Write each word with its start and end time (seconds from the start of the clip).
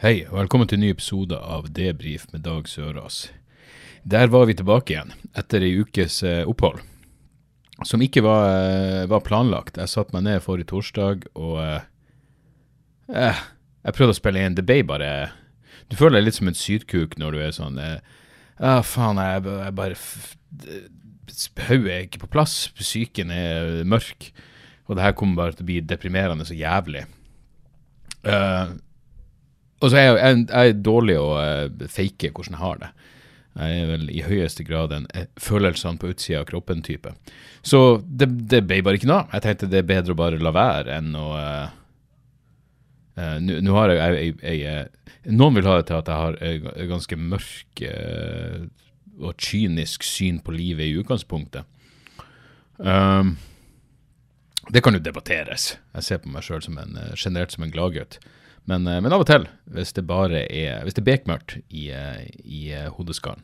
Hei, 0.00 0.22
og 0.30 0.38
velkommen 0.38 0.64
til 0.64 0.78
en 0.78 0.86
ny 0.86 0.94
episode 0.94 1.36
av 1.36 1.66
Debrif 1.76 2.22
med 2.32 2.40
Dag 2.46 2.64
Sørås. 2.72 3.26
Der 4.08 4.30
var 4.32 4.46
vi 4.48 4.54
tilbake 4.56 4.94
igjen, 4.94 5.10
etter 5.36 5.60
ei 5.60 5.74
ukes 5.76 6.22
eh, 6.24 6.48
opphold. 6.48 6.78
Som 7.84 8.00
ikke 8.00 8.22
var, 8.24 8.46
eh, 8.48 9.04
var 9.12 9.20
planlagt. 9.26 9.76
Jeg 9.76 9.92
satte 9.92 10.16
meg 10.16 10.24
ned 10.24 10.40
forrige 10.40 10.70
torsdag, 10.72 11.28
og 11.36 11.60
eh, 11.60 11.84
eh, 13.12 13.44
Jeg 13.84 13.98
prøvde 13.98 14.16
å 14.16 14.20
spille 14.22 14.40
inn. 14.40 14.56
Det 14.56 14.64
ble 14.64 14.80
bare 14.88 15.12
Du 15.92 16.00
føler 16.00 16.16
deg 16.16 16.30
litt 16.30 16.40
som 16.40 16.48
en 16.48 16.56
sydkuk 16.56 17.20
når 17.20 17.36
du 17.36 17.44
er 17.44 17.56
sånn 17.60 17.76
eh, 17.76 18.00
ah, 18.56 18.80
faen, 18.80 19.20
jeg, 19.20 19.44
jeg 19.52 19.78
bare 19.84 20.02
Hodet 21.68 21.92
er 21.92 22.04
ikke 22.08 22.24
på 22.24 22.36
plass. 22.40 22.70
Psyken 22.72 23.36
er 23.36 23.82
mørk. 23.84 24.32
Og 24.88 24.96
det 24.96 25.10
her 25.10 25.12
kommer 25.12 25.44
bare 25.44 25.60
til 25.60 25.68
å 25.68 25.74
bli 25.74 25.82
deprimerende 25.84 26.48
så 26.48 26.56
jævlig. 26.56 27.04
Eh, 28.24 28.78
og 29.80 29.90
så 29.90 29.96
er 29.96 30.06
jeg, 30.06 30.16
jeg, 30.18 30.44
jeg 30.50 30.74
er 30.74 30.82
dårlig 30.84 31.16
å 31.20 31.30
uh, 31.40 31.88
fake 31.88 32.32
hvordan 32.34 32.56
jeg 32.56 32.64
har 32.64 32.82
det. 32.82 32.92
Jeg 33.60 33.80
er 33.80 33.88
vel 33.90 34.06
i 34.14 34.22
høyeste 34.22 34.64
grad 34.64 34.92
en 34.94 35.08
eh, 35.16 35.26
følelsene 35.40 35.98
på 35.98 36.12
utsida 36.12 36.44
av 36.44 36.46
kroppen-type. 36.48 37.10
Så 37.66 37.80
det, 38.06 38.28
det 38.48 38.62
ble 38.68 38.78
bare 38.86 39.00
ikke 39.00 39.10
noe. 39.10 39.24
Jeg 39.34 39.44
tenkte 39.44 39.68
det 39.72 39.82
er 39.82 39.88
bedre 39.88 40.14
å 40.14 40.20
bare 40.20 40.38
la 40.40 40.54
være 40.54 40.96
enn 41.00 41.12
å 41.18 41.26
Uh, 43.20 43.36
eh, 43.36 43.38
Nå 43.42 43.74
har 43.74 43.90
jeg, 43.92 44.34
jeg, 44.38 44.60
jeg, 44.62 45.32
Noen 45.34 45.58
vil 45.58 45.66
ha 45.68 45.76
det 45.80 45.88
til 45.88 45.98
at 45.98 46.08
jeg 46.08 46.22
har 46.22 46.36
eh, 46.46 46.86
ganske 46.88 47.16
mørk 47.18 47.82
uh, 47.84 48.62
og 49.20 49.34
kynisk 49.36 50.06
syn 50.06 50.38
på 50.40 50.54
livet 50.54 50.86
i 50.86 50.94
utgangspunktet. 50.96 51.66
Um, 52.78 53.34
det 54.72 54.80
kan 54.80 54.96
jo 54.96 55.02
debatteres. 55.02 55.74
Jeg 55.98 56.06
ser 56.06 56.22
på 56.22 56.30
meg 56.32 56.46
sjøl 56.46 56.62
generelt 56.64 57.52
som 57.52 57.66
en 57.66 57.74
gladgutt. 57.74 58.16
Men, 58.68 58.86
eh, 58.86 59.00
men 59.00 59.12
av 59.12 59.24
og 59.24 59.28
til, 59.30 59.46
hvis 59.72 59.94
det 59.96 60.06
bare 60.06 60.44
er 60.44 60.84
Hvis 60.84 60.94
det 60.94 61.02
er 61.02 61.10
bekmørkt 61.12 61.56
i, 61.68 61.90
eh, 61.90 62.26
i 62.44 62.72
eh, 62.72 62.90
hodeskallen, 62.96 63.42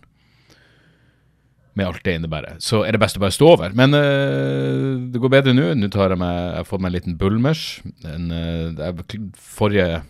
med 1.77 1.87
alt 1.87 2.05
det 2.05 2.15
innebærer, 2.17 2.57
så 2.59 2.87
er 2.87 2.97
det 2.97 3.03
best 3.03 3.19
å 3.19 3.21
bare 3.21 3.35
stå 3.37 3.49
over. 3.53 3.75
Men 3.77 3.93
eh, 3.93 5.11
det 5.13 5.21
går 5.21 5.33
bedre 5.35 5.53
nå. 5.53 5.75
Nå 5.77 5.91
tar 5.93 6.15
jeg 6.15 6.21
meg 6.23 6.37
Jeg 6.37 6.57
har 6.57 6.69
fått 6.69 6.81
meg 6.81 6.89
en 6.89 6.97
liten 6.97 7.19
bulmers. 7.21 7.65
En, 8.05 8.31
er 8.33 9.03
forrige 9.37 10.05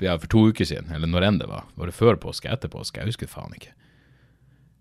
Ja, 0.00 0.14
for 0.16 0.28
to 0.32 0.46
uker 0.48 0.64
siden, 0.64 0.88
eller 0.94 1.10
når 1.10 1.26
enn 1.26 1.40
det 1.42 1.50
var. 1.50 1.66
Var 1.76 1.90
det 1.90 1.98
før 1.98 2.16
påske? 2.16 2.48
Etter 2.48 2.72
påske? 2.72 3.02
Jeg 3.02 3.12
husker 3.12 3.28
faen 3.28 3.52
ikke. 3.58 3.74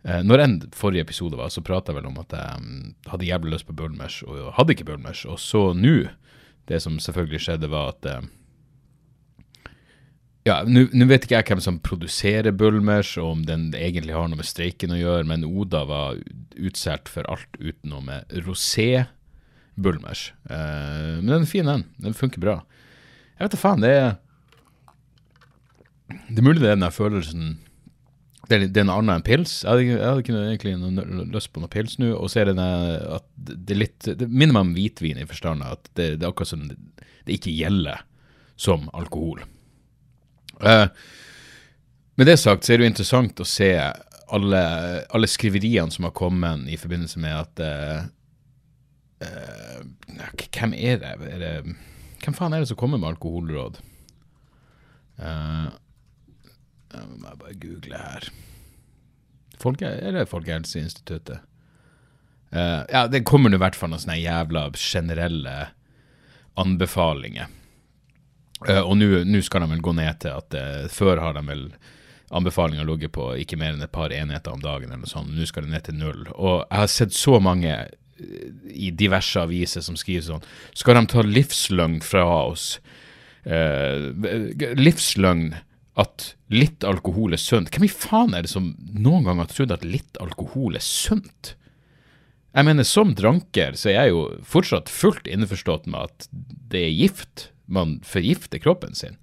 Eh, 0.05 0.21
når 0.21 0.43
enn 0.43 0.55
forrige 0.75 1.01
episode 1.07 1.37
var, 1.39 1.49
så 1.49 1.63
prata 1.65 1.91
jeg 1.91 1.97
vel 1.97 2.11
om 2.11 2.19
at 2.21 2.33
jeg 2.35 2.61
um, 2.61 2.81
hadde 3.09 3.25
jævlig 3.25 3.55
lyst 3.55 3.65
på 3.65 3.73
bulmers, 3.77 4.19
og 4.27 4.51
hadde 4.53 4.75
ikke 4.75 4.85
bulmers. 4.85 5.23
Og 5.25 5.39
så 5.41 5.71
nå, 5.73 5.95
det 6.69 6.81
som 6.83 6.99
selvfølgelig 7.01 7.41
skjedde, 7.41 7.71
var 7.73 7.95
at 7.95 8.09
eh, 8.11 8.27
ja, 10.45 10.59
nå 10.65 11.07
vet 11.09 11.25
ikke 11.25 11.39
jeg 11.39 11.47
hvem 11.49 11.61
som 11.63 11.81
produserer 11.81 12.53
Bulmers, 12.53 13.15
og 13.17 13.31
om 13.31 13.43
den 13.47 13.71
egentlig 13.73 14.13
har 14.13 14.27
noe 14.29 14.37
med 14.37 14.45
streiken 14.45 14.93
å 14.93 14.99
gjøre, 14.99 15.25
men 15.31 15.45
Oda 15.47 15.81
var 15.89 16.19
utsolgt 16.55 17.09
for 17.09 17.25
alt 17.33 17.57
utenom 17.57 18.05
med 18.11 18.35
rosé 18.45 19.07
Bulmers. 19.75 20.27
Eh, 20.45 21.17
men 21.17 21.31
den 21.31 21.47
er 21.47 21.49
fin, 21.49 21.65
den. 21.65 21.87
Den 21.97 22.17
funker 22.17 22.43
bra. 22.43 22.59
Jeg 23.35 23.47
vet 23.47 23.55
da 23.55 23.59
faen, 23.59 23.83
det 23.83 23.91
er 23.95 24.13
Det 26.29 26.37
er 26.37 26.45
mulig 26.45 26.61
det 26.61 26.69
er 26.69 26.77
den 26.77 26.85
der 26.85 26.93
følelsen 26.93 27.55
det 28.45 28.53
er, 28.53 28.67
det 28.69 28.77
er 28.77 28.85
noe 28.85 28.99
annet 29.01 29.15
enn 29.17 29.25
pils. 29.25 29.55
Jeg 29.63 29.71
hadde, 29.71 29.85
jeg 29.89 30.05
hadde 30.05 30.21
ikke 30.21 30.35
egentlig 30.37 30.73
noe 30.77 31.25
lyst 31.33 31.49
på 31.49 31.63
noe 31.63 31.71
pils 31.73 31.97
nå. 31.97 32.11
Og 32.13 32.29
så 32.29 32.43
er 32.43 32.51
det 32.51 32.61
at 32.61 33.25
det 33.41 33.73
er 33.73 33.79
litt 33.81 34.09
Det 34.21 34.27
minner 34.29 34.53
meg 34.53 34.67
om 34.67 34.75
hvitvin 34.77 35.17
i 35.17 35.25
forstand 35.25 35.65
at 35.65 35.89
det, 35.97 36.19
det 36.19 36.27
er 36.27 36.29
akkurat 36.29 36.53
som 36.53 36.67
det, 36.69 36.77
det 37.25 37.39
ikke 37.39 37.55
gjelder 37.57 38.05
som 38.61 38.85
alkohol. 38.93 39.41
Eh, 40.61 40.87
med 42.15 42.29
det 42.29 42.37
sagt 42.39 42.65
så 42.65 42.73
er 42.73 42.79
det 42.79 42.87
jo 42.87 42.93
interessant 42.93 43.41
å 43.43 43.47
se 43.47 43.71
alle, 44.35 44.61
alle 45.13 45.29
skriveriene 45.29 45.93
som 45.93 46.07
har 46.07 46.15
kommet 46.15 46.67
i 46.71 46.77
forbindelse 46.79 47.19
med 47.21 47.35
at 47.35 47.61
uh, 47.61 48.05
uh, 49.21 49.81
Hvem 50.49 50.73
er 50.73 51.01
det? 51.03 51.11
er 51.29 51.43
det? 51.43 51.75
Hvem 52.23 52.37
faen 52.37 52.55
er 52.55 52.63
det 52.63 52.71
som 52.71 52.79
kommer 52.79 53.01
med 53.01 53.11
alkoholråd? 53.11 53.77
Uh, 55.19 55.67
jeg 56.95 57.19
må 57.19 57.35
bare 57.37 57.59
google 57.61 57.99
her. 57.99 58.29
Folke, 59.61 59.85
er 59.85 60.15
det 60.15 60.29
Folkehelseinstituttet? 60.31 61.43
Eh, 62.55 62.81
ja, 62.89 63.07
det 63.07 63.25
kommer 63.27 63.53
i 63.53 63.59
hvert 63.59 63.75
fall 63.75 63.91
noen 63.91 64.03
sånne 64.03 64.21
jævla 64.21 64.69
generelle 64.79 65.55
anbefalinger. 66.59 67.51
Eh, 68.69 68.81
og 68.81 68.97
nå 68.97 69.41
skal 69.45 69.65
de 69.65 69.71
vel 69.73 69.83
gå 69.85 69.93
ned 69.97 70.21
til 70.23 70.33
at 70.35 70.57
eh, 70.57 70.87
før 70.91 71.21
har 71.23 71.37
de 71.37 71.43
vel 71.47 71.67
anbefalinga 72.35 72.85
ligget 72.87 73.13
på 73.15 73.29
ikke 73.41 73.59
mer 73.59 73.75
enn 73.75 73.85
et 73.85 73.93
par 73.93 74.13
enheter 74.13 74.53
om 74.53 74.63
dagen, 74.63 74.89
eller 74.89 75.03
noe 75.05 75.11
sånt. 75.11 75.31
Nå 75.31 75.45
skal 75.47 75.65
det 75.65 75.75
ned 75.75 75.85
til 75.87 75.99
null. 75.99 76.25
Og 76.33 76.63
jeg 76.63 76.81
har 76.81 76.91
sett 76.91 77.15
så 77.15 77.39
mange 77.43 77.71
eh, 77.75 78.49
i 78.71 78.91
diverse 78.95 79.41
aviser 79.41 79.85
som 79.85 79.97
skriver 79.99 80.25
sånn 80.29 80.49
Skal 80.77 80.97
de 80.97 81.05
ta 81.11 81.25
livsløgn 81.25 81.99
fra 82.05 82.25
oss? 82.47 82.79
Eh, 83.45 84.09
livsløgn 84.79 85.51
at 86.01 86.31
litt 86.51 86.83
alkohol 86.87 87.35
er 87.35 87.39
sunt. 87.39 87.69
Hvem 87.71 87.87
i 87.87 87.91
faen 87.91 88.33
er 88.35 88.43
det 88.43 88.51
som 88.51 88.73
noen 88.91 89.27
gang 89.27 89.39
har 89.39 89.51
trodd 89.51 89.71
at 89.75 89.85
litt 89.87 90.17
alkohol 90.23 90.75
er 90.75 90.83
sunt? 90.83 91.53
Jeg 92.55 92.67
mener, 92.67 92.87
som 92.87 93.11
dranker 93.15 93.75
så 93.79 93.91
er 93.91 93.97
jeg 93.97 94.13
jo 94.13 94.21
fortsatt 94.47 94.91
fullt 94.91 95.27
innforstått 95.27 95.87
med 95.91 96.07
at 96.07 96.27
det 96.71 96.85
er 96.87 96.93
gift. 96.95 97.49
Man 97.67 97.99
forgifter 98.05 98.61
kroppen 98.61 98.93
sin. 98.97 99.17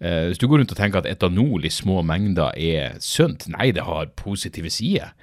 Eh, 0.00 0.26
hvis 0.28 0.40
du 0.40 0.48
går 0.48 0.60
rundt 0.60 0.74
og 0.74 0.78
tenker 0.78 1.00
at 1.00 1.08
etanol 1.08 1.64
i 1.64 1.72
små 1.72 2.02
mengder 2.06 2.52
er 2.58 2.98
sunt, 3.00 3.46
nei, 3.52 3.70
det 3.72 3.86
har 3.86 4.12
positive 4.18 4.72
sider. 4.72 5.14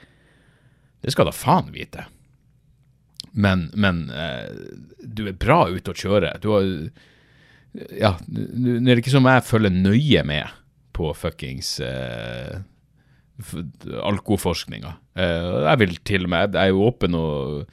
Det 1.02 1.14
skal 1.14 1.28
da 1.30 1.36
faen 1.36 1.72
vite. 1.74 2.08
Men, 3.32 3.70
men 3.74 4.10
eh, 4.10 4.50
du 5.02 5.26
er 5.30 5.38
bra 5.40 5.64
ute 5.72 5.94
å 5.94 5.98
kjøre. 5.98 6.36
Du 6.44 6.52
har 6.56 6.68
Ja, 7.96 8.18
nå 8.28 8.82
er 8.82 8.98
det 8.98 9.04
ikke 9.06 9.14
som 9.14 9.30
jeg 9.30 9.46
følger 9.48 9.72
nøye 9.72 10.26
med 10.28 10.58
på 10.92 11.14
fuckings 11.16 11.78
eh, 11.86 12.60
alkoforskninga. 14.04 14.92
Eh, 15.16 15.48
jeg 15.70 15.82
vil 15.82 15.96
til 16.04 16.28
og 16.28 16.34
med 16.34 16.58
Jeg 16.58 16.68
er 16.68 16.74
jo 16.74 16.84
åpen 16.90 17.16
og 17.16 17.72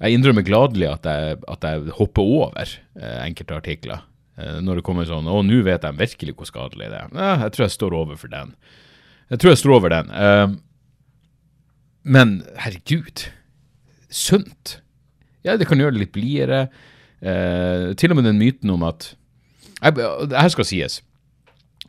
Jeg 0.00 0.16
innrømmer 0.16 0.44
gladelig 0.46 0.88
at 0.88 1.06
jeg, 1.08 1.40
at 1.44 1.66
jeg 1.66 1.94
hopper 1.98 2.24
over 2.24 2.70
eh, 2.96 3.18
enkelte 3.26 3.58
artikler. 3.58 4.06
Eh, 4.40 4.60
når 4.64 4.80
det 4.80 4.84
kommer 4.86 5.08
sånn 5.08 5.28
'Å, 5.28 5.42
nå 5.44 5.60
vet 5.66 5.84
jeg 5.84 5.98
virkelig 5.98 6.36
hvor 6.38 6.48
skadelig 6.48 6.88
det 6.88 7.00
er'. 7.02 7.12
Ja, 7.12 7.32
jeg 7.44 7.52
tror 7.52 7.66
jeg 7.66 7.76
står 7.76 7.96
over 7.96 8.16
for 8.16 8.32
den. 8.32 8.54
Jeg 9.30 9.38
tror 9.38 9.52
jeg 9.52 9.60
står 9.60 9.74
over 9.76 9.92
den. 9.92 10.10
Eh, 10.10 10.48
men 12.04 12.42
herregud, 12.56 13.26
sunt. 14.08 14.80
Ja, 15.44 15.56
det 15.56 15.68
kan 15.68 15.78
gjøre 15.78 15.92
det 15.92 16.06
litt 16.06 16.16
blidere. 16.16 16.70
Eh, 17.20 17.92
til 18.00 18.10
og 18.10 18.16
med 18.16 18.24
den 18.24 18.40
myten 18.40 18.72
om 18.72 18.82
at 18.88 19.14
jeg, 19.82 19.96
her 20.32 20.48
skal 20.48 20.64
sies. 20.64 21.02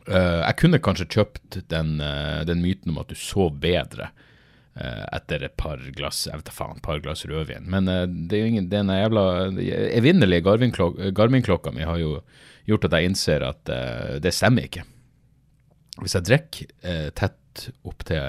Jeg 0.02 0.56
kunne 0.58 0.80
kanskje 0.82 1.06
kjøpt 1.06 1.60
den, 1.70 2.00
den 2.48 2.58
myten 2.58 2.90
om 2.90 2.98
at 2.98 3.12
du 3.12 3.14
sov 3.14 3.52
bedre 3.60 4.08
etter 4.74 5.42
et 5.44 5.56
par 5.60 5.82
glass 5.96 6.24
jeg 6.28 6.40
vet 6.40 6.54
faen, 6.54 6.80
par 6.84 7.02
glass 7.04 7.26
rødvin. 7.28 7.68
Men 7.68 7.90
eh, 7.90 8.06
det 8.08 8.38
er 8.38 8.46
jo 8.46 8.52
ingen, 8.54 8.70
den 8.72 8.92
jævla 8.92 9.26
evinnelige 9.92 10.46
Garmin-klok- 10.46 11.12
Garmin-klokka 11.12 11.74
mi 11.76 11.84
har 11.84 12.00
jo 12.00 12.16
gjort 12.68 12.86
at 12.88 12.96
jeg 12.96 13.10
innser 13.10 13.42
at 13.42 13.70
uh, 13.74 14.18
det 14.22 14.30
stemmer 14.32 14.68
ikke. 14.68 14.84
Hvis 15.98 16.14
jeg 16.14 16.28
drikker 16.28 16.68
uh, 16.86 17.08
tett 17.18 17.38
opp 17.84 18.04
til 18.08 18.22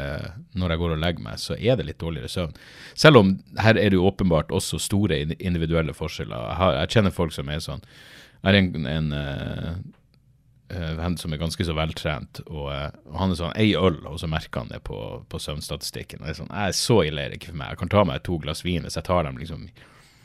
når 0.57 0.74
jeg 0.74 0.81
går 0.81 0.95
og 0.95 1.01
legger 1.04 1.25
meg, 1.25 1.40
så 1.40 1.56
er 1.56 1.78
det 1.80 1.88
litt 1.88 2.01
dårligere 2.01 2.31
søvn. 2.31 2.56
Selv 3.00 3.22
om 3.22 3.34
her 3.62 3.78
er 3.78 3.92
det 3.94 4.00
jo 4.00 4.07
åpenbart 4.10 4.51
også 4.51 4.81
store 4.81 5.22
individuelle 5.24 5.96
forskjeller. 5.96 6.36
Jeg, 6.50 6.57
har, 6.60 6.78
jeg 6.81 6.94
kjenner 6.98 7.16
folk 7.16 7.36
som 7.36 7.51
er 7.54 7.63
sånn 7.63 7.84
Jeg 7.86 8.50
har 8.50 8.60
en, 8.60 8.88
en 8.89 9.12
eh, 9.16 9.69
eh, 9.69 9.75
venn 10.71 11.18
som 11.19 11.33
er 11.33 11.42
ganske 11.42 11.65
så 11.65 11.75
veltrent, 11.77 12.39
og, 12.48 12.68
eh, 12.74 12.89
og 13.12 13.18
han 13.19 13.33
er 13.33 13.39
sånn 13.39 13.57
ei 13.60 13.74
øl, 13.77 14.00
og 14.10 14.19
så 14.21 14.30
merker 14.31 14.63
han 14.63 14.71
det 14.71 14.81
på, 14.88 14.98
på 15.30 15.42
søvnstatistikken. 15.42 16.21
Og 16.21 16.27
det 16.27 16.33
er 16.33 16.39
sånn, 16.39 16.54
jeg 16.54 16.71
er 16.71 16.77
så 16.77 17.00
ille 17.06 17.24
er 17.24 17.33
det 17.33 17.42
ikke 17.42 17.51
for 17.51 17.62
meg. 17.62 17.74
Jeg 17.74 17.81
kan 17.83 17.94
ta 17.94 18.06
meg 18.07 18.24
to 18.25 18.39
glass 18.42 18.63
vin 18.65 18.88
hvis 18.88 18.98
jeg 19.00 19.07
tar 19.10 19.27
dem 19.27 19.42
liksom 19.42 19.68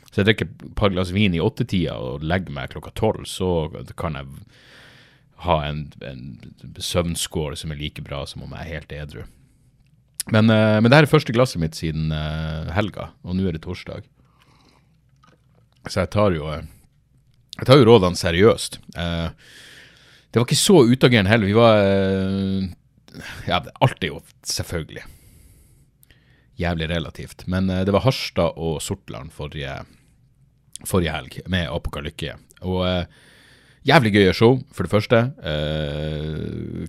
Så 0.09 0.21
jeg 0.21 0.25
drikker 0.25 0.47
et 0.49 0.63
par 0.79 0.89
glass 0.89 1.11
vin 1.13 1.35
i 1.37 1.41
åttetida 1.43 1.99
og 2.01 2.23
legger 2.25 2.55
meg 2.55 2.71
klokka 2.71 2.89
tolv, 2.97 3.27
så 3.29 3.69
kan 3.93 4.17
jeg 4.17 4.25
ha 5.45 5.57
en, 5.67 5.83
en 6.01 6.23
søvnskål 6.81 7.53
som 7.59 7.71
er 7.71 7.77
like 7.77 8.01
bra 8.01 8.23
som 8.25 8.41
om 8.41 8.55
jeg 8.57 8.63
er 8.63 8.73
helt 8.79 8.95
edru. 8.95 9.27
Men, 10.33 10.49
uh, 10.49 10.81
men 10.81 10.89
det 10.89 10.97
her 10.97 11.05
er 11.05 11.13
første 11.13 11.35
glasset 11.35 11.61
mitt 11.61 11.77
siden 11.77 12.09
helga, 12.73 13.11
og 13.21 13.37
nå 13.37 13.45
er 13.45 13.53
det 13.53 13.61
torsdag. 13.67 14.09
Så 15.85 16.01
jeg 16.01 16.11
tar 16.17 16.33
jo, 16.33 16.49
jeg 16.49 17.69
tar 17.69 17.77
jo 17.77 17.87
rådene 17.87 18.17
seriøst. 18.17 18.81
Uh, 18.97 19.29
det 20.29 20.39
var 20.39 20.45
ikke 20.45 20.59
så 20.59 20.83
utagerende 20.85 21.31
heller. 21.31 21.49
Vi 21.49 21.57
var 21.57 21.79
Ja, 23.49 23.57
alt 23.81 24.03
er 24.03 24.11
jo 24.11 24.19
selvfølgelig 24.45 25.03
jævlig 26.59 26.89
relativt. 26.91 27.47
Men 27.47 27.67
det 27.67 27.93
var 27.95 28.03
Harstad 28.03 28.53
og 28.59 28.81
Sortland 28.83 29.31
forrige, 29.31 29.79
forrige 30.85 31.15
helg, 31.15 31.39
med 31.47 31.71
Apokalykke. 31.71 32.35
Og 32.61 33.05
jævlig 33.87 34.13
gøye 34.13 34.33
show, 34.33 34.59
for 34.71 34.83
det 34.83 34.91
første. 34.91 35.23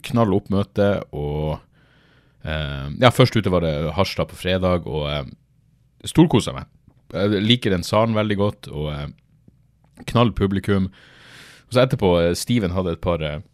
knall 0.02 0.34
oppmøte 0.34 0.90
og 1.14 1.60
Uh, 2.40 2.88
ja, 2.96 3.10
først 3.12 3.36
ute 3.36 3.52
var 3.52 3.64
det 3.64 3.74
Harstad 3.96 4.30
på 4.30 4.38
fredag, 4.38 4.86
og 4.88 5.04
uh, 5.04 6.06
storkosa 6.08 6.54
meg. 6.56 6.68
Jeg 7.12 7.42
liker 7.44 7.74
den 7.74 7.84
salen 7.84 8.16
veldig 8.16 8.36
godt, 8.40 8.68
og 8.72 9.12
knall 10.08 10.32
publikum. 10.36 10.88
Og 11.70 11.76
så 11.76 11.84
etterpå, 11.84 12.14
uh, 12.18 12.32
Steven 12.34 12.74
hadde 12.74 12.96
et 12.96 13.02
par 13.02 13.22
et, 13.22 13.44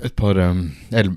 et, 0.00 0.14
par 0.16 0.38
um, 0.40 0.70
Eller 0.90 1.12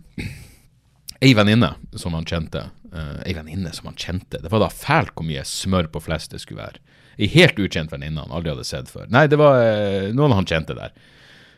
ei 1.24 1.32
venninne 1.38 1.72
som 1.96 2.14
han 2.18 2.28
kjente. 2.28 2.68
Uh, 2.92 3.22
ei 3.26 3.34
venninne 3.38 3.72
som 3.74 3.88
han 3.90 3.98
kjente. 4.00 4.44
Det 4.44 4.52
var 4.52 4.66
da 4.66 4.70
fælt 4.70 5.16
hvor 5.16 5.28
mye 5.28 5.46
smør 5.48 5.90
på 5.94 6.04
flest 6.04 6.36
det 6.36 6.44
skulle 6.44 6.64
være. 6.66 6.84
Ei 7.16 7.32
helt 7.32 7.60
ukjent 7.60 7.94
venninne 7.94 8.20
han 8.20 8.36
aldri 8.36 8.52
hadde 8.52 8.68
sett 8.68 8.92
før. 8.92 9.08
Nei, 9.08 9.26
det 9.32 9.40
var 9.40 9.64
noen 10.12 10.36
han 10.36 10.48
kjente 10.50 10.76
der. 10.76 10.92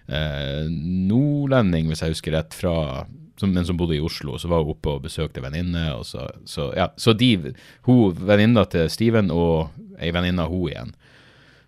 nordlending, 0.07 1.89
hvis 1.89 2.03
jeg 2.05 2.13
husker 2.13 2.37
rett, 2.37 2.53
fra 2.53 3.07
som, 3.37 3.51
men 3.53 3.65
som 3.65 3.77
bodde 3.77 3.97
i 3.97 3.99
Oslo, 3.99 4.37
så 4.37 4.47
var 4.47 4.61
hun 4.61 4.75
oppe 4.75 4.93
og 4.93 5.03
besøkte 5.05 5.41
venninne. 5.41 5.89
Så, 6.05 6.25
så, 6.45 6.69
ja, 6.77 6.91
så 6.97 7.13
de, 7.17 7.53
hun 7.89 8.21
venninna 8.29 8.65
til 8.69 8.89
Steven 8.93 9.33
og 9.33 9.73
ei 9.97 10.13
venninne 10.13 10.45
av 10.45 10.53
hun 10.53 10.69
igjen 10.69 10.95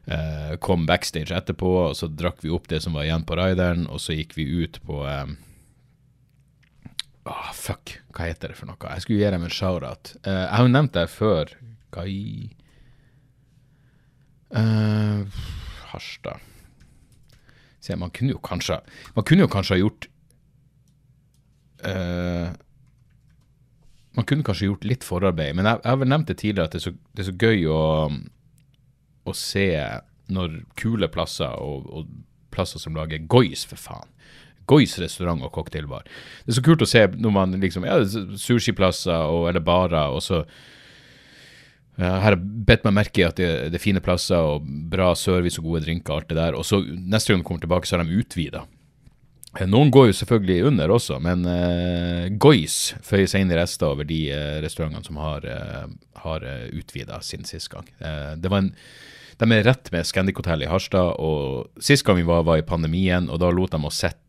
eh, 0.10 0.56
kom 0.64 0.88
backstage 0.90 1.36
etterpå, 1.36 1.70
og 1.90 1.96
så 1.98 2.10
drakk 2.12 2.42
vi 2.44 2.54
opp 2.54 2.68
det 2.72 2.82
som 2.86 2.98
var 2.98 3.08
igjen 3.08 3.26
på 3.28 3.38
rideren, 3.40 3.88
og 3.88 4.02
så 4.04 4.18
gikk 4.18 4.36
vi 4.38 4.48
ut 4.64 4.82
på 4.86 5.04
eh, 5.08 5.34
oh, 7.30 7.50
Fuck, 7.56 8.00
hva 8.16 8.30
heter 8.30 8.54
det 8.54 8.60
for 8.60 8.72
noe? 8.72 8.94
Jeg 8.96 9.06
skulle 9.06 9.22
gi 9.22 9.34
dem 9.36 9.46
en 9.46 9.54
shout-out. 9.54 10.16
Eh, 10.24 10.44
jeg 10.46 10.54
har 10.56 10.68
jo 10.68 10.76
nevnt 10.76 10.96
det 10.98 11.08
før. 11.14 11.56
Hva 11.94 12.06
i 12.10 12.22
eh, 14.54 15.42
Harstad. 15.94 16.46
Se, 17.80 17.96
man 17.96 18.12
kunne 18.12 18.34
jo 18.34 18.42
kanskje 18.44 18.82
Man 19.16 19.24
kunne 19.24 19.46
jo 19.46 19.52
kanskje 19.52 19.78
ha 19.78 19.80
gjort 19.80 20.08
uh, 21.88 22.50
Man 24.18 24.28
kunne 24.28 24.44
kanskje 24.44 24.68
gjort 24.68 24.84
litt 24.84 25.06
forarbeid, 25.08 25.56
men 25.56 25.70
jeg, 25.70 25.80
jeg 25.80 25.94
har 25.94 26.02
vel 26.02 26.12
nevnt 26.12 26.28
det 26.28 26.36
tidligere 26.42 26.68
at 26.68 26.76
det 26.76 26.82
er 26.82 26.86
så, 26.90 26.94
det 27.16 27.24
er 27.24 27.30
så 27.30 27.36
gøy 27.40 27.64
å, 27.72 27.80
å, 29.32 29.38
se 29.38 29.68
når 30.30 30.62
kule 30.80 31.10
plasser 31.12 31.54
og, 31.62 31.88
og 31.90 32.10
plasser 32.54 32.82
som 32.82 32.98
lager 32.98 33.22
goys, 33.30 33.66
for 33.70 33.82
faen. 33.82 34.10
Goys 34.70 34.98
restaurant 35.02 35.42
og 35.46 35.54
cocktailbar. 35.56 36.06
Det 36.46 36.54
er 36.54 36.60
så 36.60 36.66
kult 36.66 36.84
å 36.86 36.90
se 36.90 37.08
når 37.18 37.34
man 37.34 37.56
liksom 37.62 37.88
Ja, 37.88 37.98
sushiplasser 38.06 39.30
og, 39.30 39.48
eller 39.50 39.64
barer, 39.66 40.14
og 40.14 40.22
så 40.26 40.44
ja, 42.00 42.14
her 42.24 42.32
har 42.32 42.40
bedt 42.40 42.86
meg 42.88 42.96
merke 42.96 43.20
i 43.20 43.28
at 43.28 43.40
det, 43.40 43.48
det, 43.74 43.80
er 43.80 43.84
fine 43.84 44.02
plasser 44.04 44.40
og 44.40 44.68
bra 44.92 45.12
service 45.20 45.60
og 45.60 45.68
gode 45.68 45.84
drinker. 45.84 46.14
alt 46.14 46.30
det 46.30 46.38
der, 46.38 46.56
Og 46.56 46.64
så 46.66 46.80
neste 46.86 47.34
gang 47.34 47.42
de 47.42 47.48
kommer 47.48 47.66
tilbake, 47.66 47.88
så 47.88 47.98
har 47.98 48.06
de 48.06 48.22
utvida. 48.22 48.64
Eh, 49.58 49.68
noen 49.68 49.92
går 49.92 50.12
jo 50.12 50.18
selvfølgelig 50.20 50.64
under 50.70 50.94
også, 50.94 51.18
men 51.26 51.44
uh, 51.50 52.30
Goys 52.38 52.94
føyer 53.02 53.28
seg 53.28 53.44
inn 53.44 53.52
i 53.52 53.58
rester 53.58 53.90
over 53.90 54.06
de 54.08 54.20
uh, 54.30 54.60
restaurantene 54.64 55.08
som 55.08 55.18
har, 55.18 55.44
uh, 55.44 55.90
har 56.24 56.46
uh, 56.46 56.68
utvida 56.78 57.20
sin 57.26 57.48
sist 57.50 57.72
gang. 57.74 57.88
det 58.38 58.52
var 58.52 58.64
en, 58.64 58.74
De 59.40 59.48
er 59.56 59.64
rett 59.64 59.92
med 59.94 60.08
Scandic 60.08 60.40
Hotel 60.40 60.66
i 60.66 60.70
Harstad, 60.70 61.16
og 61.20 61.84
sist 61.84 62.04
gang 62.08 62.20
vi 62.20 62.28
var, 62.28 62.44
var 62.48 62.60
i 62.60 62.66
pandemien, 62.68 63.30
og 63.32 63.40
da 63.40 63.52
lot 63.56 63.72
de 63.76 63.80
oss 63.88 64.02
sitte 64.04 64.26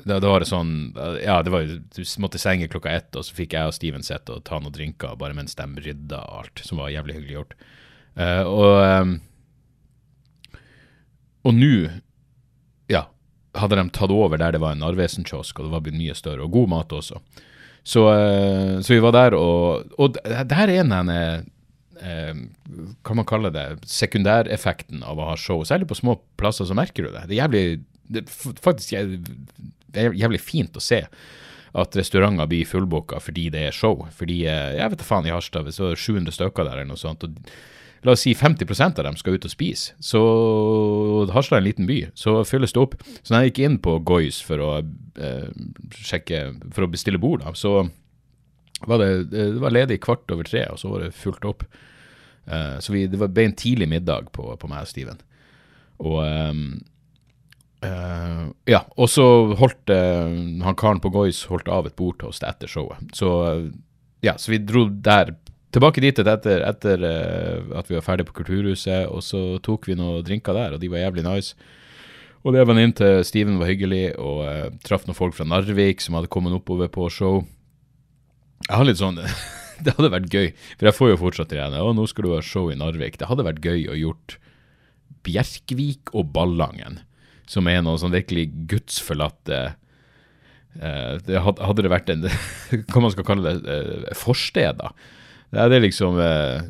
da, 0.00 0.16
da, 0.16 0.30
var 0.30 0.40
det 0.40 0.48
sånn 0.48 0.94
Ja, 1.20 1.42
det 1.44 1.52
var 1.52 1.66
du 1.68 1.98
måtte 2.22 2.38
i 2.38 2.40
senge 2.40 2.70
klokka 2.72 2.92
ett, 2.96 3.16
og 3.16 3.26
så 3.26 3.34
fikk 3.36 3.52
jeg 3.52 3.68
og 3.68 3.74
Steven 3.76 4.04
sitte 4.04 4.38
og 4.38 4.46
ta 4.48 4.56
noen 4.56 4.72
drinker 4.72 5.18
bare 5.20 5.36
mens 5.36 5.58
de 5.58 5.66
rydda 5.76 6.22
alt, 6.40 6.62
som 6.64 6.80
var 6.80 6.92
jævlig 6.92 7.18
hyggelig 7.18 7.36
gjort. 7.36 7.52
og 8.48 8.78
um, 8.80 9.18
og 11.40 11.56
nå 11.56 11.74
hadde 13.58 13.74
de 13.74 13.90
tatt 13.90 14.12
over 14.14 14.38
der 14.38 14.54
det 14.54 14.60
var 14.62 14.76
en 14.76 14.84
Narvesen-kiosk, 14.84 15.58
og 15.58 15.66
det 15.66 15.72
var 15.72 15.80
blitt 15.82 15.98
mye 15.98 16.14
større, 16.14 16.44
og 16.44 16.52
god 16.54 16.68
mat 16.70 16.92
også. 16.94 17.16
Så, 17.82 18.04
uh, 18.06 18.76
så 18.78 18.94
vi 18.94 19.00
var 19.02 19.16
der, 19.16 19.34
og, 19.34 19.90
og 19.98 20.20
der 20.22 20.70
er 20.70 20.76
en 20.84 20.94
eh, 22.04 22.32
Hva 23.06 23.16
man 23.18 23.28
kaller 23.28 23.54
det? 23.54 23.66
Sekundæreffekten 23.90 25.04
av 25.06 25.20
å 25.20 25.30
ha 25.32 25.36
show. 25.40 25.62
Særlig 25.66 25.90
på 25.90 25.98
små 25.98 26.18
plasser 26.40 26.68
så 26.68 26.76
merker 26.76 27.06
du 27.06 27.12
det. 27.14 27.26
Det 27.28 27.36
er 27.36 27.42
jævlig, 27.44 27.64
det 28.10 28.24
er 28.24 28.56
faktisk 28.64 28.96
jævlig, 28.96 30.42
fint 30.42 30.76
å 30.76 30.84
se 30.84 31.04
at 31.70 31.94
restauranter 31.94 32.48
blir 32.50 32.66
fullbooka 32.66 33.20
fordi 33.22 33.48
det 33.54 33.68
er 33.68 33.76
show. 33.76 34.06
Fordi 34.16 34.42
eh, 34.46 34.78
jeg 34.80 34.94
vet 34.94 35.02
da 35.02 35.10
faen 35.10 35.28
i 35.28 35.34
Harstad, 35.34 35.66
hvis 35.66 35.78
det 35.78 35.86
var 35.86 36.00
700 36.06 36.38
stykker 36.38 36.66
der 36.66 36.80
eller 36.80 36.90
noe 36.92 37.00
sånt. 37.00 37.26
og 37.26 37.52
la 38.06 38.14
oss 38.14 38.24
si 38.24 38.32
50% 38.36 39.00
av 39.00 39.04
dem 39.04 39.16
skal 39.20 39.36
ut 39.36 39.44
og 39.44 39.52
spise, 39.52 39.94
så 40.00 40.20
Harstad 41.34 41.58
er 41.58 41.62
en 41.62 41.68
liten 41.68 41.88
by, 41.88 41.98
så 42.16 42.40
fylles 42.48 42.72
det 42.72 42.80
opp. 42.80 42.96
Så 43.20 43.34
når 43.34 43.44
jeg 43.44 43.52
gikk 43.52 43.62
inn 43.66 43.78
på 43.84 43.98
Goys 44.08 44.40
for 44.44 44.64
å 44.64 44.70
eh, 44.80 45.48
sjekke, 46.00 46.46
for 46.72 46.86
å 46.86 46.92
bestille 46.92 47.20
bord, 47.20 47.44
da, 47.44 47.52
så 47.58 47.82
var 48.86 49.02
det, 49.02 49.10
det 49.32 49.60
var 49.60 49.74
ledig 49.74 50.00
kvart 50.04 50.30
over 50.32 50.46
tre, 50.48 50.64
og 50.72 50.78
så 50.80 50.92
var 50.92 51.04
det 51.04 51.16
fullt 51.16 51.44
opp. 51.48 51.64
Uh, 52.48 52.78
så 52.80 52.94
vi, 52.94 53.04
det 53.10 53.20
ble 53.20 53.44
en 53.44 53.58
tidlig 53.58 53.88
middag 53.90 54.30
på, 54.34 54.46
på 54.56 54.70
meg 54.70 54.86
og 54.86 54.90
Steven. 54.90 55.20
Og 56.00 56.22
um, 56.24 56.64
uh, 57.84 58.48
ja, 58.70 58.82
og 58.96 59.10
så 59.12 59.26
holdt 59.60 59.92
uh, 59.92 60.32
han 60.64 60.78
karen 60.80 61.02
på 61.04 61.12
Goys 61.14 61.44
holdt 61.50 61.68
av 61.70 61.90
et 61.90 61.98
bord 61.98 62.18
til 62.20 62.32
oss 62.32 62.42
etter 62.46 62.70
showet. 62.70 63.12
Så 63.16 63.30
ja, 64.24 64.36
så 64.40 64.54
vi 64.54 64.62
dro 64.64 64.86
der 64.88 65.34
tilbake 65.70 66.02
dit 66.02 66.18
etter, 66.18 66.64
etter 66.66 67.04
at 67.78 67.86
vi 67.90 67.94
var 67.94 68.02
ferdig 68.04 68.26
på 68.26 68.40
Kulturhuset, 68.40 69.06
og 69.06 69.22
så 69.22 69.60
tok 69.62 69.86
vi 69.86 69.94
noen 69.96 70.24
drinker 70.26 70.56
der, 70.56 70.74
og 70.74 70.82
de 70.82 70.90
var 70.90 71.04
jævlig 71.04 71.22
nice. 71.28 71.54
Og 72.40 72.56
det 72.56 72.64
inn 72.80 72.96
til 72.96 73.20
Steven 73.28 73.60
var 73.60 73.68
hyggelig, 73.68 74.16
og 74.18 74.74
traff 74.82 75.06
noen 75.06 75.16
folk 75.16 75.36
fra 75.36 75.46
Narvik 75.46 76.02
som 76.02 76.16
hadde 76.16 76.32
kommet 76.32 76.56
oppover 76.56 76.88
på 76.90 77.06
show. 77.12 77.44
Jeg 78.66 78.76
har 78.76 78.86
litt 78.86 79.00
sånn 79.00 79.20
Det 79.84 79.94
hadde 79.96 80.12
vært 80.12 80.34
gøy, 80.34 80.50
for 80.76 80.90
jeg 80.90 80.96
får 80.98 81.12
jo 81.12 81.20
fortsatt 81.22 81.52
igjen 81.56 81.76
Å, 81.80 81.92
nå 81.96 82.06
skal 82.10 82.26
du 82.26 82.34
ha 82.34 82.40
show 82.44 82.68
i 82.68 82.76
Narvik. 82.76 83.16
Det 83.20 83.30
hadde 83.30 83.46
vært 83.46 83.64
gøy 83.64 83.86
å 83.88 83.96
gjort 83.96 84.36
Bjerkvik 85.24 86.12
og 86.16 86.30
Ballangen, 86.34 87.00
som 87.48 87.68
er 87.68 87.80
noen 87.84 88.00
sånn 88.00 88.12
virkelig 88.14 88.50
gudsforlatte 88.70 89.60
uh, 89.72 91.14
det 91.26 91.42
hadde, 91.44 91.82
det 91.82 91.92
vært 91.92 92.12
en 92.12 92.28
Hva 92.92 93.02
man 93.04 93.12
skal 93.12 93.26
kalle 93.28 93.52
det? 93.56 93.64
Uh, 93.64 94.12
forsteder 94.16 94.94
det 95.50 95.66
er 95.66 95.82
liksom 95.82 96.18
eh, 96.22 96.60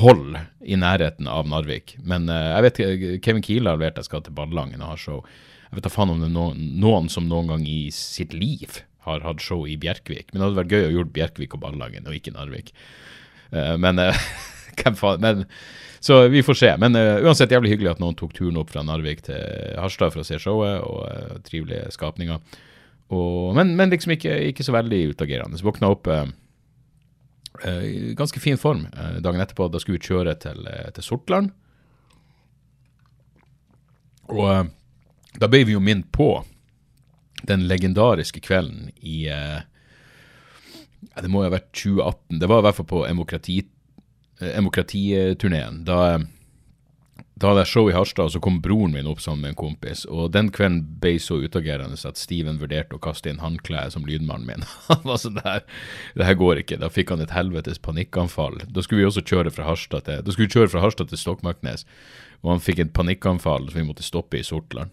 hold 0.00 0.36
i 0.60 0.76
nærheten 0.76 1.28
av 1.30 1.48
Narvik. 1.48 1.96
Men 2.04 2.28
eh, 2.28 2.50
jeg 2.50 2.66
vet 2.66 2.80
Kevin 3.24 3.44
Kiele 3.44 3.72
har 3.72 3.80
levert 3.80 4.00
jeg 4.00 4.10
skal 4.10 4.24
til 4.26 4.36
Ballangen 4.36 4.84
og 4.84 4.92
ha 4.92 4.98
show. 5.00 5.22
Jeg 5.70 5.78
vet 5.78 5.86
da 5.86 5.92
faen 5.92 6.12
om 6.12 6.20
det 6.20 6.28
er 6.28 6.34
noen, 6.34 6.60
noen, 6.82 7.08
som 7.12 7.28
noen 7.30 7.48
gang 7.52 7.64
i 7.64 7.86
sitt 7.94 8.34
liv 8.36 8.82
har 9.06 9.20
hatt 9.24 9.42
show 9.44 9.66
i 9.68 9.76
Bjerkvik. 9.80 10.30
Men 10.30 10.40
det 10.40 10.46
hadde 10.46 10.60
vært 10.60 10.74
gøy 10.74 10.86
å 10.86 10.94
gjøre 10.96 11.14
Bjerkvik 11.14 11.54
og 11.56 11.62
Ballangen, 11.62 12.08
og 12.08 12.16
ikke 12.16 12.34
Narvik. 12.34 12.72
Uh, 13.54 13.76
men 13.80 14.00
uh, 14.02 15.14
men, 15.22 15.44
Så 16.00 16.20
vi 16.32 16.44
får 16.44 16.58
se. 16.60 16.72
Men 16.80 16.98
uh, 16.98 17.20
uansett 17.24 17.52
jævlig 17.52 17.74
hyggelig 17.74 17.94
at 17.94 18.02
noen 18.02 18.18
tok 18.18 18.34
turen 18.36 18.60
opp 18.60 18.72
fra 18.74 18.84
Narvik 18.86 19.24
til 19.28 19.40
Harstad 19.80 20.12
for 20.14 20.22
å 20.22 20.26
se 20.26 20.40
showet, 20.42 20.84
og 20.84 21.46
trivelige 21.48 21.88
skapninger. 21.96 22.42
Og, 23.10 23.56
men, 23.56 23.74
men, 23.78 23.90
liksom 23.90 24.14
ikke, 24.14 24.36
ikke 24.52 24.66
så 24.66 24.76
veldig 24.76 25.00
utagerende. 25.14 25.58
Så 25.58 25.66
våkna 25.66 25.90
opp 25.90 26.06
i 27.66 28.12
ganske 28.16 28.38
fin 28.40 28.56
form 28.60 28.84
dagen 29.20 29.42
etterpå. 29.42 29.66
Da 29.68 29.80
skulle 29.82 29.98
vi 29.98 30.12
kjøre 30.12 30.36
til, 30.38 30.68
til 30.94 31.04
Sortland. 31.04 31.50
Og 34.30 34.70
da 35.42 35.48
ble 35.50 35.64
vi 35.66 35.74
jo 35.74 35.82
minnet 35.82 36.06
på 36.14 36.30
den 37.48 37.68
legendariske 37.68 38.40
kvelden 38.44 38.90
i 39.00 39.28
Det 39.30 41.28
må 41.28 41.42
jo 41.42 41.48
ha 41.48 41.56
vært 41.56 41.72
2018. 41.72 42.38
Det 42.40 42.48
var 42.50 42.58
i 42.60 42.64
hvert 42.66 42.78
fall 42.78 42.90
på 42.90 43.06
demokratiturneen. 43.08 45.74
Da 45.88 45.98
da 47.40 47.48
hadde 47.48 47.62
jeg 47.62 47.70
show 47.70 47.86
i 47.88 47.94
Harstad, 47.96 48.28
og 48.28 48.34
så 48.34 48.40
kom 48.44 48.58
broren 48.60 48.92
min 48.92 49.06
opp 49.08 49.22
sammen 49.24 49.46
med 49.46 49.54
en 49.54 49.60
kompis. 49.62 50.02
Og 50.12 50.28
den 50.34 50.50
kvelden 50.52 50.82
ble 51.00 51.14
så 51.22 51.38
utagerende 51.40 51.96
at 51.96 52.20
Steven 52.20 52.58
vurderte 52.60 52.98
å 52.98 53.00
kaste 53.00 53.32
inn 53.32 53.40
håndkleet 53.40 53.94
som 53.94 54.04
lydmannen 54.04 54.44
min. 54.50 54.66
Han 54.90 55.06
var 55.08 55.22
sånn 55.22 55.38
der, 55.38 55.64
det 56.20 56.26
her 56.28 56.36
går 56.36 56.60
ikke. 56.60 56.76
Da 56.82 56.90
fikk 56.92 57.14
han 57.14 57.24
et 57.24 57.32
helvetes 57.32 57.80
panikkanfall. 57.80 58.60
Da 58.68 58.84
skulle 58.84 59.00
vi 59.00 59.08
også 59.08 59.24
kjøre 59.24 59.52
fra 59.54 59.70
Harstad 59.70 60.04
til, 60.04 60.20
da 60.26 60.34
skulle 60.34 60.50
vi 60.50 60.58
kjøre 60.58 60.72
fra 60.74 60.84
Harstad 60.84 61.08
til 61.08 61.22
Stokmarknes, 61.22 61.86
og 62.44 62.54
han 62.54 62.64
fikk 62.64 62.84
et 62.84 62.92
panikkanfall 62.96 63.70
som 63.70 63.80
vi 63.80 63.88
måtte 63.88 64.04
stoppe 64.04 64.36
i 64.36 64.44
Sortland. 64.44 64.92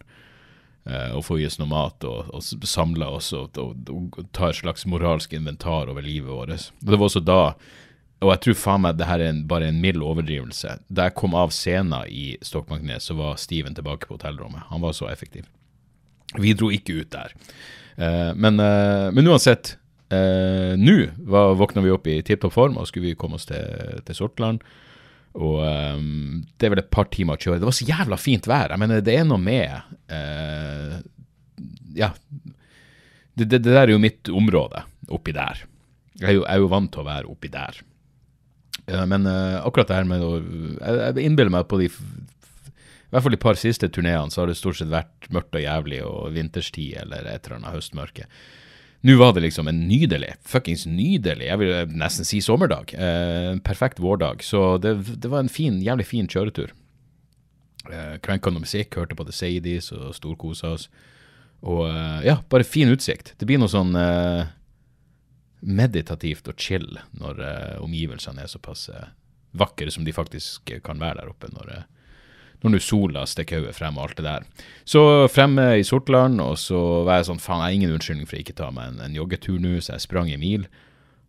Eh, 0.88 1.12
og 1.16 1.24
få 1.28 1.38
i 1.40 1.46
oss 1.46 1.58
noe 1.60 1.70
mat 1.70 2.04
og, 2.08 2.30
og 2.34 2.42
s- 2.42 2.56
samle 2.68 3.06
oss 3.18 3.32
og, 3.36 3.58
og, 3.60 3.90
og 3.92 4.18
ta 4.36 4.50
et 4.50 4.58
slags 4.62 4.86
moralsk 4.88 5.36
inventar 5.38 5.92
over 5.92 6.02
livet 6.02 6.32
vårt. 6.32 6.70
Og 6.82 6.90
det 6.92 6.98
var 6.98 7.06
også 7.10 7.24
da 7.24 7.42
og 8.18 8.32
jeg 8.32 8.40
tror 8.42 8.56
faen 8.58 8.82
meg 8.82 8.96
det 8.98 9.06
her 9.06 9.22
er 9.22 9.30
en, 9.30 9.44
bare 9.46 9.68
en 9.70 9.76
mild 9.78 10.02
overdrivelse. 10.02 10.72
Da 10.90 11.06
jeg 11.06 11.14
kom 11.20 11.36
av 11.38 11.52
scenen 11.54 12.08
i 12.10 12.32
Stokmarknes, 12.42 13.06
så 13.06 13.14
var 13.14 13.38
Steven 13.38 13.76
tilbake 13.78 14.08
på 14.08 14.16
hotellrommet. 14.16 14.64
Han 14.72 14.82
var 14.82 14.96
så 14.96 15.06
effektiv. 15.06 15.44
Vi 16.34 16.50
dro 16.58 16.72
ikke 16.74 16.96
ut 16.98 17.12
der. 17.14 17.36
Uh, 17.94 18.34
men, 18.34 18.58
uh, 18.58 19.12
men 19.14 19.30
uansett, 19.30 19.76
uh, 20.10 20.74
nå 20.74 20.96
våkna 21.62 21.84
vi 21.86 21.94
opp 21.94 22.10
i 22.10 22.18
tipp 22.26 22.42
topp 22.42 22.56
form 22.56 22.80
og 22.80 22.90
skulle 22.90 23.12
vi 23.12 23.18
komme 23.18 23.38
oss 23.38 23.46
til, 23.46 24.02
til 24.02 24.18
Sortland. 24.18 24.66
Og 25.38 25.58
um, 25.62 26.42
det 26.58 26.66
er 26.66 26.72
vel 26.74 26.82
et 26.82 26.90
par 26.90 27.08
timer 27.14 27.38
å 27.38 27.42
kjøre. 27.42 27.60
Det 27.62 27.68
var 27.68 27.76
så 27.76 27.86
jævla 27.86 28.18
fint 28.18 28.48
vær. 28.50 28.74
Jeg 28.74 28.82
mener, 28.82 29.02
det 29.04 29.14
er 29.14 29.26
noe 29.28 29.40
med 29.42 29.70
uh, 30.10 30.98
Ja. 31.98 32.12
Det, 33.38 33.46
det, 33.46 33.60
det 33.62 33.70
der 33.70 33.84
er 33.84 33.92
jo 33.94 34.02
mitt 34.02 34.30
område, 34.34 34.82
oppi 35.14 35.34
der. 35.36 35.62
Jeg 36.18 36.32
er 36.32 36.36
jo, 36.40 36.42
jeg 36.42 36.56
er 36.56 36.64
jo 36.64 36.72
vant 36.72 36.90
til 36.90 37.04
å 37.04 37.06
være 37.06 37.30
oppi 37.30 37.50
der. 37.54 37.78
Uh, 38.88 39.04
men 39.06 39.28
uh, 39.30 39.60
akkurat 39.62 39.92
det 39.92 40.00
her 40.00 40.08
med 40.08 40.24
å 40.24 40.38
Jeg, 40.40 40.98
jeg 40.98 41.28
innbiller 41.28 41.52
meg 41.52 41.66
på 41.68 41.78
de 41.82 41.90
I 41.90 43.12
hvert 43.12 43.24
fall 43.24 43.34
de 43.34 43.40
par 43.42 43.58
siste 43.60 43.90
turneene 43.92 44.32
så 44.32 44.42
har 44.42 44.50
det 44.50 44.58
stort 44.58 44.80
sett 44.80 44.90
vært 44.90 45.28
mørkt 45.34 45.54
og 45.54 45.62
jævlig 45.62 46.00
og 46.06 46.32
vinterstid 46.34 46.96
eller 47.04 47.28
et 47.30 47.46
eller 47.46 47.60
annet 47.60 47.76
høstmørke. 47.76 48.26
Nå 49.06 49.14
var 49.20 49.32
det 49.36 49.44
liksom 49.44 49.68
en 49.70 49.84
nydelig, 49.86 50.32
fuckings 50.42 50.82
nydelig, 50.90 51.46
jeg 51.46 51.60
vil 51.60 51.92
nesten 52.00 52.26
si 52.26 52.40
sommerdag. 52.42 52.94
eh, 52.98 53.54
perfekt 53.62 54.00
vårdag. 54.02 54.42
Så 54.42 54.78
det, 54.82 54.96
det 55.22 55.30
var 55.30 55.44
en 55.44 55.48
fin, 55.52 55.78
jævlig 55.82 56.06
fin 56.06 56.26
kjøretur. 56.26 56.72
Eh, 57.88 58.16
Krenka 58.24 58.50
noe 58.50 58.64
musikk, 58.64 58.96
hørte 58.98 59.14
på 59.14 59.24
The 59.28 59.32
Sadies 59.32 59.92
og 59.94 60.10
storkosa 60.18 60.72
oss. 60.74 60.88
Og 61.62 61.86
eh, 61.88 62.26
ja, 62.26 62.40
bare 62.50 62.66
fin 62.66 62.90
utsikt. 62.90 63.36
Det 63.38 63.46
blir 63.46 63.62
noe 63.62 63.70
sånn 63.70 63.94
eh, 63.98 64.50
meditativt 65.60 66.50
og 66.50 66.58
chill 66.58 66.98
når 67.18 67.40
eh, 67.42 67.76
omgivelsene 67.82 68.42
er 68.44 68.50
såpass 68.50 68.88
eh, 68.90 69.08
vakre 69.58 69.90
som 69.94 70.04
de 70.06 70.14
faktisk 70.14 70.74
kan 70.84 70.98
være 71.02 71.22
der 71.22 71.30
oppe 71.32 71.50
når, 71.54 71.70
eh, 71.76 71.86
når 72.62 72.74
nå 72.74 72.80
sola 72.82 73.22
stikker 73.28 73.62
hodet 73.62 73.76
frem 73.76 73.98
og 73.98 74.08
alt 74.08 74.18
det 74.18 74.26
der. 74.26 74.46
Så 74.88 75.00
fremme 75.30 75.70
i 75.78 75.86
Sortland, 75.86 76.40
og 76.42 76.56
så 76.58 76.80
var 77.06 77.20
jeg 77.20 77.28
sånn, 77.30 77.42
faen, 77.42 77.62
jeg 77.62 77.68
har 77.68 77.78
ingen 77.78 77.94
unnskyldning 77.94 78.28
for 78.28 78.38
å 78.38 78.42
ikke 78.42 78.58
ta 78.58 78.70
meg 78.74 78.92
en, 78.92 79.02
en 79.06 79.18
joggetur 79.18 79.60
nå, 79.62 79.76
så 79.78 79.94
jeg 79.94 80.06
sprang 80.08 80.32
en 80.32 80.42
mil. 80.42 80.66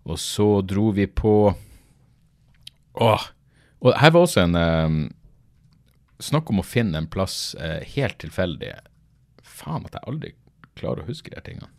Og 0.09 0.17
så 0.21 0.49
dro 0.65 0.89
vi 0.95 1.05
på 1.05 1.35
Åh! 2.99 3.25
Og 3.79 3.95
her 3.95 4.11
var 4.11 4.25
også 4.25 4.41
en 4.43 4.57
eh, 4.59 4.93
Snakk 6.19 6.49
om 6.51 6.59
å 6.59 6.67
finne 6.67 6.99
en 6.99 7.07
plass 7.07 7.53
eh, 7.55 7.85
helt 7.93 8.17
tilfeldig. 8.19 8.73
Faen 9.45 9.85
at 9.87 9.95
jeg 9.95 10.07
aldri 10.09 10.33
klarer 10.79 11.05
å 11.05 11.07
huske 11.07 11.31
de 11.31 11.37
her 11.37 11.45
tingene. 11.45 11.69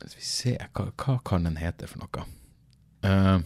Skal 0.00 0.16
vi 0.16 0.26
se, 0.26 0.54
hva, 0.74 0.88
hva 0.98 1.14
kan 1.28 1.46
den 1.46 1.60
hete 1.60 1.86
for 1.86 2.02
noe? 2.02 2.24
Uh, 3.04 3.44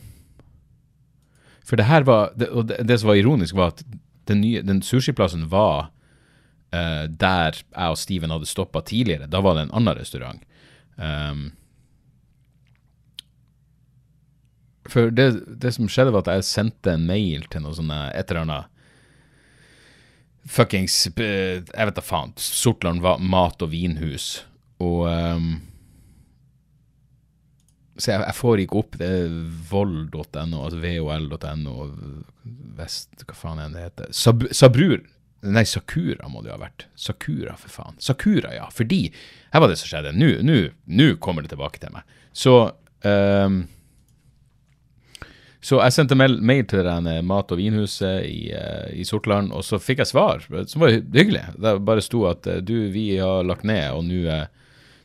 for 1.65 1.81
det 1.81 1.89
her 1.91 2.07
var, 2.09 2.33
det, 2.39 2.49
og 2.55 2.71
det, 2.71 2.79
det 2.89 2.97
som 3.01 3.11
var 3.11 3.21
ironisk 3.21 3.57
var 3.59 3.75
at 3.75 3.85
den, 4.31 4.43
den 4.67 4.83
sushiplassen 4.83 5.49
var 5.53 5.91
uh, 6.75 7.05
der 7.09 7.61
jeg 7.61 7.91
og 7.91 7.99
Steven 8.01 8.35
hadde 8.35 8.49
stoppa 8.49 8.83
tidligere. 8.87 9.31
Da 9.31 9.43
var 9.45 9.59
det 9.59 9.67
en 9.67 9.77
annen 9.81 9.99
restaurant. 9.99 10.43
Um, 10.97 11.53
for 14.89 15.11
det, 15.11 15.29
det 15.61 15.73
som 15.75 15.89
skjedde 15.89 16.13
var 16.15 16.27
at 16.27 16.37
jeg 16.37 16.49
sendte 16.51 16.93
en 16.93 17.07
mail 17.09 17.47
til 17.51 17.65
noe 17.65 17.77
sånne, 17.77 18.01
et 18.13 18.31
eller 18.31 18.45
annet 18.45 18.71
fuckings, 20.45 21.07
eh, 21.17 21.63
jeg 21.65 21.89
vet 21.89 21.97
da 21.97 22.05
faen, 22.05 22.35
Sortland 22.37 23.01
var 23.01 23.23
mat- 23.23 23.63
og 23.65 23.73
vinhus. 23.73 24.45
Og 24.85 25.07
um, 25.09 25.63
så 27.97 28.11
jeg, 28.11 28.23
jeg 28.27 28.35
får 28.35 28.63
ikke 28.65 28.79
opp 28.81 28.97
det 28.99 29.11
vold.no, 29.71 30.63
altså 30.67 30.81
vol.no, 30.83 31.75
vest, 32.79 33.23
hva 33.23 33.37
faen 33.39 33.61
er 33.63 33.75
det 33.75 33.85
heter, 33.89 34.15
Sab, 34.17 34.47
Sabrur, 34.51 35.05
nei 35.45 35.63
Sakura 35.69 36.31
må 36.33 36.43
det 36.43 36.51
jo 36.51 36.57
ha 36.57 36.65
vært, 36.65 36.89
Sakura 36.99 37.55
for 37.61 37.71
faen, 37.71 38.01
Sakura 38.03 38.55
ja, 38.57 38.67
fordi, 38.75 39.07
her 39.55 39.63
var 39.63 39.71
det 39.71 39.79
som 39.79 39.93
skjedde, 39.93 40.17
nå, 40.19 40.33
nå, 40.43 40.59
nå 40.91 41.09
kommer 41.23 41.47
det 41.47 41.55
tilbake 41.55 41.83
til 41.83 41.95
meg. 41.95 42.19
Så, 42.35 42.57
um, 43.07 43.63
så 45.65 45.79
jeg 45.81 45.95
sendte 45.95 46.19
mail, 46.19 46.67
til 46.69 46.83
denne 46.85 47.21
mat- 47.25 47.55
og 47.55 47.61
vinhuset 47.63 48.27
i, 48.27 48.51
eh, 48.53 48.91
i 49.01 49.05
Sortland, 49.09 49.55
og 49.55 49.63
så 49.65 49.79
fikk 49.81 50.03
jeg 50.03 50.11
svar, 50.11 50.43
som 50.69 50.83
var 50.83 50.99
hyggelig. 50.99 51.47
Det 51.57 51.79
bare 51.87 52.03
sto 52.05 52.27
at 52.29 52.45
eh, 52.51 52.61
du, 52.61 52.91
vi 52.93 53.15
har 53.17 53.47
lagt 53.47 53.65
ned, 53.65 53.87
og 53.95 54.03
nå 54.05 54.27
er, 54.29 54.51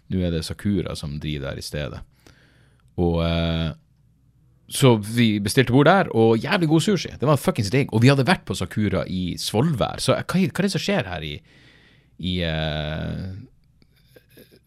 er 0.09 0.33
det 0.33 0.41
Sakura 0.49 0.97
som 0.99 1.15
driver 1.21 1.53
der 1.53 1.61
i 1.61 1.63
stedet. 1.63 2.01
Og 2.99 3.21
uh, 3.23 3.69
Så 4.69 4.97
vi 5.01 5.39
bestilte 5.41 5.73
bord 5.73 5.87
der, 5.89 6.11
og 6.13 6.37
jævlig 6.37 6.67
god 6.69 6.83
sushi. 6.85 7.13
Det 7.19 7.27
var 7.27 7.39
fuckings 7.41 7.71
digg. 7.73 7.93
Og 7.95 8.03
vi 8.03 8.11
hadde 8.11 8.27
vært 8.27 8.45
på 8.45 8.57
Sakura 8.57 9.05
i 9.07 9.33
Svolvær, 9.41 10.03
så 10.03 10.19
hva, 10.19 10.43
hva 10.43 10.43
er 10.45 10.67
det 10.67 10.75
som 10.75 10.83
skjer 10.83 11.09
her 11.09 11.25
i 11.25 11.37
i, 12.19 12.43
uh, 12.43 13.31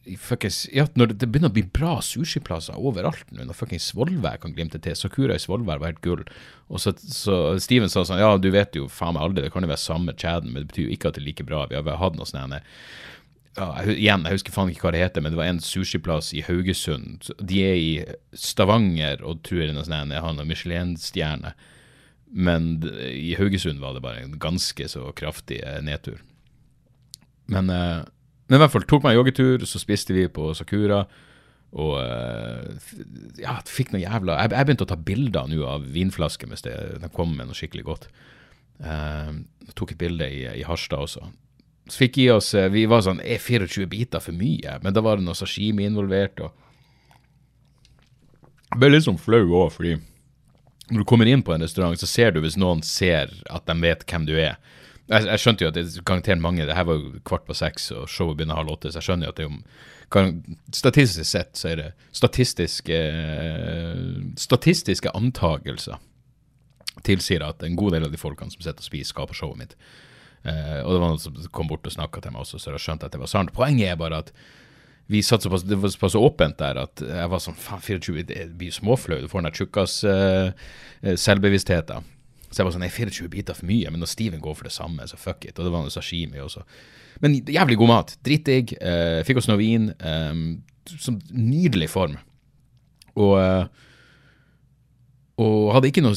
i 0.09 0.17
fuckings, 0.17 0.65
ja, 0.73 0.87
når 0.97 1.13
det, 1.13 1.29
begynner 1.29 1.53
å 1.53 1.55
bli 1.55 1.65
bra 1.69 1.99
sushiplasser 2.05 2.79
overalt 2.81 3.29
nå, 3.31 3.45
når 3.45 3.59
fuckings 3.59 3.91
Svolvær 3.93 4.41
kan 4.43 4.55
glimte 4.57 4.81
til. 4.83 4.97
Sakura 4.99 5.37
i 5.37 5.43
Svolvær 5.43 5.83
var 5.83 5.93
helt 5.93 6.03
gull. 6.05 6.25
Og 6.73 6.83
så, 6.83 6.95
så 6.97 7.59
Steven 7.63 7.93
sa 7.93 8.07
sånn, 8.09 8.23
ja, 8.23 8.33
du 8.41 8.49
vet 8.55 8.77
jo 8.79 8.89
faen 8.91 9.19
meg 9.19 9.27
aldri, 9.27 9.45
det 9.45 9.53
kan 9.55 9.65
jo 9.65 9.71
være 9.71 9.85
samme 9.85 10.17
chaden, 10.17 10.55
men 10.55 10.65
det 10.65 10.73
betyr 10.73 10.89
jo 10.89 10.97
ikke 10.97 11.13
at 11.13 11.19
det 11.19 11.25
er 11.25 11.29
like 11.29 11.49
bra. 11.49 11.67
Vi 11.71 11.79
har 11.79 12.01
hatt 12.01 12.19
noe 12.19 12.29
sånn 12.29 12.57
ja, 13.59 13.69
igjen, 13.85 14.25
jeg 14.25 14.39
husker 14.39 14.55
faen 14.55 14.71
ikke 14.73 14.87
hva 14.87 14.95
det 14.95 15.03
heter, 15.03 15.25
men 15.25 15.35
det 15.35 15.41
var 15.41 15.51
en 15.51 15.61
sushiplass 15.61 16.31
i 16.33 16.41
Haugesund. 16.47 17.29
De 17.37 17.61
er 17.67 17.77
i 17.77 17.93
Stavanger 18.33 19.21
og 19.21 19.43
tror 19.45 19.67
jeg 19.67 19.75
jeg 19.77 20.25
har 20.25 20.37
noen 20.37 20.49
Michelin-stjerne. 20.49 21.53
Men 22.33 22.71
i 23.13 23.35
Haugesund 23.37 23.83
var 23.83 23.93
det 23.93 24.05
bare 24.05 24.23
en 24.25 24.39
ganske 24.41 24.87
så 24.89 25.11
kraftig 25.13 25.61
eh, 25.61 25.83
nedtur. 25.85 26.23
Men, 27.53 27.69
eh, 27.69 28.01
men 28.49 28.57
i 28.57 28.63
hvert 28.63 28.73
fall 28.73 28.89
tok 28.89 29.05
meg 29.05 29.19
joggetur, 29.19 29.67
så 29.69 29.81
spiste 29.83 30.17
vi 30.17 30.25
på 30.33 30.55
Sakura. 30.57 31.03
Og 31.73 31.95
eh, 32.01 32.89
ja, 33.41 33.59
fikk 33.65 33.95
noe 33.95 34.03
jævla 34.03 34.35
Jeg, 34.43 34.53
jeg 34.53 34.69
begynte 34.69 34.85
å 34.85 34.91
ta 34.91 34.99
bilder 35.01 35.47
nå 35.49 35.63
av 35.65 35.87
vinflasker 35.89 36.51
hvis 36.51 36.65
det, 36.67 36.75
de 37.01 37.09
kom 37.13 37.33
med 37.37 37.49
noe 37.49 37.57
skikkelig 37.57 37.85
godt. 37.87 38.09
Eh, 38.81 39.31
tok 39.77 39.95
et 39.95 40.01
bilde 40.01 40.29
i, 40.29 40.45
i 40.57 40.67
Harstad 40.69 41.05
også. 41.05 41.29
Så 41.91 42.05
fikk 42.05 42.19
i 42.23 42.29
oss 42.31 42.53
eh, 42.55 42.69
Vi 42.71 42.85
var 42.87 43.03
sånn 43.03 43.21
Er 43.25 43.43
24 43.43 43.89
biter 43.91 44.23
for 44.23 44.37
mye? 44.37 44.79
Men 44.85 44.95
da 44.95 45.03
var 45.05 45.19
det 45.19 45.27
noe 45.27 45.39
sashimi 45.39 45.87
involvert. 45.89 46.41
og 46.41 46.53
Jeg 48.71 48.81
ble 48.81 48.93
litt 48.93 49.07
sånn 49.09 49.21
flau 49.21 49.45
òg, 49.65 49.73
fordi 49.75 49.97
når 50.93 51.03
du 51.03 51.09
kommer 51.09 51.29
inn 51.31 51.43
på 51.45 51.55
en 51.55 51.63
restaurant, 51.65 51.97
så 51.97 52.09
ser 52.11 52.35
du 52.35 52.43
hvis 52.43 52.59
noen 52.61 52.83
ser 52.85 53.31
at 53.49 53.65
de 53.69 53.77
vet 53.81 54.03
hvem 54.09 54.27
du 54.29 54.35
er. 54.35 54.59
Jeg, 55.09 55.25
jeg 55.25 55.41
skjønte 55.41 55.65
jo 55.65 55.71
at 55.71 55.77
det 55.77 55.85
er 55.87 56.05
garantert 56.05 56.43
mange 56.43 56.67
Det 56.69 56.77
her 56.77 56.87
var 56.89 56.99
jo 56.99 57.21
kvart 57.29 57.47
på 57.49 57.57
seks, 57.57 57.91
og 57.97 58.11
showet 58.11 58.37
begynner 58.39 58.59
halv 58.59 58.75
åtte, 58.75 58.93
så 58.93 59.01
jeg 59.01 59.09
skjønner 59.09 59.29
jo 59.29 59.33
at 59.33 59.41
det 59.41 59.49
kan, 60.13 60.35
Statistisk 60.75 61.29
sett 61.31 61.57
så 61.57 61.71
er 61.73 61.81
det 61.81 61.89
statistiske, 62.13 62.99
statistiske 64.41 65.15
antagelser 65.17 66.01
tilsier 67.07 67.45
at 67.47 67.63
en 67.65 67.77
god 67.79 67.97
del 67.97 68.07
av 68.07 68.13
de 68.13 68.21
folkene 68.21 68.53
som 68.53 68.61
sitter 68.61 68.83
og 68.83 68.89
spiser, 68.89 69.11
skal 69.15 69.29
på 69.31 69.39
showet 69.39 69.63
mitt. 69.63 69.77
Eh, 70.43 70.81
og 70.83 70.91
det 70.95 70.99
var 70.99 71.13
noen 71.13 71.23
som 71.23 71.37
kom 71.55 71.71
bort 71.71 71.87
og 71.87 71.95
snakka 71.95 72.23
til 72.23 72.35
meg 72.35 72.45
også, 72.45 72.61
så 72.61 72.75
jeg 72.75 72.85
skjønte 72.85 73.09
at 73.09 73.15
det 73.15 73.23
var 73.23 73.31
sant. 73.31 73.53
Poenget 73.57 73.93
er 73.93 74.01
bare 74.01 74.23
at 74.25 74.33
vi 75.13 75.21
satt 75.25 75.45
såpass, 75.45 75.67
det 75.69 75.77
var 75.83 75.93
såpass 75.93 76.17
åpent 76.17 76.57
der 76.61 76.81
at 76.81 77.03
jeg 77.05 77.29
var 77.29 77.43
sånn 77.43 77.59
faen, 77.59 77.83
24, 77.85 78.25
det 78.29 78.49
blir 78.59 78.73
småflau. 78.75 79.21
Du 79.21 79.29
får 79.29 79.43
den 79.43 79.49
der 79.51 79.59
tjukkas 79.59 79.97
uh, 80.07 80.53
selvbevisstheten. 81.03 82.07
Så 82.49 82.61
jeg 82.61 82.69
var 82.69 82.75
sånn, 82.75 82.85
nei, 82.87 82.93
24 82.93 83.29
biter 83.33 83.57
for 83.59 83.69
mye, 83.69 83.91
men 83.93 84.01
når 84.01 84.13
Steven 84.13 84.41
går 84.45 84.57
for 84.57 84.69
det 84.69 84.75
samme, 84.75 85.05
så 85.11 85.19
fuck 85.21 85.45
it. 85.49 85.59
Og 85.59 85.67
det 85.67 85.73
var 85.75 85.85
noe 85.85 85.93
sashimi 85.93 86.41
også. 86.41 86.63
Men 87.25 87.39
jævlig 87.45 87.77
god 87.81 87.91
mat. 87.91 88.15
Dritdigg. 88.25 88.77
Uh, 88.79 89.21
fikk 89.27 89.43
oss 89.43 89.51
noe 89.51 89.61
vin. 89.61 89.91
Um, 90.01 90.63
som 90.99 91.19
nydelig 91.31 91.91
form. 91.93 92.17
Og 93.21 93.37
eh, 93.39 93.65
og 95.41 95.71
hadde 95.73 95.89
ikke, 95.89 96.03
noe, 96.05 96.17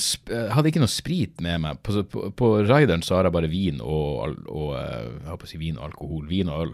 hadde 0.51 0.71
ikke 0.71 0.81
noe 0.83 0.91
sprit 0.91 1.39
med 1.43 1.61
meg. 1.63 1.79
På, 1.85 2.01
på, 2.03 2.27
på 2.35 2.49
rideren 2.67 3.03
så 3.05 3.15
har 3.17 3.29
jeg 3.29 3.35
bare 3.37 3.51
vin 3.51 3.79
og, 3.79 4.35
og 4.51 4.73
eh, 4.75 5.07
jeg 5.29 5.51
si 5.53 5.61
vin 5.61 5.79
og 5.79 5.87
alkohol. 5.87 6.25
Vin 6.27 6.51
og 6.51 6.65
øl. 6.65 6.73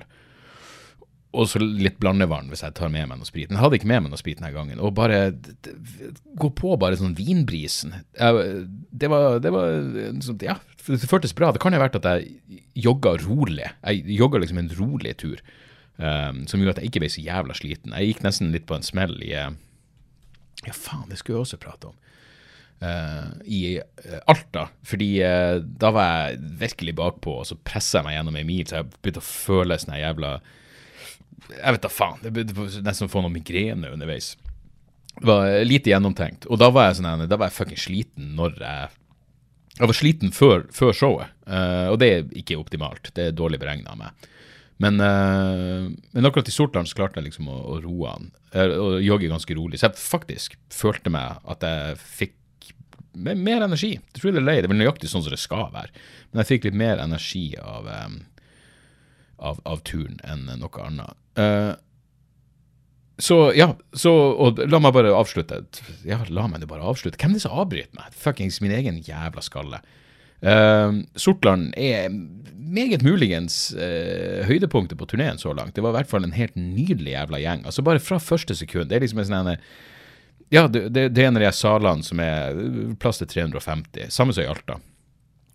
Og 1.37 1.47
så 1.47 1.61
litt 1.61 1.99
blandevann 2.01 2.49
hvis 2.51 2.63
jeg 2.65 2.75
tar 2.75 2.91
med 2.91 3.07
meg 3.07 3.21
noe 3.21 3.29
sprit. 3.29 3.47
Men 3.47 3.59
jeg 3.59 3.63
hadde 3.63 3.77
ikke 3.79 3.91
med 3.93 4.03
meg 4.03 4.11
noe 4.11 4.19
sprit 4.19 4.41
denne 4.41 4.51
gangen. 4.55 4.81
Og 4.83 4.95
bare 4.97 5.21
gå 6.41 6.49
på 6.57 6.73
bare 6.81 6.97
sånn 6.99 7.15
vinbrisen. 7.15 7.93
Jeg, 8.17 8.65
det 8.89 9.11
var, 9.13 9.37
det 9.43 9.53
var 9.53 9.77
en 10.09 10.25
sånn, 10.25 10.41
Ja, 10.43 10.57
det 10.89 11.07
føltes 11.07 11.37
bra. 11.37 11.53
Det 11.53 11.61
kan 11.63 11.71
jo 11.71 11.79
ha 11.79 11.85
vært 11.85 12.01
at 12.01 12.09
jeg 12.09 12.59
jogga 12.89 13.15
rolig. 13.21 13.69
Jeg 13.85 14.17
jogga 14.17 14.41
liksom 14.41 14.59
en 14.59 14.73
rolig 14.81 15.15
tur. 15.21 15.39
Um, 16.01 16.47
som 16.49 16.57
gjorde 16.57 16.79
at 16.79 16.81
jeg 16.81 16.89
ikke 16.89 17.03
ble 17.03 17.13
så 17.13 17.21
jævla 17.21 17.55
sliten. 17.55 17.93
Jeg 17.93 18.15
gikk 18.15 18.25
nesten 18.25 18.49
litt 18.51 18.65
på 18.65 18.75
en 18.79 18.87
smell 18.87 19.19
i 19.21 19.35
Ja, 19.35 20.73
faen, 20.73 21.07
det 21.11 21.21
skulle 21.21 21.37
jeg 21.37 21.45
også 21.45 21.61
prate 21.61 21.93
om. 21.93 21.99
Eh, 22.81 23.27
i 23.45 23.61
eh, 23.77 24.19
Alta. 24.31 24.67
Fordi 24.87 25.09
eh, 25.25 25.57
da 25.61 25.91
var 25.95 26.11
jeg 26.11 26.39
virkelig 26.61 26.95
bakpå, 26.99 27.39
og 27.41 27.49
så 27.49 27.57
pressa 27.57 27.99
jeg 27.99 28.09
meg 28.09 28.17
gjennom 28.17 28.39
ei 28.39 28.47
mil, 28.47 28.63
så 28.67 28.81
jeg 28.81 28.91
begynte 28.97 29.23
å 29.23 29.29
føle 29.29 29.79
sånn 29.81 29.99
jævla 29.99 30.37
Jeg 31.51 31.75
vet 31.75 31.83
da 31.83 31.91
faen. 31.91 32.23
Jeg 32.23 32.35
begynte 32.35 32.85
nesten 32.85 33.09
å 33.09 33.11
få 33.11 33.23
noe 33.25 33.33
migrene 33.33 33.91
underveis. 33.91 34.33
Det 35.17 35.27
var 35.27 35.51
lite 35.67 35.91
gjennomtenkt. 35.91 36.47
Og 36.47 36.59
da 36.61 36.71
var 36.71 36.89
jeg 36.89 37.01
sånn 37.01 37.27
da 37.27 37.37
var 37.37 37.49
jeg 37.51 37.59
fucking 37.59 37.81
sliten 37.81 38.35
når 38.39 38.59
jeg 38.61 38.97
jeg 39.79 39.87
var 39.87 39.97
sliten 39.97 40.33
før, 40.35 40.65
før 40.75 40.91
showet, 40.93 41.31
uh, 41.47 41.87
og 41.93 41.95
det 42.01 42.09
er 42.11 42.27
ikke 42.37 42.59
optimalt. 42.59 43.07
Det 43.15 43.29
er 43.29 43.33
dårlig 43.33 43.57
beregna 43.61 43.93
av 43.93 44.01
meg. 44.01 44.27
Men, 44.83 44.99
uh, 44.99 45.87
men 45.89 46.27
akkurat 46.27 46.49
i 46.49 46.53
Sortland 46.53 46.89
så 46.89 46.97
klarte 46.99 47.21
jeg 47.21 47.29
liksom 47.29 47.47
å, 47.49 47.55
å 47.57 47.77
roe 47.81 48.11
han, 48.11 48.27
og 48.51 48.99
jogge 49.01 49.31
ganske 49.31 49.55
rolig. 49.57 49.79
Så 49.79 49.87
jeg 49.87 50.01
faktisk 50.03 50.57
følte 50.75 51.13
meg 51.13 51.39
at 51.49 51.63
jeg 51.65 51.97
fikk 52.03 52.35
me- 53.13 53.35
mer 53.35 53.61
energi. 53.67 53.93
Jeg 53.99 54.19
tror 54.21 54.35
det 54.35 54.41
er 54.43 54.61
det 54.65 54.71
vel 54.71 54.79
nøyaktig 54.81 55.09
sånn 55.11 55.23
som 55.25 55.33
det 55.33 55.39
skal 55.41 55.69
være. 55.73 55.91
Men 56.31 56.41
jeg 56.43 56.49
fikk 56.53 56.67
litt 56.69 56.79
mer 56.81 57.01
energi 57.03 57.45
av, 57.61 57.87
um, 57.87 58.19
av, 59.39 59.61
av 59.65 59.81
turen 59.87 60.19
enn 60.23 60.47
noe 60.61 60.85
annet. 60.85 61.17
Uh, 61.39 61.73
så 63.21 63.51
ja, 63.53 63.69
så, 63.93 64.11
og 64.11 64.57
la 64.71 64.79
meg 64.81 64.95
bare 64.95 65.11
avslutte. 65.13 65.59
Ja, 66.07 66.23
la 66.33 66.47
meg 66.49 66.63
det 66.63 66.69
bare 66.71 66.85
avslutte. 66.89 67.19
Hvem 67.21 67.35
er 67.35 67.37
det 67.41 67.43
som 67.43 67.57
avbryter 67.61 67.93
meg? 67.99 68.15
Fuckings 68.17 68.61
min 68.63 68.73
egen 68.73 68.97
jævla 69.05 69.43
skalle. 69.45 69.81
Uh, 70.41 71.03
Sortland 71.21 71.75
er 71.77 72.07
meget 72.71 73.03
muligens 73.05 73.75
uh, 73.77 74.41
høydepunktet 74.47 74.97
på 74.97 75.05
turneen 75.11 75.37
så 75.37 75.53
langt. 75.53 75.75
Det 75.75 75.83
var 75.85 75.93
i 75.93 75.99
hvert 75.99 76.09
fall 76.09 76.25
en 76.25 76.33
helt 76.33 76.57
nydelig 76.57 77.13
jævla 77.13 77.41
gjeng. 77.43 77.65
Altså 77.69 77.85
Bare 77.85 78.01
fra 78.01 78.17
første 78.17 78.57
sekund. 78.57 78.89
Det 78.89 78.97
er 78.97 79.05
liksom 79.05 79.21
en 79.21 79.29
sånn 79.29 79.53
Ja, 80.53 80.67
det, 80.67 80.89
det, 80.89 81.09
det 81.15 81.23
er 81.23 81.29
en 81.29 81.37
av 81.39 81.45
de 81.45 81.49
salene 81.55 82.03
som 82.03 82.19
er 82.19 82.57
plass 82.99 83.21
til 83.21 83.29
350. 83.31 84.09
Samme 84.11 84.33
som 84.35 84.43
i 84.43 84.49
Alta. 84.51 84.75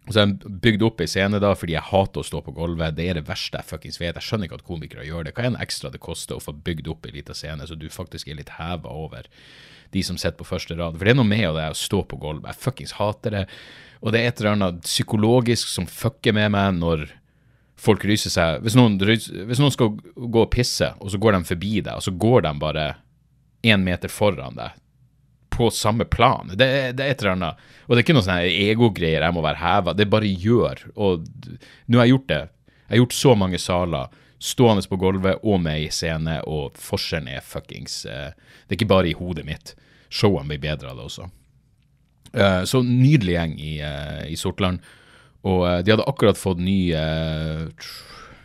Så 0.07 0.23
jeg 0.23 0.53
bygde 0.63 0.87
opp 0.87 1.03
ei 1.05 1.09
scene 1.11 1.37
da, 1.43 1.51
fordi 1.59 1.75
jeg 1.75 1.85
hater 1.91 2.23
å 2.23 2.25
stå 2.25 2.41
på 2.47 2.55
gulvet. 2.57 2.95
Det 2.97 3.05
er 3.11 3.19
det 3.19 3.27
verste 3.29 3.61
jeg 3.61 3.69
fuckings 3.69 4.01
vet. 4.01 4.17
Jeg 4.17 4.25
skjønner 4.25 4.49
ikke 4.49 4.61
at 4.63 4.65
komikere 4.65 5.05
gjør 5.05 5.27
det. 5.27 5.35
Hva 5.37 5.45
er 5.45 5.51
en 5.51 5.59
ekstra 5.61 5.91
det 5.93 6.01
koster 6.01 6.39
å 6.39 6.41
få 6.41 6.55
bygd 6.65 6.89
opp 6.95 7.05
ei 7.05 7.13
lita 7.19 7.37
scene, 7.37 7.67
så 7.69 7.77
du 7.77 7.91
faktisk 7.93 8.31
er 8.31 8.39
litt 8.39 8.55
heva 8.57 8.95
over 8.95 9.29
de 9.93 10.07
som 10.07 10.17
sitter 10.17 10.39
på 10.41 10.49
første 10.49 10.79
rad? 10.79 10.97
For 10.97 11.05
det 11.05 11.13
er 11.13 11.21
noe 11.21 11.29
med 11.29 11.45
det 11.59 11.67
å 11.75 11.77
stå 11.77 12.01
på 12.09 12.21
gulvet. 12.23 12.49
Jeg 12.55 12.63
fuckings 12.65 12.97
hater 12.97 13.37
det. 13.37 13.45
Og 14.01 14.17
det 14.17 14.23
er 14.23 14.31
et 14.31 14.41
eller 14.41 14.55
annet 14.55 14.81
psykologisk 14.87 15.75
som 15.75 15.91
fucker 15.91 16.39
med 16.39 16.55
meg 16.57 16.81
når 16.81 17.05
folk 17.77 18.09
ryser 18.09 18.33
seg. 18.33 18.65
Hvis 18.65 18.79
noen, 18.81 18.97
hvis 18.97 19.61
noen 19.61 19.77
skal 19.77 19.93
gå 20.17 20.47
og 20.47 20.55
pisse, 20.57 20.95
og 21.03 21.13
så 21.13 21.21
går 21.21 21.37
de 21.37 21.45
forbi 21.53 21.77
deg, 21.83 21.93
og 21.93 22.09
så 22.09 22.17
går 22.17 22.49
de 22.49 22.57
bare 22.65 22.89
én 23.67 23.85
meter 23.85 24.09
foran 24.09 24.57
deg 24.57 24.81
på 25.57 25.71
samme 25.73 26.05
plan. 26.05 26.51
Det, 26.53 26.67
er- 26.69 26.93
det 26.93 27.05
er 27.07 27.15
et 27.15 27.23
eller 27.25 27.33
annet. 27.39 27.65
Og 27.87 27.95
det 27.95 28.01
er 28.03 28.05
ikke 28.05 28.17
noe 28.19 28.27
sånn 28.27 28.45
egogreier 28.51 29.25
jeg 29.25 29.35
må 29.37 29.43
være 29.47 29.63
heva. 29.63 29.95
Det 29.97 30.07
bare 30.13 30.29
gjør. 30.29 30.83
Og 31.01 31.25
nå 31.89 31.99
har 32.01 32.05
jeg 32.07 32.13
gjort 32.17 32.29
det. 32.35 32.43
Jeg 32.87 32.93
har 32.95 33.01
gjort 33.03 33.17
så 33.19 33.33
mange 33.41 33.59
saler, 33.63 34.13
stående 34.39 34.85
på 34.91 34.99
gulvet 35.01 35.41
og 35.43 35.63
med 35.65 35.87
i 35.87 35.89
scene, 35.91 36.37
og 36.47 36.77
forskjellen 36.79 37.31
er 37.33 37.41
fuckings 37.43 38.03
eh, 38.05 38.35
Det 38.69 38.75
er 38.75 38.77
ikke 38.77 38.91
bare 38.93 39.09
i 39.11 39.17
hodet 39.17 39.47
mitt. 39.49 39.73
Showene 40.13 40.47
blir 40.53 40.61
bedre 40.63 40.93
av 40.93 41.01
det 41.01 41.07
også. 41.09 41.31
Eh, 42.37 42.63
så 42.69 42.83
nydelig 42.85 43.35
gjeng 43.39 43.57
i, 43.59 43.73
eh, 43.81 44.23
i 44.33 44.37
Sortland. 44.39 44.85
Og 45.47 45.65
eh, 45.71 45.81
de 45.87 45.95
hadde 45.95 46.07
akkurat 46.11 46.39
fått 46.39 46.61
ny 46.63 46.93
eh, 46.93 47.65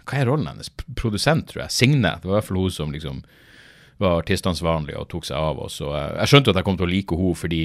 Hva 0.07 0.17
er 0.21 0.27
rollen 0.31 0.47
hennes? 0.53 0.71
Produsent, 0.97 1.49
tror 1.51 1.65
jeg. 1.65 1.75
Signe. 1.75 2.15
Det 2.21 2.27
var 2.29 2.37
i 2.37 2.39
hvert 2.39 2.49
fall 2.49 2.61
hun 2.63 2.73
som 2.73 2.95
liksom 2.95 3.21
var 4.01 4.21
artistansvarlig 4.21 4.97
og 4.97 5.07
tok 5.11 5.27
seg 5.29 5.37
av 5.37 5.61
oss. 5.61 5.79
Og 5.85 5.93
jeg 5.95 6.31
skjønte 6.31 6.53
at 6.53 6.59
jeg 6.59 6.67
kom 6.67 6.79
til 6.79 6.89
å 6.89 6.91
like 6.91 7.17
henne 7.17 7.37
fordi 7.37 7.63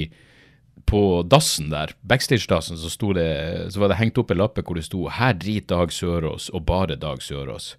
på 0.87 1.01
dassen 1.27 1.71
der, 1.71 1.91
backstage-dassen, 2.07 2.77
så, 2.79 2.89
så 2.89 3.81
var 3.81 3.91
det 3.91 3.99
hengt 3.99 4.19
opp 4.21 4.31
en 4.31 4.39
lappe 4.39 4.63
hvor 4.63 4.77
det 4.77 4.85
sto 4.87 5.09
'Her 5.09 5.33
driter 5.35 5.75
Dag 5.75 5.91
Sørås, 5.91 6.49
og 6.53 6.65
bare 6.65 6.95
Dag 6.95 7.19
Sørås'. 7.19 7.75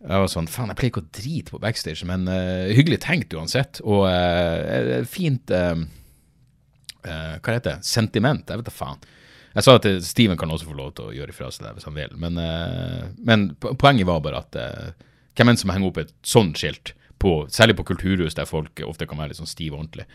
Jeg 0.00 0.22
var 0.22 0.30
sånn, 0.32 0.48
faen, 0.48 0.70
jeg 0.72 0.78
pleier 0.80 0.92
ikke 0.94 1.02
å 1.02 1.12
drite 1.12 1.52
på 1.52 1.60
backstage, 1.60 2.06
men 2.08 2.24
uh, 2.24 2.72
hyggelig 2.72 3.02
tenkt 3.04 3.34
uansett. 3.36 3.82
Og 3.84 4.06
uh, 4.08 5.04
fint 5.04 5.52
uh, 5.52 5.76
Hva 7.04 7.52
heter 7.52 7.66
det? 7.66 7.84
Sentiment? 7.84 8.48
Jeg 8.48 8.62
vet 8.62 8.70
da 8.70 8.72
faen. 8.72 9.02
Jeg 9.52 9.66
sa 9.66 9.74
at 9.76 9.86
Steven 10.06 10.38
kan 10.40 10.48
også 10.48 10.70
få 10.70 10.78
lov 10.78 10.94
til 10.96 11.10
å 11.10 11.12
gjøre 11.12 11.34
ifra 11.34 11.50
seg 11.52 11.66
det 11.66 11.74
hvis 11.74 11.88
han 11.88 11.96
vil, 11.96 12.12
men, 12.22 12.36
men 13.18 13.48
poenget 13.58 14.06
var 14.06 14.20
bare 14.22 14.44
at 14.44 14.58
hvem 15.34 15.50
enn 15.50 15.58
som 15.58 15.72
henger 15.74 15.90
opp 15.90 15.98
et 15.98 16.12
sånt 16.22 16.60
skilt, 16.60 16.92
på, 17.20 17.34
særlig 17.52 17.76
på 17.78 17.84
kulturhus 17.92 18.36
der 18.38 18.48
folk 18.48 18.80
ofte 18.86 19.06
kan 19.08 19.20
være 19.20 19.32
litt 19.32 19.40
sånn 19.40 19.50
stive 19.50 19.76
og 19.76 19.84
ordentlig. 19.84 20.06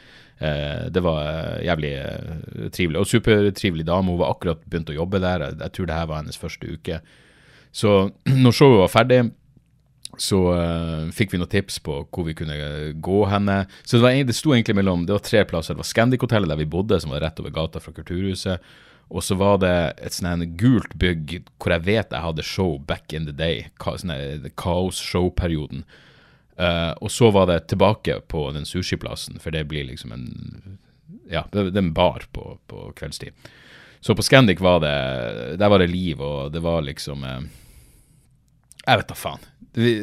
Eh, 0.41 0.87
det 0.93 1.03
var 1.05 1.21
eh, 1.29 1.63
jævlig 1.67 1.93
eh, 2.01 2.67
trivelig. 2.73 3.01
Og 3.01 3.09
supertrivelig 3.09 3.85
dame. 3.87 4.13
Hun 4.13 4.21
var 4.23 4.33
akkurat 4.33 4.63
begynt 4.65 4.89
å 4.89 4.97
jobbe 4.97 5.21
der. 5.23 5.45
Jeg, 5.45 5.59
jeg 5.61 5.75
tror 5.77 5.89
det 5.89 5.99
her 5.99 6.11
var 6.11 6.23
hennes 6.23 6.41
første 6.41 6.69
uke. 6.71 7.01
Så 7.75 7.95
når 8.43 8.57
showet 8.57 8.81
var 8.81 8.93
ferdig, 8.95 9.21
så 10.21 10.39
eh, 10.55 11.11
fikk 11.15 11.33
vi 11.33 11.41
noen 11.41 11.51
tips 11.51 11.77
på 11.85 11.99
hvor 12.07 12.27
vi 12.27 12.35
kunne 12.37 12.57
gå 13.03 13.19
henne. 13.29 13.61
Så 13.83 13.97
det, 13.97 14.03
var, 14.05 14.17
det 14.29 14.37
sto 14.37 14.55
egentlig 14.55 14.77
mellom 14.79 15.05
Det 15.05 15.15
var 15.15 15.25
tre 15.25 15.45
plasser. 15.49 15.75
Det 15.75 15.83
var 15.83 15.91
Scandic-hotellet 15.91 16.51
der 16.51 16.61
vi 16.61 16.69
bodde, 16.69 16.99
som 17.03 17.13
var 17.13 17.23
rett 17.25 17.39
over 17.43 17.53
gata 17.53 17.81
fra 17.83 17.93
Kulturhuset. 17.95 18.63
Og 19.13 19.21
så 19.21 19.37
var 19.37 19.59
det 19.61 19.75
et 20.01 20.15
sånn 20.15 20.31
en 20.31 20.55
gult 20.57 20.95
bygg 20.97 21.37
hvor 21.61 21.75
jeg 21.75 21.85
vet 21.85 22.13
jeg 22.15 22.25
hadde 22.25 22.45
show 22.47 22.79
back 22.81 23.13
in 23.13 23.27
the 23.29 23.35
day. 23.35 23.67
Ka, 23.81 23.93
sånn 24.01 24.49
Kaos-show-perioden. 24.57 25.85
Eh, 26.57 26.91
og 27.03 27.11
så 27.11 27.31
var 27.35 27.49
det 27.49 27.67
tilbake 27.67 28.21
på 28.31 28.47
den 28.55 28.65
sushiplassen, 28.65 29.39
for 29.43 29.51
det 29.51 29.65
blir 29.67 29.87
liksom 29.89 30.15
en 30.15 30.27
Ja, 31.29 31.43
det, 31.51 31.71
er 31.73 31.77
en 31.77 31.93
bar 31.93 32.27
på, 32.31 32.59
på 32.67 32.91
kveldstid. 32.95 33.33
Så 33.99 34.15
på 34.15 34.21
Scandic 34.21 34.59
var 34.61 34.79
det 34.79 35.57
Der 35.57 35.69
var 35.69 35.79
det 35.79 35.89
liv, 35.89 36.21
og 36.21 36.51
det 36.53 36.61
var 36.61 36.81
liksom 36.81 37.23
uh, 37.23 37.41
Jeg 38.85 38.97
vet 39.01 39.09
da 39.09 39.15
faen. 39.17 39.47
Vi, 39.73 39.95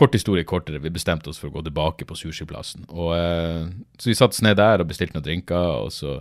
kort 0.00 0.14
historie 0.14 0.44
kortere, 0.44 0.78
vi 0.78 0.92
bestemte 0.92 1.30
oss 1.30 1.40
for 1.40 1.50
å 1.50 1.54
gå 1.58 1.64
tilbake 1.66 2.06
på 2.06 2.16
sushiplassen. 2.16 2.86
Eh, 2.88 3.64
så 3.98 4.08
vi 4.08 4.14
satte 4.16 4.36
oss 4.36 4.44
ned 4.46 4.56
der 4.60 4.80
og 4.80 4.88
bestilte 4.88 5.16
noen 5.16 5.26
drinker, 5.26 5.84
og 5.84 5.90
så, 5.92 6.20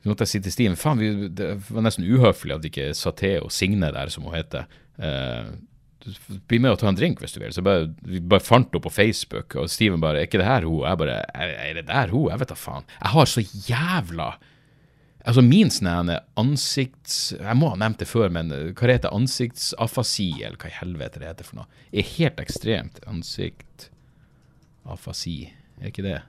så 0.00 0.08
måtte 0.08 0.24
jeg 0.24 0.32
si 0.32 0.40
til 0.46 0.54
Stine 0.54 0.80
faen, 0.80 1.02
vi, 1.02 1.28
det 1.28 1.50
var 1.68 1.84
nesten 1.84 2.08
uhøflig 2.08 2.56
at 2.56 2.66
ikke 2.66 2.88
Saté 2.96 3.36
og 3.42 3.52
Signe 3.54 3.92
der, 3.94 4.10
som 4.10 4.24
hun 4.26 4.34
heter, 4.34 4.66
eh, 4.96 5.52
bli 6.48 6.58
med 6.62 6.74
og 6.74 6.80
ta 6.80 6.88
en 6.90 6.98
drink 6.98 7.20
hvis 7.22 7.34
du 7.34 7.40
vil. 7.40 7.54
Så 7.54 7.62
bare, 7.66 7.88
vi 8.06 8.20
bare 8.20 8.44
fant 8.44 8.68
henne 8.70 8.82
på 8.82 8.92
Facebook, 8.92 9.56
og 9.56 9.70
Steven 9.70 10.00
bare 10.00 10.20
'Er 10.20 10.26
ikke 10.28 10.38
det 10.38 10.46
her 10.46 10.66
hun?' 10.66 10.84
Jeg 10.84 10.98
bare 10.98 11.24
'Er, 11.34 11.74
det 11.74 11.86
der 11.86 12.08
hun?' 12.08 12.30
Jeg 12.30 12.40
vet 12.40 12.48
da 12.48 12.54
faen. 12.54 12.84
Jeg 13.02 13.10
har 13.10 13.24
så 13.24 13.40
jævla 13.40 14.38
Altså 15.26 15.42
min 15.42 15.66
sånn 15.74 16.06
ansikts... 16.38 17.34
Jeg 17.34 17.56
må 17.58 17.66
ha 17.72 17.76
nevnt 17.76 17.98
det 17.98 18.06
før, 18.06 18.30
men 18.30 18.52
eh, 18.54 18.70
hva 18.78 18.86
heter? 18.86 19.10
Ansiktsafasi, 19.10 20.38
eller 20.38 20.56
hva 20.56 20.68
i 20.70 20.78
helvete 20.78 21.18
det 21.18 21.26
heter 21.26 21.44
for 21.48 21.56
noe? 21.58 21.66
Er 21.90 22.06
helt 22.14 22.38
ekstremt. 22.38 23.02
Ansiktafasi, 23.10 25.50
er 25.80 25.86
ikke 25.90 26.06
det? 26.06 26.22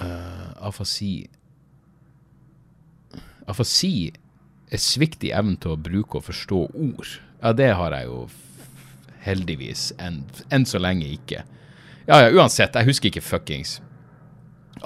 Uh, 0.00 0.56
afasi 0.64 1.28
Afasi 3.50 4.12
svikt 4.78 5.24
i 5.26 5.32
evnen 5.34 5.56
til 5.58 5.74
å 5.74 5.80
bruke 5.80 6.20
og 6.20 6.28
forstå 6.28 6.60
ord. 6.70 7.16
Ja, 7.42 7.52
det 7.56 7.72
har 7.74 7.96
jeg 7.96 8.06
jo 8.06 8.28
heldigvis 9.24 9.90
enn 9.98 10.66
så 10.66 10.78
lenge 10.78 11.08
ikke. 11.10 11.42
Ja, 12.06 12.20
ja, 12.22 12.30
uansett, 12.30 12.74
jeg 12.74 12.88
husker 12.88 13.10
ikke 13.10 13.24
fuckings 13.24 13.80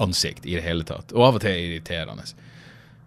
ansikt 0.00 0.46
i 0.46 0.56
det 0.56 0.64
hele 0.64 0.84
tatt. 0.86 1.12
Og 1.14 1.26
av 1.28 1.38
og 1.38 1.44
til 1.44 1.52
er 1.52 1.62
irriterende. 1.68 2.24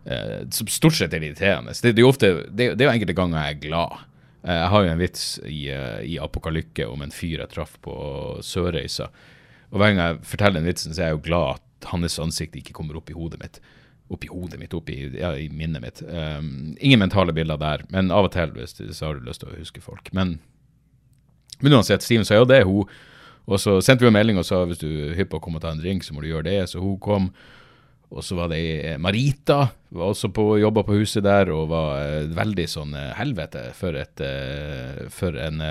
Eh, 0.08 0.46
stort 0.54 0.96
sett 0.96 1.13
er 1.13 1.24
irriterende. 1.24 1.76
Det, 1.76 1.92
det 1.92 2.02
er 2.02 2.06
jo 2.06 2.12
ofte, 2.13 2.30
det, 2.48 2.70
det 2.78 2.86
er 2.86 2.90
jo 2.90 2.94
enkelte 2.94 3.18
ganger 3.18 3.42
jeg 3.42 3.58
er 3.58 3.63
glad. 3.66 4.04
Eh, 4.44 4.56
jeg 4.56 4.70
har 4.74 4.86
jo 4.86 4.92
en 4.94 5.02
vits 5.02 5.26
i, 5.44 5.62
eh, 5.74 6.04
i 6.13 6.20
Apokalykke 6.24 6.88
om 6.88 7.04
en 7.04 7.13
fyr 7.13 7.44
jeg 7.44 7.52
traff 7.54 7.76
på 7.84 7.96
Sørreisa. 8.46 9.10
Og 9.74 9.82
hver 9.82 9.92
gang 9.92 10.04
jeg 10.04 10.22
forteller 10.32 10.62
den 10.62 10.70
vitsen, 10.70 10.96
så 10.96 11.04
er 11.04 11.12
jeg 11.12 11.18
jo 11.18 11.26
glad 11.28 11.58
at 11.58 11.90
hans 11.92 12.18
ansikt 12.24 12.56
ikke 12.58 12.76
kommer 12.78 13.00
opp 13.00 13.12
i 13.12 13.18
hodet 13.18 13.42
mitt. 13.42 13.60
Opp 14.08 14.24
i 14.24 14.30
hodet 14.32 14.60
mitt, 14.62 14.74
oppi, 14.74 15.02
ja, 15.20 15.34
i 15.36 15.50
minnet 15.52 15.84
mitt. 15.84 16.02
Um, 16.08 16.78
ingen 16.80 17.02
mentale 17.02 17.34
bilder 17.36 17.60
der, 17.60 17.84
men 17.91 18.13
av 18.13 18.30
og 18.30 18.32
til 18.32 18.54
så 18.63 19.10
har 19.10 19.17
du 19.17 19.28
lyst 19.28 19.43
til 19.43 19.52
å 19.52 19.58
huske 19.58 19.84
folk. 19.84 20.13
Men, 20.15 20.38
men 21.60 21.76
uansett, 21.76 22.06
Steven 22.06 22.28
sa 22.28 22.39
jo 22.39 22.48
det 22.48 22.63
hun. 22.63 22.88
Og 23.48 23.60
så 23.63 23.78
sendte 23.84 24.04
vi 24.04 24.12
en 24.12 24.15
melding 24.17 24.39
og 24.39 24.48
sa 24.48 24.62
hvis 24.67 24.82
du 24.82 24.88
er 24.88 25.15
hypp 25.20 25.32
på 25.32 25.39
å 25.39 25.43
komme 25.43 25.60
og 25.60 25.63
ta 25.63 25.72
en 25.72 25.80
drink, 25.80 26.04
så 26.04 26.15
må 26.15 26.24
du 26.24 26.30
gjøre 26.32 26.50
det. 26.50 26.60
Så 26.72 26.84
hun 26.84 26.98
kom. 27.04 27.30
Og 28.08 28.24
så 28.24 28.38
var 28.38 28.52
det 28.52 28.60
eh, 28.88 28.98
Marita, 29.00 29.67
var 29.91 30.12
også 30.13 30.30
på, 30.32 30.46
jobba 30.62 30.84
på 30.88 30.96
huset 31.02 31.26
der 31.26 31.52
og 31.52 31.67
var 31.74 31.98
eh, 32.00 32.30
veldig 32.36 32.67
sånn 32.72 32.93
eh, 32.96 33.12
helvete 33.20 33.65
for 33.76 33.98
et 34.00 34.24
For 35.12 35.36
en 35.36 35.63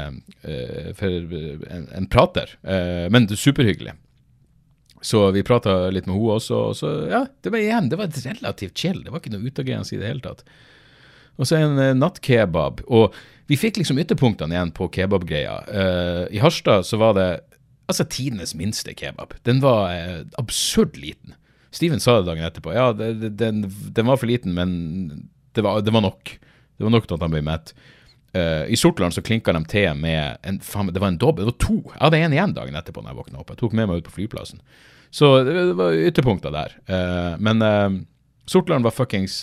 For 0.96 1.37
en, 1.37 1.87
en 1.96 2.09
prater. 2.12 2.53
Men 2.62 3.29
superhyggelig. 3.29 3.96
Så 5.04 5.30
vi 5.35 5.44
prata 5.46 5.90
litt 5.92 6.06
med 6.09 6.16
henne 6.16 6.37
også, 6.38 6.61
og 6.70 6.76
så 6.78 6.92
ja, 7.11 7.24
det 7.44 7.52
var 7.52 7.62
igjen, 7.62 7.90
det 7.92 7.98
var 8.00 8.12
relativt 8.24 8.78
chill. 8.78 9.02
Det 9.04 9.12
var 9.12 9.22
ikke 9.22 9.35
noe 9.35 9.50
utagerende 9.50 9.92
i 9.92 10.00
det 10.00 10.09
hele 10.09 10.24
tatt. 10.24 10.44
Og 11.37 11.48
så 11.48 11.59
en 11.61 11.76
uh, 11.78 11.92
nattkebab. 11.96 12.82
Og 12.87 13.16
vi 13.50 13.59
fikk 13.61 13.80
liksom 13.80 14.00
ytterpunktene 14.02 14.56
igjen 14.56 14.72
på 14.76 14.88
kebabgreia. 14.94 15.59
Uh, 15.68 16.22
I 16.32 16.40
Harstad 16.42 16.88
så 16.88 16.98
var 17.00 17.16
det 17.18 17.28
altså 17.90 18.06
tidenes 18.11 18.56
minste 18.59 18.94
kebab. 18.96 19.37
Den 19.46 19.61
var 19.64 19.92
uh, 19.92 20.22
absurd 20.40 20.96
liten. 20.98 21.37
Steven 21.76 22.00
sa 22.00 22.18
det 22.18 22.30
dagen 22.30 22.46
etterpå. 22.46 22.72
Ja, 22.72 22.88
det, 22.96 23.12
det, 23.20 23.35
den, 23.42 23.66
den, 23.68 24.09
var 24.09 24.16
for 24.16 24.30
liten, 24.30 24.56
men 24.56 25.28
det 25.52 25.64
var, 25.66 25.82
det 25.85 25.92
var, 25.92 26.06
nok. 26.06 26.38
Det 26.78 26.87
var 26.87 26.94
nok 26.94 27.09
til 27.09 27.18
at 27.18 27.26
han 27.26 27.35
ble 27.35 27.44
mett. 27.44 27.74
Uh, 28.37 28.64
I 28.68 28.77
Sortland 28.77 29.14
så 29.16 29.22
klinka 29.25 29.55
de 29.57 29.62
til 29.70 29.94
med 29.96 30.37
en, 30.44 30.59
faen, 30.61 30.90
Det 30.92 31.01
var 31.01 31.14
en 31.14 31.20
dobbel, 31.20 31.46
det 31.46 31.55
var 31.55 31.62
to. 31.62 31.79
Jeg 31.94 32.03
hadde 32.03 32.20
en 32.20 32.35
igjen 32.37 32.57
dagen 32.57 32.77
etterpå 32.77 33.03
når 33.03 33.14
jeg 33.14 33.20
våkna 33.20 33.40
opp. 33.40 33.53
Jeg 33.55 33.62
tok 33.62 33.77
med 33.79 33.88
meg 33.88 34.03
ut 34.03 34.09
på 34.11 34.16
flyplassen. 34.18 34.61
Så 35.14 35.31
det, 35.46 35.55
det 35.70 35.77
var 35.79 36.01
ytterpunkter 36.11 36.53
der. 36.53 36.75
Uh, 36.90 37.38
men 37.40 37.64
uh, 37.64 38.03
Sortland 38.51 38.87
var 38.87 38.94
fuckings 38.94 39.40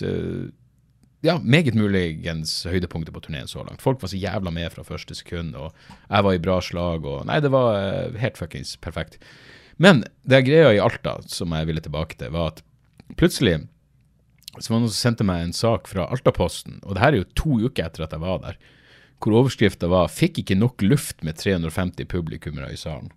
ja, 1.24 1.38
meget 1.40 1.76
muligens 1.76 2.52
høydepunktet 2.68 3.14
på 3.16 3.22
turneen 3.24 3.48
så 3.48 3.64
langt. 3.64 3.82
Folk 3.82 4.02
var 4.02 4.12
så 4.12 4.20
jævla 4.20 4.52
med 4.52 4.70
fra 4.72 4.84
første 4.84 5.16
sekund, 5.16 5.56
og 5.56 5.72
jeg 6.04 6.24
var 6.26 6.36
i 6.36 6.40
bra 6.44 6.58
slag, 6.60 7.06
og 7.08 7.24
Nei, 7.28 7.38
det 7.40 7.50
var 7.52 8.12
helt 8.20 8.36
fuckings 8.40 8.76
perfekt. 8.84 9.16
Men 9.80 10.04
det 10.28 10.44
greia 10.46 10.74
i 10.76 10.82
Alta 10.84 11.16
som 11.28 11.52
jeg 11.56 11.68
ville 11.70 11.84
tilbake 11.84 12.20
til, 12.20 12.32
var 12.36 12.52
at 12.52 12.60
plutselig 13.16 13.62
så 14.60 14.70
var 14.70 14.78
det 14.78 14.84
noen 14.84 14.92
som 14.92 15.00
sendte 15.00 15.26
meg 15.26 15.42
en 15.42 15.56
sak 15.56 15.88
fra 15.90 16.06
Altaposten, 16.14 16.78
og 16.84 16.94
det 16.94 17.02
her 17.02 17.14
er 17.14 17.22
jo 17.22 17.30
to 17.34 17.56
uker 17.66 17.88
etter 17.88 18.04
at 18.06 18.14
jeg 18.14 18.22
var 18.22 18.42
der 18.44 18.58
hvor 19.24 19.40
overskrifta 19.40 19.88
var 19.88 20.12
'Fikk 20.12 20.38
ikke 20.42 20.58
nok 20.58 20.82
luft 20.82 21.22
med 21.24 21.36
350 21.40 22.04
publikummere 22.04 22.72
i 22.72 22.76
salen'. 22.76 23.10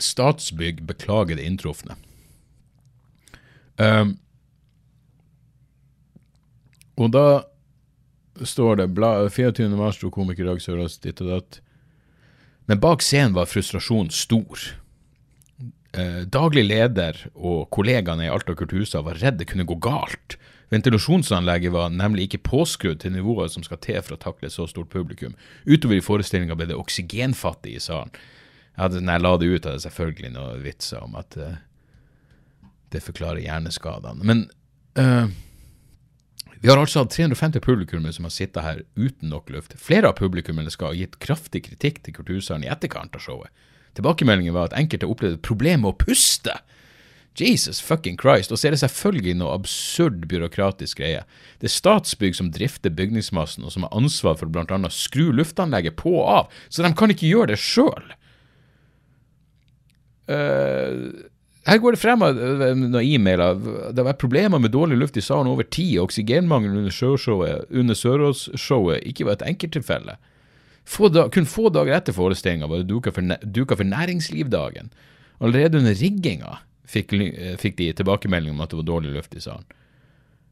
Statsbygg 0.00 0.86
beklager 0.86 1.36
det 1.36 1.44
inntrufne. 1.44 1.96
Um, 3.76 4.18
og 6.96 7.12
da 7.12 7.42
står 8.44 8.80
det 8.80 8.88
24. 9.32 9.68
mars 9.76 9.96
sto 9.96 10.10
komiker 10.10 10.44
Dag 10.48 10.60
Sørås 10.60 10.98
ditt 10.98 11.20
og 11.20 11.28
datt. 11.28 11.60
Men 12.68 12.80
bak 12.80 13.02
scenen 13.02 13.34
var 13.34 13.48
frustrasjonen 13.50 14.12
stor. 14.14 14.58
Eh, 15.92 16.22
daglig 16.30 16.64
leder 16.68 17.16
og 17.34 17.70
kollegaene 17.74 18.28
i 18.28 18.30
Alta 18.30 18.54
kulturhus 18.54 18.94
var 18.94 19.18
redd 19.18 19.40
det 19.40 19.48
kunne 19.50 19.66
gå 19.66 19.74
galt. 19.82 20.36
Ventilasjonsanlegget 20.70 21.72
var 21.74 21.90
nemlig 21.90 22.28
ikke 22.28 22.44
påskrudd 22.46 23.00
til 23.02 23.12
nivået 23.12 23.50
som 23.50 23.64
skal 23.66 23.80
til 23.82 23.98
for 24.06 24.14
å 24.14 24.22
takle 24.22 24.50
så 24.52 24.68
stort 24.70 24.92
publikum. 24.92 25.34
Utover 25.66 25.98
i 25.98 26.04
forestillinga 26.04 26.54
ble 26.58 26.68
det 26.70 26.78
oksygenfattig 26.78 27.74
i 27.74 27.82
salen. 27.82 28.14
Jeg 28.76 28.84
hadde, 28.84 29.02
når 29.02 29.16
jeg 29.16 29.24
la 29.24 29.32
det 29.36 29.50
ut, 29.50 29.64
hadde 29.64 29.76
jeg 29.80 29.86
selvfølgelig 29.88 30.32
noen 30.36 30.64
vitser 30.64 31.02
om 31.02 31.16
at 31.18 31.36
uh, 31.36 31.56
det 32.94 33.02
forklarer 33.02 33.42
hjerneskadene. 33.42 34.22
Men 34.24 34.44
uh, 34.94 35.26
vi 36.62 36.70
har 36.70 36.78
altså 36.78 37.02
hatt 37.02 37.16
350 37.16 37.64
publikummere 37.64 38.14
som 38.14 38.28
har 38.28 38.34
sittet 38.34 38.62
her 38.62 38.84
uten 38.94 39.32
nok 39.32 39.50
luft. 39.50 39.74
Flere 39.80 40.12
av 40.12 40.18
publikummerne 40.20 40.70
skal 40.70 40.92
ha 40.92 40.98
gitt 40.98 41.18
kraftig 41.22 41.64
kritikk 41.66 42.02
til 42.04 42.14
Kultursalen 42.20 42.66
i 42.66 42.70
etterkant 42.70 43.18
av 43.18 43.24
showet. 43.24 43.50
Tilbakemeldingen 43.98 44.54
var 44.54 44.68
at 44.68 44.76
enkelte 44.78 45.08
opplevde 45.10 45.42
problemer 45.42 45.82
med 45.82 45.96
å 45.96 45.98
puste 45.98 46.60
Jesus 47.38 47.80
fucking 47.80 48.18
Christ. 48.20 48.52
Og 48.52 48.58
så 48.58 48.68
er 48.68 48.74
det 48.74 48.82
selvfølgelig 48.82 49.36
noe 49.40 49.54
absurd 49.54 50.26
byråkratisk 50.30 51.00
greie. 51.00 51.24
Det 51.60 51.70
er 51.70 51.74
Statsbygg 51.74 52.36
som 52.36 52.52
drifter 52.54 52.92
bygningsmassen, 52.94 53.64
og 53.64 53.74
som 53.74 53.86
har 53.86 53.96
ansvar 53.96 54.38
for 54.40 54.50
bl.a. 54.50 54.64
å 54.66 54.94
skru 54.94 55.30
luftanlegget 55.36 55.98
på 56.00 56.14
og 56.20 56.30
av, 56.30 56.62
så 56.68 56.84
de 56.84 56.92
kan 56.96 57.12
ikke 57.12 57.30
gjøre 57.30 57.52
det 57.54 57.60
sjøl. 57.62 58.14
Eh, 60.30 61.28
her 61.68 61.78
går 61.82 61.94
det 61.94 62.00
frem 62.00 62.24
av 62.24 62.38
noen 62.40 62.96
e-mailer. 63.02 63.60
Det 63.92 64.04
vært 64.06 64.22
problemer 64.22 64.62
med 64.62 64.72
dårlig 64.74 64.96
luft 64.98 65.18
i 65.20 65.24
salen 65.24 65.50
over 65.50 65.66
tid. 65.68 65.98
Oksygenmangel 66.02 66.72
under, 66.72 67.66
under 67.68 67.98
Sørås-showet 67.98 69.04
ikke 69.06 69.28
var 69.28 69.38
et 69.38 69.46
enkelttilfelle. 69.52 70.16
kun 71.34 71.46
få 71.46 71.68
dager 71.68 71.94
etter 71.94 72.16
forestillinga 72.16 72.66
var 72.66 72.80
det 72.80 72.88
duka 72.88 73.76
for 73.76 73.84
næringslivdagen. 73.84 74.90
Allerede 75.40 75.78
under 75.78 75.94
rigginga 75.94 76.58
fikk, 76.90 77.14
eh, 77.14 77.54
fikk 77.60 77.78
de 77.78 77.92
tilbakemelding 78.00 78.54
om 78.54 78.64
at 78.64 78.72
det 78.72 78.80
var 78.80 78.88
dårlig 78.94 79.14
luft 79.16 79.36
i 79.38 79.44
salen. 79.44 79.66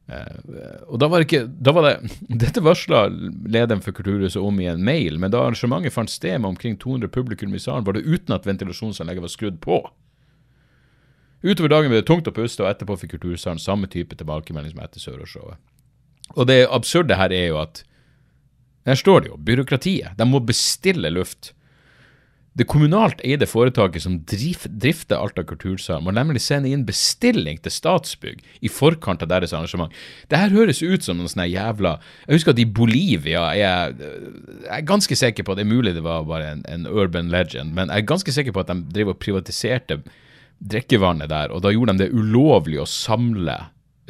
Uh, 0.09 0.89
og 0.89 0.97
da 1.03 1.05
var, 1.05 1.21
ikke, 1.21 1.43
da 1.45 1.69
var 1.69 1.85
det 1.85 2.13
Dette 2.41 2.63
varsla 2.65 3.03
lederen 3.45 3.83
for 3.85 3.93
Kulturhuset 3.93 4.41
om 4.41 4.57
i 4.57 4.65
en 4.65 4.81
mail, 4.81 5.19
men 5.21 5.29
da 5.29 5.43
arrangementet 5.45 5.93
fant 5.93 6.09
sted 6.09 6.39
med 6.41 6.55
omkring 6.55 6.79
200 6.81 7.11
publikum 7.13 7.53
i 7.53 7.61
salen, 7.61 7.85
var 7.85 7.93
det 7.93 8.07
uten 8.07 8.33
at 8.33 8.47
ventilasjonsanlegget 8.49 9.27
var 9.27 9.33
skrudd 9.35 9.59
på. 9.61 9.83
Utover 11.45 11.71
dagen 11.71 11.93
ble 11.93 12.01
det 12.01 12.07
tungt 12.09 12.27
å 12.27 12.33
puste, 12.35 12.63
og 12.65 12.71
etterpå 12.71 12.97
fikk 13.03 13.13
Kultursalen 13.19 13.61
samme 13.61 13.87
type 13.91 14.17
tilbakemelding 14.17 14.73
som 14.73 14.81
etter 14.83 15.03
Søråsshowet. 15.03 15.61
Og 16.35 16.49
det 16.49 16.63
absurde 16.67 17.17
her 17.17 17.33
er 17.33 17.47
jo 17.51 17.61
at 17.61 17.83
Her 18.87 18.97
står 18.97 19.21
det 19.21 19.29
jo 19.29 19.35
byråkratiet. 19.45 20.15
De 20.17 20.25
må 20.25 20.39
bestille 20.41 21.11
luft. 21.11 21.51
Det 22.59 22.65
kommunalt 22.67 23.21
eide 23.23 23.47
foretaket 23.47 24.03
som 24.03 24.17
drifter 24.27 25.15
Alta 25.15 25.45
kultursal, 25.47 26.01
må 26.03 26.11
nemlig 26.11 26.41
sende 26.43 26.67
inn 26.67 26.81
bestilling 26.87 27.61
til 27.63 27.71
Statsbygg 27.71 28.41
i 28.59 28.71
forkant 28.71 29.21
av 29.23 29.29
deres 29.31 29.53
arrangement. 29.55 29.93
Det 30.27 30.41
her 30.41 30.51
høres 30.51 30.81
ut 30.83 31.05
som 31.05 31.15
noen 31.15 31.31
sånne 31.31 31.45
jævla 31.47 31.93
Jeg 32.25 32.35
husker 32.35 32.51
at 32.51 32.59
i 32.59 32.65
Bolivia 32.67 33.45
jeg, 33.55 33.93
jeg 34.03 34.75
er 34.75 34.87
ganske 34.89 35.15
sikker 35.21 35.47
på 35.47 35.55
at 35.55 35.61
det 35.61 35.63
er 35.63 35.71
mulig 35.71 35.93
det 35.95 36.03
var 36.03 36.27
bare 36.27 36.49
en, 36.57 36.65
en, 36.67 36.87
urban 36.89 37.31
legend, 37.31 37.71
men 37.77 37.93
jeg 37.93 38.03
er 38.03 38.11
ganske 38.11 38.33
sikker 38.35 38.55
på 38.55 38.65
at 38.65 38.73
de 38.73 38.81
driver 38.91 39.15
og 39.15 39.21
privatiserte 39.23 40.01
drikkevannet 40.59 41.31
der, 41.31 41.53
og 41.55 41.63
da 41.63 41.71
gjorde 41.71 41.95
de 41.95 42.03
det 42.03 42.11
ulovlig 42.11 42.81
å 42.83 42.89
samle 42.89 43.55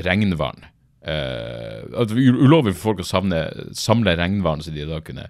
regnvann. 0.02 0.66
Uh, 1.06 1.86
ulovlig 1.94 2.74
for 2.74 2.90
folk 2.90 3.04
å 3.04 3.08
samle, 3.08 3.44
samle 3.78 4.18
regnvann 4.18 4.66
så 4.66 4.74
de 4.74 4.90
da 4.90 5.04
kunne 5.06 5.30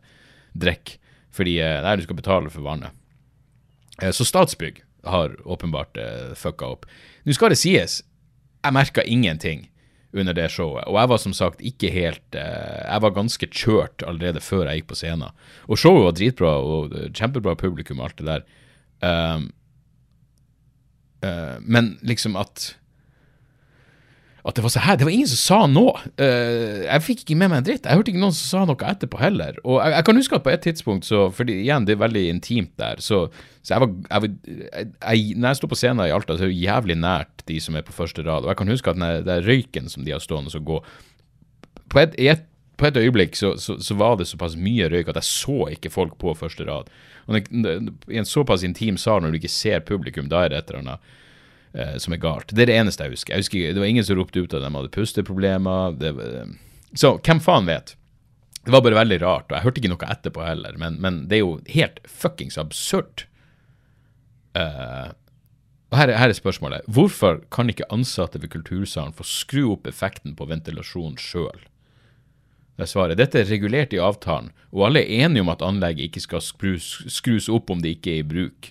drikke. 0.56 1.02
Fordi 1.36 1.60
nei, 1.60 1.98
du 2.00 2.08
skal 2.08 2.18
betale 2.18 2.50
for 2.52 2.66
vannet. 2.66 2.96
Eh, 4.02 4.12
så 4.12 4.26
Statsbygg 4.26 4.84
har 5.04 5.48
åpenbart 5.48 5.98
uh, 5.98 6.34
fucka 6.36 6.68
opp. 6.68 6.88
Nå 7.24 7.36
skal 7.36 7.54
det 7.54 7.60
sies, 7.62 8.02
jeg 8.60 8.76
merka 8.76 9.04
ingenting 9.08 9.70
under 10.12 10.36
det 10.36 10.50
showet. 10.52 10.88
Og 10.90 10.98
jeg 11.00 11.12
var 11.12 11.22
som 11.22 11.36
sagt 11.38 11.62
ikke 11.64 11.92
helt 11.94 12.36
uh, 12.36 12.82
Jeg 12.84 13.04
var 13.06 13.16
ganske 13.16 13.48
kjørt 13.48 14.04
allerede 14.04 14.44
før 14.44 14.68
jeg 14.68 14.82
gikk 14.82 14.90
på 14.92 15.00
scenen. 15.00 15.38
Og 15.72 15.80
showet 15.80 16.08
var 16.08 16.18
dritbra, 16.18 16.52
og 16.60 16.98
kjempebra 17.16 17.56
publikum 17.60 18.02
og 18.02 18.10
alt 18.10 18.20
det 18.20 18.28
der. 18.28 18.46
Um, 19.00 19.48
uh, 21.24 21.58
men 21.64 21.96
liksom 22.04 22.36
at 22.40 22.74
at 24.50 24.58
det 24.58 24.64
var 24.66 24.72
så 24.74 24.82
her. 24.84 24.98
Det 25.00 25.06
var 25.08 25.14
ingen 25.14 25.30
som 25.30 25.40
sa 25.40 25.60
noe. 25.70 25.94
Uh, 26.20 26.84
jeg 26.86 27.06
fikk 27.06 27.24
ikke 27.24 27.38
med 27.38 27.52
meg 27.52 27.62
en 27.62 27.68
dritt. 27.68 27.86
Jeg 27.86 28.00
hørte 28.00 28.12
ikke 28.12 28.22
noen 28.22 28.36
som 28.36 28.50
sa 28.50 28.64
noe 28.68 28.90
etterpå 28.92 29.22
heller. 29.22 29.60
Og 29.64 29.78
jeg, 29.78 29.94
jeg 29.96 30.08
kan 30.08 30.20
huske 30.20 30.40
at 30.40 30.46
på 30.46 30.52
et 30.54 30.66
tidspunkt, 30.66 31.08
så, 31.08 31.22
fordi 31.36 31.60
igjen, 31.62 31.88
det 31.88 31.96
er 31.96 32.02
veldig 32.04 32.26
intimt 32.32 32.74
der, 32.82 33.02
så, 33.04 33.22
så 33.62 33.76
jeg 33.76 33.84
var, 33.86 33.94
jeg, 34.10 34.34
jeg, 34.82 35.38
Når 35.38 35.48
jeg 35.48 35.60
sto 35.60 35.70
på 35.72 35.80
scenen 35.80 36.06
i 36.08 36.16
Alta, 36.16 36.38
så 36.38 36.48
er 36.48 36.54
det 36.54 36.60
jævlig 36.64 36.98
nært 37.00 37.46
de 37.50 37.60
som 37.64 37.78
er 37.78 37.86
på 37.88 37.96
første 37.96 38.26
rad. 38.26 38.46
Og 38.46 38.54
jeg 38.54 38.62
kan 38.62 38.74
huske 38.74 38.94
at 38.94 39.00
den 39.00 39.28
der 39.28 39.46
røyken 39.46 39.92
som 39.92 40.06
de 40.06 40.16
har 40.16 40.24
stående 40.24 40.54
og 40.58 40.66
gå 40.66 40.80
På 41.90 42.02
et, 42.04 42.18
et, 42.22 42.44
på 42.78 42.90
et 42.90 42.98
øyeblikk 42.98 43.36
så, 43.36 43.56
så, 43.58 43.80
så, 43.82 43.96
var 43.98 44.20
det 44.20 44.28
såpass 44.30 44.58
mye 44.60 44.90
røyk 44.92 45.10
at 45.10 45.22
jeg 45.22 45.30
så 45.30 45.72
ikke 45.74 45.94
folk 45.94 46.20
på 46.22 46.36
første 46.38 46.68
rad. 46.68 46.92
Og 47.30 47.40
I 47.50 48.20
en 48.22 48.30
såpass 48.30 48.64
intim 48.66 48.98
sal, 48.98 49.22
når 49.22 49.34
du 49.34 49.40
ikke 49.42 49.54
ser 49.54 49.86
publikum, 49.86 50.30
da 50.30 50.46
er 50.46 50.54
det 50.54 50.62
et 50.62 50.72
eller 50.72 50.86
annet 50.86 51.18
eh, 51.74 51.96
som 52.02 52.16
er 52.16 52.22
galt. 52.24 52.52
Det 52.54 52.66
er 52.66 52.72
det 52.72 52.80
eneste 52.80 53.06
jeg 53.06 53.18
husker. 53.18 53.34
Jeg 53.36 53.46
husker 53.46 53.74
Det 53.74 53.84
var 53.84 53.92
ingen 53.92 54.08
som 54.08 54.20
ropte 54.20 54.44
ut 54.44 54.54
at 54.54 54.66
de 54.66 54.74
hadde 54.76 54.94
pusteproblemer. 54.96 55.96
Det, 56.00 56.14
så 56.98 57.16
hvem 57.18 57.42
faen 57.44 57.70
vet? 57.70 57.96
Det 58.66 58.74
var 58.76 58.84
bare 58.86 59.00
veldig 59.00 59.22
rart, 59.24 59.48
og 59.50 59.56
jeg 59.56 59.66
hørte 59.66 59.82
ikke 59.82 59.94
noe 59.94 60.12
etterpå 60.12 60.44
heller, 60.44 60.76
men, 60.78 61.00
men 61.02 61.24
det 61.30 61.40
er 61.40 61.46
jo 61.46 61.56
helt 61.72 62.02
fuckings 62.06 62.58
absurd. 62.60 63.24
Uh, 64.58 65.16
og 65.90 65.98
her, 65.98 66.12
her, 66.14 66.30
er 66.30 66.38
spørsmålet. 66.38 66.86
Hvorfor 66.86 67.40
kan 67.54 67.72
ikke 67.72 67.88
ansatte 67.94 68.42
ved 68.42 68.52
Kultursalen 68.54 69.16
få 69.16 69.26
skru 69.26 69.72
opp 69.72 69.88
effekten 69.90 70.36
på 70.38 70.46
ventilasjonen 70.50 71.18
sjøl? 71.18 71.64
Det 72.78 72.86
er 72.86 72.92
svaret. 72.92 73.20
Dette 73.20 73.42
er 73.42 73.50
regulert 73.50 73.96
i 73.96 74.00
avtalen, 74.00 74.52
og 74.72 74.86
alle 74.88 75.02
er 75.02 75.26
enige 75.26 75.44
om 75.44 75.50
at 75.52 75.64
anlegget 75.66 76.12
ikke 76.12 76.24
skal 76.24 76.44
skrus, 76.46 76.92
skrus 77.12 77.50
opp 77.52 77.74
om 77.74 77.82
det 77.84 77.98
ikke 77.98 78.14
er 78.14 78.22
i 78.22 78.28
bruk. 78.28 78.70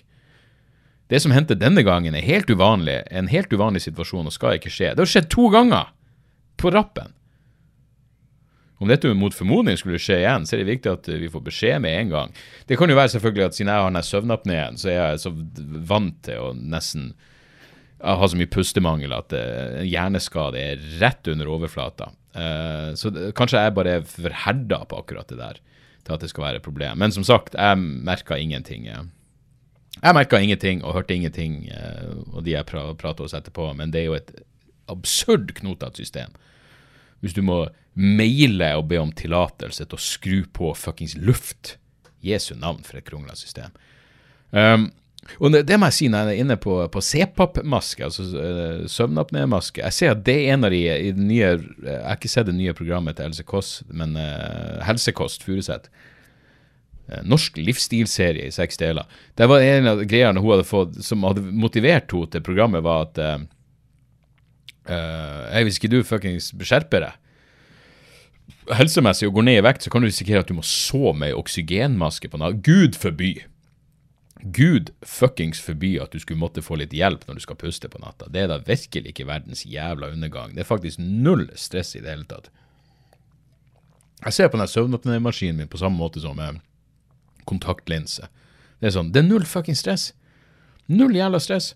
Det 1.09 1.21
som 1.23 1.33
hendte 1.33 1.57
denne 1.57 1.81
gangen, 1.85 2.13
er 2.15 2.25
helt 2.25 2.49
uvanlig, 2.53 2.99
en 3.09 3.31
helt 3.31 3.53
uvanlig 3.53 3.81
situasjon 3.87 4.29
og 4.29 4.35
skal 4.35 4.59
ikke 4.59 4.71
skje. 4.73 4.93
Det 4.93 5.01
har 5.01 5.09
skjedd 5.09 5.31
to 5.33 5.47
ganger 5.53 5.89
på 6.61 6.69
rappen. 6.75 7.15
Om 8.79 8.87
dette 8.87 9.09
mot 9.17 9.35
formodning 9.35 9.75
skulle 9.79 9.99
skje 9.99 10.21
igjen, 10.21 10.45
så 10.47 10.55
er 10.55 10.61
det 10.61 10.69
viktig 10.69 10.91
at 10.93 11.09
vi 11.19 11.31
får 11.31 11.43
beskjed 11.49 11.81
med 11.83 11.97
en 11.97 12.13
gang. 12.13 12.37
Det 12.69 12.77
kan 12.79 12.91
jo 12.91 12.95
være 12.95 13.11
selvfølgelig 13.15 13.47
at 13.49 13.57
siden 13.57 13.73
jeg 13.73 13.83
har 13.83 13.91
den 13.91 14.07
søvnapneen, 14.07 14.79
så 14.79 14.91
er 14.91 14.99
jeg 14.99 15.23
så 15.25 15.33
vant 15.89 16.21
til 16.29 16.45
å 16.45 16.53
nesten 16.55 17.09
ha 17.99 18.29
så 18.29 18.39
mye 18.39 18.47
pustemangel 18.47 19.11
at 19.11 19.35
uh, 19.35 19.81
hjerneskade 19.83 20.61
er 20.61 20.85
rett 21.01 21.27
under 21.27 21.51
overflata. 21.51 22.13
Så 22.95 23.09
kanskje 23.35 23.59
jeg 23.65 23.73
bare 23.75 23.93
er 23.97 24.03
forherda 24.07 24.77
på 24.87 24.99
akkurat 25.01 25.27
det 25.27 25.39
der 25.41 25.57
til 26.05 26.13
at 26.13 26.21
det 26.23 26.29
skal 26.31 26.45
være 26.45 26.61
et 26.61 26.63
problem. 26.63 27.01
Men 27.01 27.11
som 27.11 27.25
sagt, 27.27 27.57
jeg 27.57 27.79
merka 27.81 28.37
ingenting. 28.39 28.85
Uh, 28.87 29.09
jeg 30.03 30.15
merka 30.15 30.39
ingenting 30.39 30.83
og 30.83 30.95
hørte 30.95 31.15
ingenting, 31.15 31.65
eh, 31.73 32.13
og 32.33 32.45
de 32.45 32.55
jeg 32.55 32.67
pra 32.69 32.85
prata 32.99 33.25
hos 33.25 33.35
etterpå, 33.35 33.71
men 33.75 33.91
det 33.91 34.03
er 34.03 34.09
jo 34.09 34.19
et 34.19 34.31
absurd 34.89 35.53
knotete 35.59 36.01
system. 36.01 36.33
Hvis 37.19 37.35
du 37.35 37.41
må 37.43 37.65
maile 37.99 38.71
og 38.79 38.87
be 38.91 38.99
om 39.01 39.11
tillatelse 39.15 39.85
til 39.85 39.97
å 39.97 40.01
skru 40.01 40.39
på 40.55 40.71
fuckings 40.77 41.17
luft. 41.19 41.75
Jesu 42.23 42.53
navn 42.55 42.83
for 42.87 42.99
et 42.99 43.07
krongla 43.07 43.35
system. 43.39 43.75
Um, 44.51 44.89
og 45.37 45.51
det, 45.53 45.65
det, 45.69 45.77
må 45.77 45.89
jeg 45.89 45.97
si 45.97 46.07
når 46.09 46.31
jeg 46.31 46.39
er 46.39 46.45
inne 46.45 46.57
på, 46.59 46.75
på 46.89 47.01
CPAP-maske, 47.03 48.07
altså 48.07 48.25
uh, 48.33 48.85
søvnapné-maske. 48.89 49.83
Jeg 49.83 49.95
ser 49.95 50.13
at 50.15 50.23
det 50.27 50.37
er 50.39 50.55
en 50.55 50.67
av 50.67 50.73
de 50.73 50.81
i 50.89 51.11
det 51.15 51.25
nye 51.25 51.51
Jeg 51.51 51.99
har 52.05 52.17
ikke 52.17 52.31
sett 52.31 52.47
det 52.49 52.55
nye 52.57 52.75
programmet 52.77 53.19
til 53.19 53.29
Helse 53.29 53.45
Kåss, 53.47 53.73
men 53.91 54.15
uh, 54.19 54.79
Helsekost 54.87 55.45
Furuseth. 55.45 55.91
Uh, 57.09 57.21
norsk 57.25 57.57
livsstilserie 57.57 58.47
i 58.47 58.53
seks 58.53 58.77
deler. 58.77 59.07
Det 59.35 59.47
var 59.49 59.65
en 59.65 59.89
av 59.93 60.03
greiene 60.05 60.41
hun 60.41 60.53
hadde 60.53 60.67
fått 60.67 60.99
som 61.05 61.25
hadde 61.25 61.41
motivert 61.41 62.11
henne 62.13 62.29
til 62.33 62.45
programmet, 62.45 62.85
var 62.85 63.07
at 63.07 63.23
uh, 63.23 63.47
uh, 64.91 65.57
Hvis 65.65 65.81
ikke 65.81 65.91
du 65.95 66.03
fuckings 66.05 66.53
skjerper 66.53 67.07
deg 67.07 67.17
helsemessig 68.75 69.29
og 69.29 69.37
går 69.39 69.45
ned 69.47 69.59
i 69.59 69.63
vekt, 69.65 69.85
så 69.85 69.91
kan 69.93 70.03
du 70.03 70.09
risikere 70.09 70.43
at 70.43 70.49
du 70.49 70.57
må 70.57 70.65
sove 70.65 71.15
med 71.17 71.37
oksygenmaske 71.37 72.29
på 72.29 72.39
natta. 72.41 72.59
Gud 72.65 72.97
forby! 72.99 73.33
Gud 74.55 74.93
fuckings 75.03 75.59
forby 75.59 75.97
at 75.99 76.13
du 76.13 76.21
skulle 76.21 76.39
måtte 76.39 76.63
få 76.63 76.77
litt 76.79 76.93
hjelp 76.95 77.25
når 77.27 77.39
du 77.39 77.43
skal 77.43 77.59
puste 77.59 77.89
på 77.91 77.99
natta. 77.99 78.29
Det 78.31 78.45
er 78.45 78.51
da 78.51 78.61
virkelig 78.63 79.11
ikke 79.11 79.27
verdens 79.27 79.65
jævla 79.67 80.13
undergang. 80.13 80.53
Det 80.55 80.63
er 80.63 80.69
faktisk 80.69 81.01
null 81.01 81.49
stress 81.59 81.95
i 81.97 82.03
det 82.03 82.13
hele 82.13 82.27
tatt. 82.29 82.47
Jeg 84.23 84.35
ser 84.35 84.49
på 84.51 84.59
den 84.59 84.67
søvnapnémaskinen 84.67 85.59
min 85.59 85.71
på 85.71 85.79
samme 85.79 85.99
måte 85.99 86.23
som 86.23 86.35
med 86.39 86.59
kontaktlinse. 87.49 88.29
Det 88.79 88.89
er 88.89 88.95
sånn, 88.95 89.11
det 89.13 89.23
er 89.23 89.29
null 89.29 89.45
fucking 89.47 89.77
stress. 89.77 90.09
Null 90.89 91.15
jævla 91.17 91.41
stress. 91.43 91.73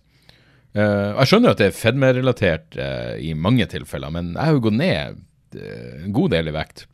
Uh, 0.73 1.13
jeg 1.19 1.29
skjønner 1.29 1.53
at 1.53 1.59
det 1.61 1.69
er 1.69 1.77
fedmerelatert 1.77 2.77
uh, 2.79 3.13
i 3.21 3.35
mange 3.37 3.67
tilfeller, 3.69 4.09
men 4.13 4.31
jeg 4.33 4.41
har 4.41 4.55
jo 4.55 4.63
gått 4.65 4.79
ned 4.79 5.19
uh, 5.59 5.99
en 5.99 6.15
god 6.15 6.33
del 6.33 6.49
i 6.49 6.55
vekt 6.55 6.87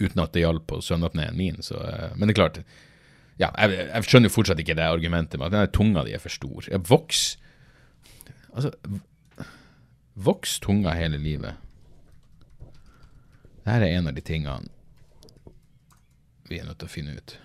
uten 0.00 0.22
at 0.22 0.32
det 0.34 0.42
hjalp 0.42 0.66
på 0.70 0.80
søvnapneen 0.82 1.36
min. 1.38 1.60
Så, 1.62 1.78
men 2.16 2.26
det 2.26 2.34
er 2.34 2.40
klart, 2.40 2.58
ja, 3.38 3.50
jeg, 3.54 3.86
jeg, 3.90 4.06
skjønner 4.08 4.30
jo 4.30 4.34
fortsatt 4.34 4.62
ikke 4.62 4.76
det 4.78 4.86
argumentet 4.86 5.38
med 5.38 5.50
at 5.50 5.54
denne 5.54 5.72
tunga 5.74 6.04
di 6.06 6.14
er 6.16 6.22
for 6.22 6.34
stor. 6.34 6.66
Jeg 6.70 6.82
voks 6.88 7.36
Altså, 8.50 8.72
voks 10.18 10.56
tunga 10.58 10.90
hele 10.98 11.18
livet. 11.22 11.54
Dette 13.62 13.86
er 13.86 13.92
en 13.94 14.10
av 14.10 14.16
de 14.16 14.24
tingene 14.26 14.72
vi 16.50 16.58
er 16.58 16.66
nødt 16.66 16.80
til 16.82 16.88
å 16.88 16.90
finne 16.90 17.14
ut. 17.14 17.36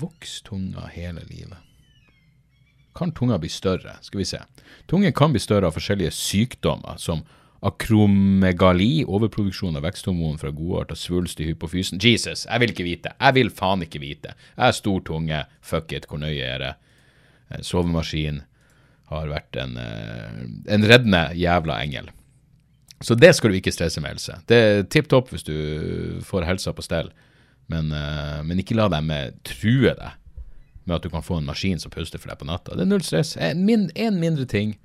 Voks 0.00 0.42
tunga 0.46 0.86
hele 0.92 1.24
livet. 1.30 1.58
Kan 2.96 3.12
tunga 3.12 3.38
bli 3.38 3.48
større? 3.52 3.98
Skal 4.00 4.18
vi 4.18 4.28
se. 4.28 4.40
Tungen 4.88 5.12
kan 5.12 5.32
bli 5.34 5.40
større 5.40 5.68
av 5.68 5.76
forskjellige 5.76 6.14
sykdommer, 6.16 6.96
som 7.00 7.24
akromegali, 7.66 9.04
overproduksjon 9.04 9.76
av 9.76 9.84
veksthormon 9.86 10.38
fra 10.40 10.52
godart 10.54 10.92
og 10.94 11.00
svulst 11.00 11.40
i 11.40 11.48
hypofysen. 11.50 12.00
Jesus, 12.02 12.44
jeg 12.46 12.62
vil 12.62 12.72
ikke 12.72 12.86
vite. 12.86 13.12
Jeg 13.20 13.36
vil 13.36 13.52
faen 13.52 13.84
ikke 13.84 14.00
vite. 14.02 14.34
Jeg 14.54 14.68
er 14.68 14.76
stor 14.76 15.00
tunge. 15.04 15.42
Fuck 15.64 15.92
it, 15.96 16.08
hvor 16.08 16.20
nøye 16.22 16.44
er 16.44 16.62
det? 16.62 16.74
Sovemaskin 17.66 18.42
har 19.10 19.28
vært 19.30 19.56
en, 19.62 19.76
eh, 19.78 20.74
en 20.74 20.86
reddende 20.86 21.30
jævla 21.34 21.80
engel. 21.82 22.10
Så 23.00 23.14
det 23.14 23.34
skal 23.36 23.50
du 23.50 23.56
ikke 23.58 23.72
stresse 23.74 24.00
med, 24.00 24.16
Else. 24.16 24.40
Det 24.48 24.56
er 24.56 24.82
tipp 24.82 25.08
topp 25.08 25.30
hvis 25.30 25.44
du 25.44 26.20
får 26.24 26.46
helsa 26.48 26.72
på 26.72 26.82
stell, 26.82 27.10
men, 27.72 27.92
eh, 27.92 28.42
men 28.46 28.62
ikke 28.62 28.76
la 28.78 28.88
dem 28.92 29.10
true 29.46 29.94
deg 29.94 30.22
med 30.86 30.96
at 30.96 31.02
du 31.02 31.10
kan 31.10 31.24
få 31.24 31.40
en 31.40 31.48
maskin 31.48 31.80
som 31.82 31.90
puster 31.90 32.20
for 32.22 32.30
deg 32.30 32.38
på 32.38 32.46
natta. 32.46 32.76
Det 32.76 32.84
er 32.84 32.90
null 32.90 33.02
stress. 33.02 33.34
En, 33.42 33.64
min, 33.66 33.88
mindre 33.94 34.46
ting 34.46 34.76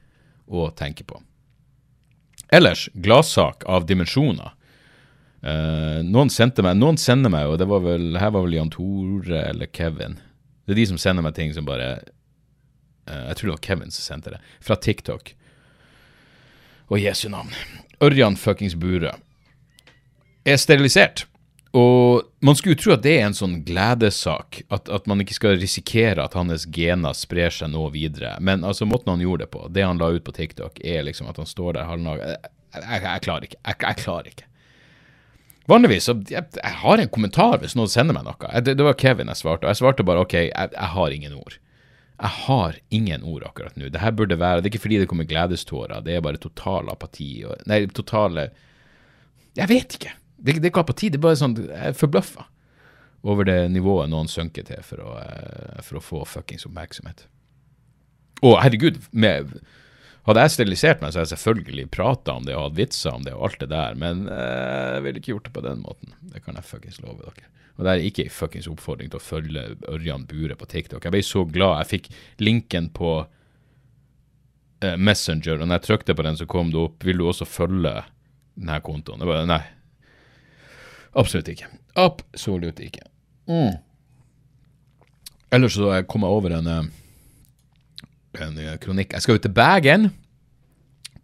å 0.50 0.70
tenke 0.74 1.06
på. 1.06 1.20
Ellers, 2.52 2.88
gladsak 2.94 3.64
av 3.70 3.86
dimensjoner. 3.88 4.56
Uh, 5.42 6.02
noen 6.06 6.30
sendte 6.30 6.62
meg, 6.66 6.76
noen 6.78 7.00
sender 7.02 7.32
meg, 7.34 7.48
og 7.50 7.62
det 7.62 7.66
var 7.70 7.82
vel, 7.86 8.12
her 8.22 8.34
var 8.34 8.44
vel 8.46 8.58
Jan 8.58 8.74
Tore 8.74 9.46
eller 9.48 9.70
Kevin. 9.74 10.20
Det 10.66 10.76
er 10.76 10.82
de 10.82 10.90
som 10.92 11.00
sender 11.02 11.26
meg 11.26 11.38
ting 11.38 11.54
som 11.54 11.66
bare 11.66 11.94
uh, 13.10 13.24
Jeg 13.30 13.38
tror 13.38 13.48
det 13.48 13.56
var 13.56 13.66
Kevin 13.66 13.94
som 13.94 14.06
sendte 14.06 14.36
det. 14.36 14.42
Fra 14.62 14.78
TikTok. 14.78 15.34
Og 16.92 17.02
Jesu 17.02 17.28
navn. 17.32 17.54
Ørjan 18.02 18.38
fuckings 18.42 18.76
Burøe 18.78 19.16
er 20.46 20.58
sterilisert. 20.58 21.28
Og 21.72 22.22
man 22.44 22.56
skulle 22.56 22.76
jo 22.76 22.82
tro 22.84 22.94
at 22.98 23.04
det 23.06 23.14
er 23.16 23.30
en 23.30 23.36
sånn 23.36 23.62
gledessak, 23.64 24.62
at, 24.76 24.90
at, 24.92 25.06
man 25.08 25.24
ikke 25.24 25.38
skal 25.38 25.60
risikere 25.60 26.20
at 26.20 26.36
hans 26.36 26.66
gener 26.68 27.16
sprer 27.16 27.54
seg 27.56 27.72
nå 27.72 27.86
videre. 27.94 28.34
Men 28.44 28.66
altså, 28.68 28.88
måten 28.90 29.14
han 29.14 29.24
gjorde 29.24 29.46
det 29.46 29.54
på, 29.56 29.64
det 29.72 29.86
han 29.88 30.02
la 30.02 30.12
ut 30.12 30.26
på 30.28 30.36
TikTok, 30.36 30.82
er 30.84 31.06
liksom 31.08 31.32
at 31.32 31.40
han 31.40 31.48
står 31.48 31.80
der 31.80 31.88
halvnaga 31.88 32.34
jeg, 32.34 32.84
jeg, 32.84 33.04
jeg, 33.04 33.24
klarer 33.24 33.48
ikke. 33.48 33.60
Jeg, 33.64 33.80
jeg, 33.84 34.00
klarer 34.04 34.30
ikke. 34.32 34.48
Vanligvis 35.72 36.08
så 36.10 36.16
jeg, 36.28 36.44
jeg, 36.58 36.76
har 36.84 37.02
en 37.02 37.12
kommentar 37.12 37.60
hvis 37.62 37.76
noen 37.80 37.92
sender 37.92 38.16
meg 38.18 38.28
noe. 38.28 38.54
Det, 38.64 38.76
det 38.80 38.88
var 38.88 39.00
Kevin 39.00 39.32
jeg 39.32 39.40
svarte, 39.40 39.68
og 39.68 39.72
jeg 39.72 39.80
svarte 39.80 40.08
bare 40.08 40.24
OK, 40.26 40.38
jeg, 40.50 40.88
har 40.96 41.16
ingen 41.16 41.36
ord. 41.40 41.58
Jeg 42.22 42.36
har 42.46 42.80
ingen 42.94 43.24
ord 43.28 43.48
akkurat 43.48 43.80
nå. 43.80 43.90
Det 43.90 44.02
her 44.04 44.14
burde 44.14 44.38
være 44.38 44.62
Det 44.62 44.70
er 44.70 44.74
ikke 44.76 44.84
fordi 44.84 45.00
det 45.02 45.08
kommer 45.10 45.28
gledestårer, 45.30 46.04
det 46.06 46.18
er 46.18 46.26
bare 46.26 46.42
total 46.42 46.92
apati 46.92 47.32
og 47.48 47.64
Nei, 47.72 47.86
totale 47.96 48.52
Jeg 49.58 49.72
vet 49.72 49.96
ikke. 49.98 50.18
Det, 50.42 50.58
det 50.58 50.66
er 50.66 50.72
ikke 50.74 50.84
apati, 50.86 51.12
det 51.14 51.20
er 51.20 51.28
bare 51.28 51.38
sånn 51.38 51.54
Jeg 51.62 51.92
er 51.92 51.98
forbløffa 51.98 52.48
over 53.22 53.46
det 53.46 53.60
nivået 53.70 54.10
noen 54.10 54.30
synker 54.32 54.66
til 54.66 54.82
for 54.86 55.04
å, 55.06 55.12
eh, 55.22 55.82
for 55.86 56.00
å 56.00 56.04
få 56.04 56.24
fuckings 56.26 56.66
oppmerksomhet. 56.66 57.28
Og 58.42 58.58
herregud, 58.64 58.98
med, 59.14 59.52
hadde 60.26 60.46
jeg 60.46 60.54
sterilisert 60.56 61.04
meg, 61.04 61.14
så 61.14 61.22
hadde 61.22 61.30
jeg 61.30 61.36
selvfølgelig 61.36 61.92
prata 61.94 62.34
om 62.40 62.48
det 62.48 62.56
og 62.58 62.72
hatt 62.72 62.80
vitser 62.80 63.14
om 63.14 63.26
det 63.26 63.36
og 63.36 63.46
alt 63.50 63.60
det 63.62 63.70
der, 63.74 63.98
men 64.02 64.24
eh, 64.26 64.96
jeg 64.96 65.04
ville 65.06 65.22
ikke 65.22 65.34
gjort 65.36 65.50
det 65.50 65.54
på 65.58 65.66
den 65.68 65.84
måten. 65.86 66.16
Det 66.34 66.42
kan 66.46 66.58
jeg 66.58 66.66
fuckings 66.66 66.98
love 67.04 67.22
dere. 67.22 67.52
Og 67.78 67.86
det 67.86 67.94
er 67.94 68.08
ikke 68.08 68.26
en 68.26 68.34
fuckings 68.34 68.70
oppfordring 68.70 69.12
til 69.12 69.22
å 69.22 69.24
følge 69.24 69.68
Ørjan 69.90 70.26
Bure 70.30 70.58
på 70.58 70.68
TikTok. 70.70 71.06
Jeg 71.06 71.14
ble 71.16 71.22
så 71.26 71.46
glad. 71.50 71.80
Jeg 71.82 71.92
fikk 71.94 72.10
linken 72.44 72.90
på 72.94 73.14
uh, 73.24 74.98
Messenger, 74.98 75.56
og 75.56 75.70
når 75.70 75.80
jeg 75.80 75.88
trykte 75.88 76.18
på 76.18 76.26
den, 76.28 76.38
så 76.38 76.46
kom 76.50 76.74
det 76.74 76.82
opp 76.82 77.06
'Vil 77.06 77.22
du 77.22 77.26
også 77.26 77.48
følge 77.48 77.96
denne 78.58 78.82
kontoen?' 78.86 79.24
Jeg 79.24 79.32
bare, 79.32 79.48
nei, 79.50 79.64
Absolutt 81.18 81.50
ikke. 81.52 81.68
Absolutt 82.00 82.80
ikke. 82.84 83.06
Mm. 83.52 83.80
Ellers 85.52 85.76
så 85.76 85.92
kom 86.08 86.24
jeg 86.24 86.38
over 86.38 86.56
en, 86.56 86.68
eh, 86.72 86.86
en 88.46 88.60
eh, 88.62 88.78
kronikk. 88.80 89.14
Jeg 89.18 89.26
skal 89.26 89.40
ut 89.40 89.44
til 89.44 89.56
Bergen 89.56 90.12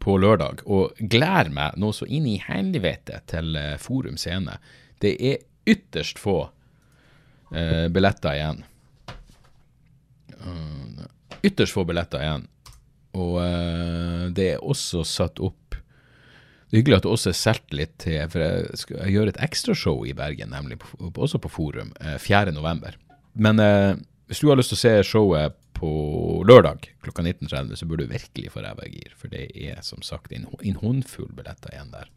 på 0.03 0.17
lørdag 0.19 0.65
og 0.65 0.99
gleder 0.99 1.51
meg 1.53 1.77
nå 1.79 1.93
så 1.95 2.07
inn 2.07 2.27
i 2.27 2.39
helvete 2.43 3.21
til 3.31 3.55
eh, 3.55 3.77
Forum 3.79 4.19
scene. 4.19 4.59
Det 4.99 5.15
er 5.15 5.39
ytterst 5.67 6.19
få 6.19 6.41
eh, 7.55 7.87
billetter 7.93 8.35
igjen. 8.35 8.63
Ytterst 11.47 11.75
få 11.75 11.83
billetter 11.87 12.23
igjen. 12.23 12.45
Og 13.17 13.39
uh, 13.41 14.27
det 14.35 14.51
er 14.53 14.63
også 14.63 15.01
satt 15.07 15.39
opp 15.43 15.66
det 16.67 16.75
er 16.75 16.81
hyggelig 16.81 16.97
at 16.97 17.05
det 17.05 17.11
også 17.13 17.31
er 17.31 17.37
solgt 17.39 17.75
litt 17.79 17.93
til 18.03 18.31
For 18.31 18.43
jeg 18.43 18.79
skal 18.81 19.11
gjøre 19.13 19.31
et 19.31 19.43
ekstrashow 19.45 20.01
i 20.03 20.15
Bergen, 20.17 20.51
nemlig 20.51 20.79
også 21.15 21.39
på 21.39 21.51
Forum, 21.51 21.93
4.11. 22.03 22.83
Eh, 22.83 22.97
Men 23.39 23.61
eh, 23.63 23.93
hvis 24.27 24.41
du 24.43 24.49
har 24.49 24.59
lyst 24.59 24.73
til 24.73 24.79
å 24.79 24.81
se 24.81 24.93
showet 25.07 25.55
på 25.77 25.89
lørdag 26.47 26.89
klokka 27.05 27.23
19.30, 27.23 27.75
så 27.79 27.85
burde 27.87 28.07
du 28.07 28.11
virkelig 28.11 28.51
få 28.51 28.65
ræva 28.65 28.83
i 28.83 28.97
gir. 28.97 29.13
For 29.15 29.31
det 29.31 29.45
er 29.53 29.79
som 29.85 30.01
sagt 30.03 30.33
en, 30.35 30.49
håndfull 30.81 31.29
billetter 31.37 31.71
igjen 31.71 31.93
der. 31.93 32.09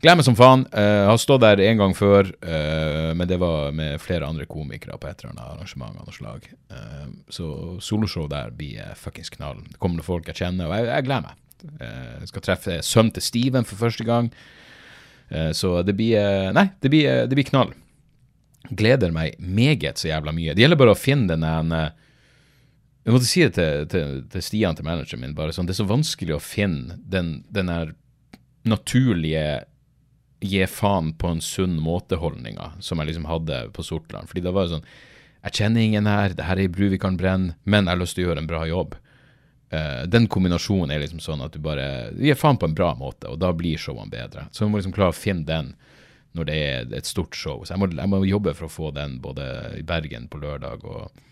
Gleder 0.00 0.18
meg 0.18 0.26
som 0.26 0.36
faen. 0.36 0.66
Uh, 0.74 1.06
har 1.08 1.20
stått 1.20 1.44
der 1.44 1.62
en 1.64 1.78
gang 1.80 1.94
før, 1.96 2.32
uh, 2.44 3.12
men 3.16 3.28
det 3.30 3.38
var 3.40 3.70
med 3.76 4.02
flere 4.02 4.26
andre 4.26 4.48
komikere 4.50 4.98
på 5.00 5.08
et 5.08 5.22
eller 5.22 5.36
annet 5.36 5.46
arrangement 5.46 5.94
av 5.94 6.08
noe 6.08 6.16
slag. 6.16 6.50
Uh, 6.72 7.06
så 7.32 7.46
soloshow 7.84 8.26
der 8.32 8.50
blir 8.52 8.98
fuckings 9.00 9.32
knall. 9.36 9.62
Det 9.70 9.78
kommer 9.78 10.00
noen 10.00 10.10
folk 10.10 10.28
jeg 10.32 10.42
kjenner, 10.42 10.66
og 10.66 10.76
jeg, 10.76 10.90
jeg 10.90 11.06
gleder 11.06 11.28
meg. 11.30 11.43
Jeg 11.64 12.20
eh, 12.20 12.28
skal 12.28 12.44
treffe 12.44 12.78
sønnen 12.84 13.14
til 13.16 13.24
Steven 13.24 13.66
for 13.68 13.80
første 13.80 14.04
gang. 14.06 14.30
Eh, 15.30 15.50
så 15.56 15.78
det 15.86 15.96
blir 15.96 16.18
eh, 16.20 16.52
Nei, 16.54 16.68
det 16.84 16.92
blir, 16.92 17.24
det 17.28 17.38
blir 17.38 17.48
knall. 17.48 17.72
Gleder 18.70 19.12
meg 19.12 19.38
meget 19.38 20.00
så 20.00 20.10
jævla 20.10 20.32
mye. 20.36 20.54
Det 20.54 20.64
gjelder 20.64 20.80
bare 20.80 20.94
å 20.94 20.98
finne 20.98 21.34
den 21.34 21.44
der 21.44 21.92
Jeg 23.04 23.12
måtte 23.12 23.28
si 23.28 23.44
det 23.44 23.52
til, 23.58 23.84
til, 23.92 24.16
til, 24.32 24.44
Stian, 24.44 24.76
til 24.76 24.86
manageren 24.86 25.20
min, 25.20 25.36
bare 25.36 25.52
sånn, 25.52 25.66
det 25.68 25.74
er 25.74 25.82
så 25.82 25.90
vanskelig 25.90 26.38
å 26.38 26.40
finne 26.40 26.96
den, 27.04 27.42
den 27.52 27.68
der 27.68 27.92
naturlige 28.64 29.64
gi 30.44 30.64
faen 30.68 31.12
på 31.16 31.28
en 31.32 31.42
sunn 31.44 31.76
måte-holdninga 31.80 32.74
som 32.84 33.00
jeg 33.00 33.10
liksom 33.10 33.28
hadde 33.28 33.66
på 33.76 33.84
Sortland. 33.84 34.28
Fordi 34.28 34.44
da 34.44 34.52
var 34.52 34.66
det 34.66 34.78
sånn 34.78 34.88
Jeg 35.44 35.56
kjenner 35.58 35.84
ingen 35.84 36.06
her, 36.08 36.32
det 36.32 36.46
her 36.48 36.56
er 36.56 36.64
ei 36.64 36.72
bru 36.72 36.88
vi 36.88 36.98
kan 37.00 37.18
brenne, 37.20 37.52
men 37.68 37.84
jeg 37.84 37.92
har 37.92 38.00
lyst 38.00 38.16
til 38.16 38.24
å 38.24 38.28
gjøre 38.30 38.40
en 38.40 38.48
bra 38.48 38.62
jobb. 38.64 38.94
Uh, 39.74 40.04
den 40.06 40.28
kombinasjonen 40.30 40.92
er 40.94 41.02
liksom 41.02 41.22
sånn 41.24 41.42
at 41.42 41.54
du 41.54 41.60
bare 41.64 42.12
gir 42.14 42.38
faen 42.38 42.60
på 42.60 42.68
en 42.68 42.76
bra 42.76 42.92
måte, 42.98 43.30
og 43.32 43.40
da 43.42 43.50
blir 43.56 43.80
showene 43.80 44.12
bedre. 44.12 44.46
Så 44.52 44.64
du 44.64 44.70
må 44.70 44.78
liksom 44.80 44.94
klare 44.94 45.14
å 45.14 45.16
finne 45.16 45.46
den 45.48 45.72
når 46.34 46.48
det 46.48 46.58
er 46.58 46.94
et 46.98 47.08
stort 47.08 47.36
show. 47.38 47.62
Så 47.62 47.74
jeg 47.74 47.82
må, 47.82 47.88
jeg 47.94 48.10
må, 48.10 48.20
jobbe 48.26 48.54
for 48.58 48.68
å 48.68 48.72
få 48.72 48.90
den 48.94 49.20
både 49.22 49.46
i 49.78 49.84
Bergen 49.86 50.26
på 50.30 50.40
lørdag 50.42 50.84
og 50.86 51.22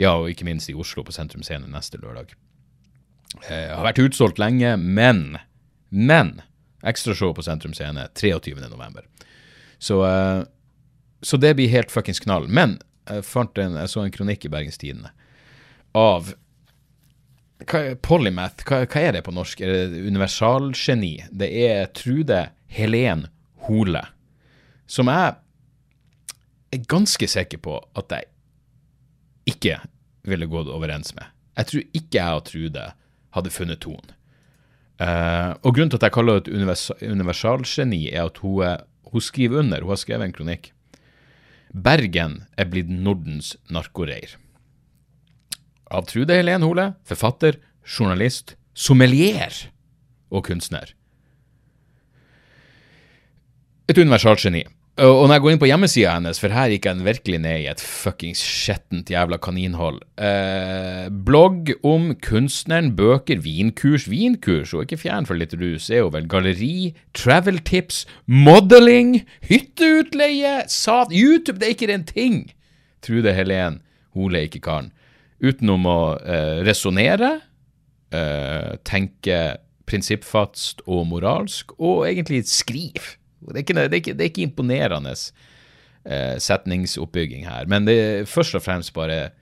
ja, 0.00 0.14
og 0.16 0.30
ikke 0.32 0.46
minst 0.48 0.70
i 0.72 0.76
Oslo 0.78 1.04
på 1.04 1.12
Sentrum 1.12 1.44
Scene 1.44 1.68
neste 1.68 2.00
lørdag. 2.00 2.32
Uh, 3.44 3.74
har 3.76 3.84
vært 3.86 4.02
utsolgt 4.02 4.40
lenge, 4.42 4.76
men 4.80 5.38
men 5.92 6.40
ekstrashow 6.88 7.34
på 7.36 7.44
Sentrum 7.44 7.74
Scene 7.76 8.08
23.11. 8.16 9.04
Så 9.82 10.00
uh, 10.06 10.42
så 11.22 11.36
det 11.36 11.54
blir 11.54 11.70
helt 11.70 11.90
fuckings 11.90 12.20
knall. 12.20 12.48
Men 12.48 12.76
jeg, 13.08 13.24
fant 13.26 13.58
en, 13.58 13.78
jeg 13.78 13.90
så 13.90 14.02
en 14.02 14.14
kronikk 14.14 14.46
i 14.46 14.52
Bergens 14.52 14.80
Tidende 14.80 15.12
av 15.98 16.32
hva, 17.68 17.80
Polymath, 18.02 18.64
hva, 18.68 18.82
hva 18.86 19.00
er 19.08 19.12
det 19.16 19.22
på 19.26 19.34
norsk? 19.34 19.60
Er 19.64 19.72
det 19.92 20.02
universalgeni? 20.08 21.14
Det 21.30 21.48
er 21.66 21.86
Trude 21.96 22.44
Helen 22.72 23.26
Hole, 23.66 24.02
som 24.90 25.10
jeg 25.12 25.34
er 26.72 26.86
ganske 26.88 27.28
sikker 27.28 27.60
på 27.62 27.76
at 27.98 28.14
jeg 28.16 28.28
ikke 29.52 29.76
ville 30.28 30.46
gått 30.50 30.70
overens 30.72 31.12
med. 31.16 31.26
Jeg 31.58 31.68
tror 31.68 31.82
ikke 31.98 32.18
jeg 32.18 32.38
og 32.38 32.44
Trude 32.48 32.84
hadde 33.36 33.52
funnet 33.52 33.80
tonen. 33.84 34.12
Uh, 35.02 35.56
og 35.66 35.72
grunnen 35.74 35.90
til 35.90 35.98
at 35.98 36.06
jeg 36.06 36.14
kaller 36.14 36.38
det 36.38 36.44
et 36.46 36.54
univers 36.54 36.84
universalgeni, 37.02 38.04
er 38.12 38.28
at 38.28 38.38
hun, 38.44 38.62
er- 38.62 38.84
hun 39.10 39.20
skriver 39.24 39.58
under, 39.64 39.82
hun 39.82 39.90
har 39.96 40.00
skrevet 40.00 40.28
en 40.28 40.34
kronikk. 40.36 40.70
Bergen 41.72 42.42
er 42.60 42.68
blitt 42.70 42.90
Nordens 42.92 43.54
narkoreir. 43.72 44.36
Av 45.92 46.06
Trude 46.08 46.34
Helen 46.38 46.64
Hole, 46.64 46.92
forfatter, 47.04 47.58
journalist, 47.84 48.56
sommelier 48.72 49.52
og 50.32 50.46
kunstner. 50.48 50.94
Et 53.90 53.98
universalt 53.98 54.40
geni. 54.40 54.62
og 54.96 55.26
når 55.26 55.32
jeg 55.34 55.42
går 55.42 55.50
inn 55.52 55.60
på 55.60 55.68
hjemmesida 55.68 56.14
hennes, 56.14 56.38
for 56.40 56.52
her 56.52 56.70
gikk 56.72 56.86
jeg 56.86 57.04
virkelig 57.04 57.38
ned 57.40 57.62
i 57.62 57.68
et 57.68 57.80
fuckings 57.80 58.40
skjettent 58.40 59.10
jævla 59.10 59.38
kaninhold 59.40 60.00
eh, 60.20 61.08
Blogg 61.10 61.72
om 61.82 62.14
kunstneren, 62.24 62.92
bøker, 62.96 63.40
vinkurs, 63.44 64.08
vinkurs, 64.08 64.72
og 64.72 64.84
ikke 64.84 65.00
fjern 65.04 65.28
for 65.28 65.36
litt 65.40 65.56
rus, 65.60 65.90
er 65.90 66.04
jo 66.04 66.12
vel 66.14 66.28
galleri, 66.28 66.94
travel 67.16 67.58
tips, 67.58 68.04
modeling, 68.26 69.22
hytteutleie, 69.48 70.62
sat, 70.68 71.12
YouTube, 71.12 71.58
det 71.60 71.68
er 71.68 71.76
ikke 71.76 71.92
en 71.92 72.08
ting! 72.08 72.42
Trude 73.02 73.32
Helen 73.34 73.80
Hole 74.14 74.44
ikke 74.46 74.60
karen. 74.62 74.92
Utenom 75.42 75.86
å 75.90 75.98
eh, 76.22 76.60
resonnere, 76.66 77.32
eh, 78.14 78.74
tenke 78.86 79.40
prinsippfast 79.88 80.84
og 80.86 81.06
moralsk, 81.10 81.74
og 81.80 82.06
egentlig 82.06 82.44
skrive. 82.50 83.16
Det 83.42 83.66
det 83.66 83.88
det 83.90 84.12
er 84.14 84.30
ikke 84.30 84.46
imponerende 84.46 85.14
eh, 86.06 86.38
setningsoppbygging 86.38 87.48
her, 87.48 87.66
men 87.66 87.88
det 87.88 87.98
er 87.98 88.30
først 88.30 88.54
og 88.54 88.62
fremst 88.62 88.94
bare 88.94 89.32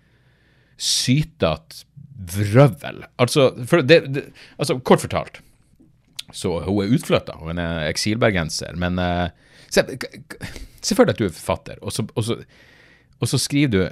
sytete 0.81 1.85
vrøvl. 2.21 3.05
Altså, 3.21 3.51
for 3.69 3.85
det, 3.85 4.03
altså, 4.59 4.79
kort 4.79 5.05
fortalt, 5.05 5.43
så 6.33 6.61
hun 6.65 6.85
er 6.85 6.95
utflytta, 6.97 7.37
hun 7.41 7.59
er 7.59 7.89
eksilbergenser, 7.91 8.77
men 8.81 8.99
eh, 8.99 9.29
se, 9.69 9.85
se 10.81 10.97
for 10.97 11.05
deg 11.05 11.17
at 11.17 11.21
du 11.21 11.29
er 11.29 11.35
forfatter, 11.35 11.81
og 11.83 11.93
så, 11.93 12.07
og 12.15 12.25
så, 12.25 12.41
og 13.21 13.29
så 13.29 13.41
skriver 13.41 13.73
du 13.75 13.83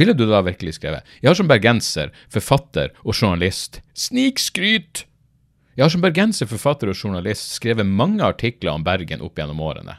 ville 0.00 0.14
du 0.16 0.24
da 0.28 0.40
virkelig 0.44 0.76
skrevet 0.78 1.08
Jeg 1.20 1.30
har 1.30 1.38
som 1.38 1.50
bergenser, 1.50 2.12
forfatter 2.32 2.92
og 3.04 3.14
journalist 3.14 3.80
snikskryt! 3.94 5.06
Jeg 5.76 5.86
har 5.86 5.92
som 5.92 6.04
bergenser, 6.04 6.48
forfatter 6.50 6.90
og 6.92 6.98
journalist 6.98 7.54
skrevet 7.56 7.88
mange 7.88 8.20
artikler 8.24 8.74
om 8.74 8.84
Bergen 8.84 9.24
opp 9.24 9.38
gjennom 9.40 9.60
årene. 9.64 9.96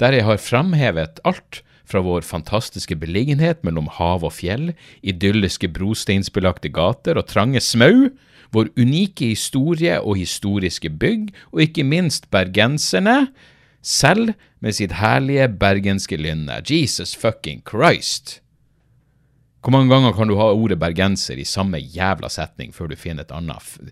Der 0.00 0.16
jeg 0.16 0.24
har 0.24 0.40
framhevet 0.40 1.20
alt 1.28 1.60
fra 1.86 2.00
vår 2.04 2.24
fantastiske 2.26 2.96
beliggenhet 2.98 3.62
mellom 3.64 3.88
hav 3.98 4.24
og 4.26 4.32
fjell, 4.36 4.72
idylliske 5.06 5.68
brosteinsbelagte 5.76 6.72
gater 6.72 7.20
og 7.20 7.28
trange 7.30 7.60
smau, 7.60 8.08
vår 8.54 8.70
unike 8.78 9.28
historie 9.32 9.98
og 10.00 10.18
historiske 10.20 10.90
bygg, 10.90 11.30
og 11.52 11.66
ikke 11.66 11.86
minst 11.86 12.30
bergenserne, 12.32 13.26
selv 13.86 14.34
med 14.58 14.74
sitt 14.74 14.96
herlige 14.98 15.46
bergenske 15.60 16.18
lynne. 16.18 16.58
Jesus 16.66 17.14
fucking 17.14 17.62
Christ! 17.68 18.40
Hvor 19.62 19.74
mange 19.74 19.90
ganger 19.90 20.14
kan 20.14 20.30
du 20.30 20.36
ha 20.38 20.52
ordet 20.54 20.78
bergenser 20.78 21.38
i 21.42 21.46
samme 21.46 21.80
jævla 21.80 22.28
setning 22.30 22.74
før 22.74 22.92
du 22.92 22.96
finner 22.98 23.26
et 23.26 23.32
annet 23.34 23.90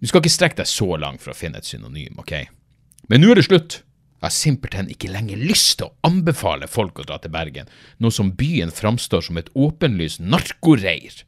Du 0.00 0.08
skal 0.08 0.20
ikke 0.20 0.32
strekke 0.32 0.58
deg 0.58 0.68
så 0.68 0.96
langt 1.00 1.22
for 1.22 1.32
å 1.32 1.36
finne 1.36 1.60
et 1.60 1.68
synonym, 1.68 2.18
ok? 2.20 2.34
Men 3.08 3.20
nå 3.20 3.32
er 3.32 3.40
det 3.40 3.48
slutt! 3.48 3.80
Jeg 4.20 4.26
har 4.26 4.36
simpelthen 4.36 4.90
ikke 4.92 5.08
lenger 5.08 5.40
lyst 5.40 5.78
til 5.80 5.88
å 5.88 5.94
anbefale 6.04 6.68
folk 6.68 6.98
å 7.00 7.06
dra 7.08 7.16
til 7.20 7.32
Bergen, 7.32 7.70
nå 7.96 8.10
som 8.12 8.34
byen 8.36 8.68
framstår 8.68 9.24
som 9.24 9.40
et 9.40 9.48
åpenlyst 9.56 10.20
narkoreir. 10.20 11.22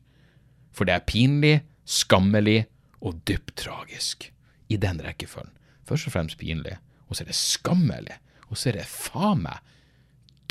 For 0.76 0.84
det 0.84 0.98
er 0.98 1.06
pinlig, 1.08 1.54
skammelig 1.88 2.66
og 3.00 3.22
dypt 3.28 3.56
tragisk. 3.64 4.28
I 4.68 4.76
den 4.76 5.00
rekkefølgen. 5.04 5.52
Først 5.88 6.08
og 6.08 6.14
fremst 6.14 6.36
pinlig, 6.40 6.76
og 7.12 7.18
så 7.18 7.26
er 7.26 7.28
det 7.28 7.36
skammelig, 7.36 8.16
og 8.48 8.56
så 8.56 8.70
er 8.70 8.80
det 8.80 8.88
faen 8.88 9.44
meg 9.44 9.60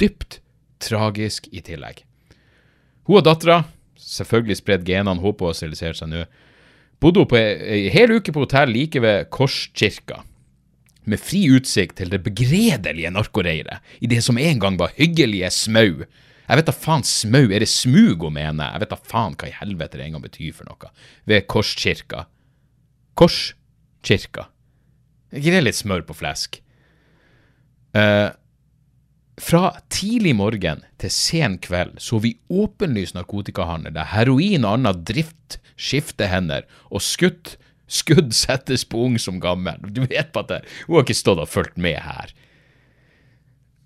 dypt 0.02 0.40
tragisk 0.82 1.48
i 1.50 1.62
tillegg. 1.66 2.04
Hun 3.10 3.18
og 3.18 3.26
dattera, 3.26 3.64
selvfølgelig 3.98 4.60
spredd 4.60 4.86
genene, 4.86 5.22
håper 5.24 5.50
å 5.50 5.56
stilisere 5.58 5.98
seg 5.98 6.12
nå, 6.12 6.26
bodde 7.02 7.24
hun 7.24 7.32
på 7.32 7.40
ei 7.40 7.88
hel 7.94 8.14
uke 8.14 8.34
på 8.34 8.44
hotell 8.46 8.74
like 8.74 9.02
ved 9.02 9.32
Korskirka, 9.34 10.22
med 11.10 11.18
fri 11.18 11.48
utsikt 11.50 11.98
til 11.98 12.14
det 12.14 12.22
begredelige 12.28 13.10
narkoreiret, 13.14 13.82
i 14.06 14.10
det 14.10 14.22
som 14.22 14.38
en 14.38 14.62
gang 14.62 14.78
var 14.78 14.94
hyggelige 15.00 15.50
smau. 15.54 16.06
Jeg 16.46 16.60
vet 16.60 16.70
da 16.70 16.78
faen 16.78 17.06
smau, 17.08 17.48
er 17.50 17.66
det 17.66 17.72
smug 17.74 18.28
hun 18.28 18.38
mener? 18.38 18.76
Jeg 18.76 18.86
vet 18.86 18.94
da 18.94 19.02
faen 19.10 19.34
hva 19.34 19.50
i 19.50 19.58
helvete 19.58 19.98
det 19.98 20.06
en 20.06 20.20
gang 20.20 20.26
betyr 20.28 20.54
for 20.54 20.70
noe. 20.70 20.94
Ved 21.26 21.50
Korskirka. 21.50 22.28
Korskirka. 23.18 24.51
Det 25.32 25.64
litt 25.64 25.80
smør 25.80 26.04
på 26.08 26.16
flesk? 26.20 26.60
Eh, 27.96 28.30
fra 29.42 29.72
tidlig 29.92 30.36
morgen 30.38 30.84
til 31.02 31.14
sen 31.14 31.58
kveld 31.64 31.98
så 32.04 32.20
vi 32.22 32.36
åpenlys 32.52 33.16
narkotikahandel 33.16 33.96
der 33.96 34.12
heroin 34.12 34.68
og 34.68 34.78
annen 34.78 35.04
drift 35.08 35.58
skifter 35.82 36.30
hender, 36.30 36.68
og 36.94 37.02
skutt, 37.02 37.56
skudd 37.90 38.36
settes 38.38 38.86
på 38.86 39.02
ung 39.08 39.18
som 39.20 39.40
gammel. 39.42 39.80
Du 39.90 40.04
vet 40.06 40.30
på 40.34 40.44
at 40.44 40.52
det, 40.52 40.62
hun 40.86 41.00
har 41.00 41.08
ikke 41.08 41.18
stått 41.18 41.42
og 41.42 41.50
fulgt 41.50 41.80
med 41.82 41.98
her. 42.06 42.36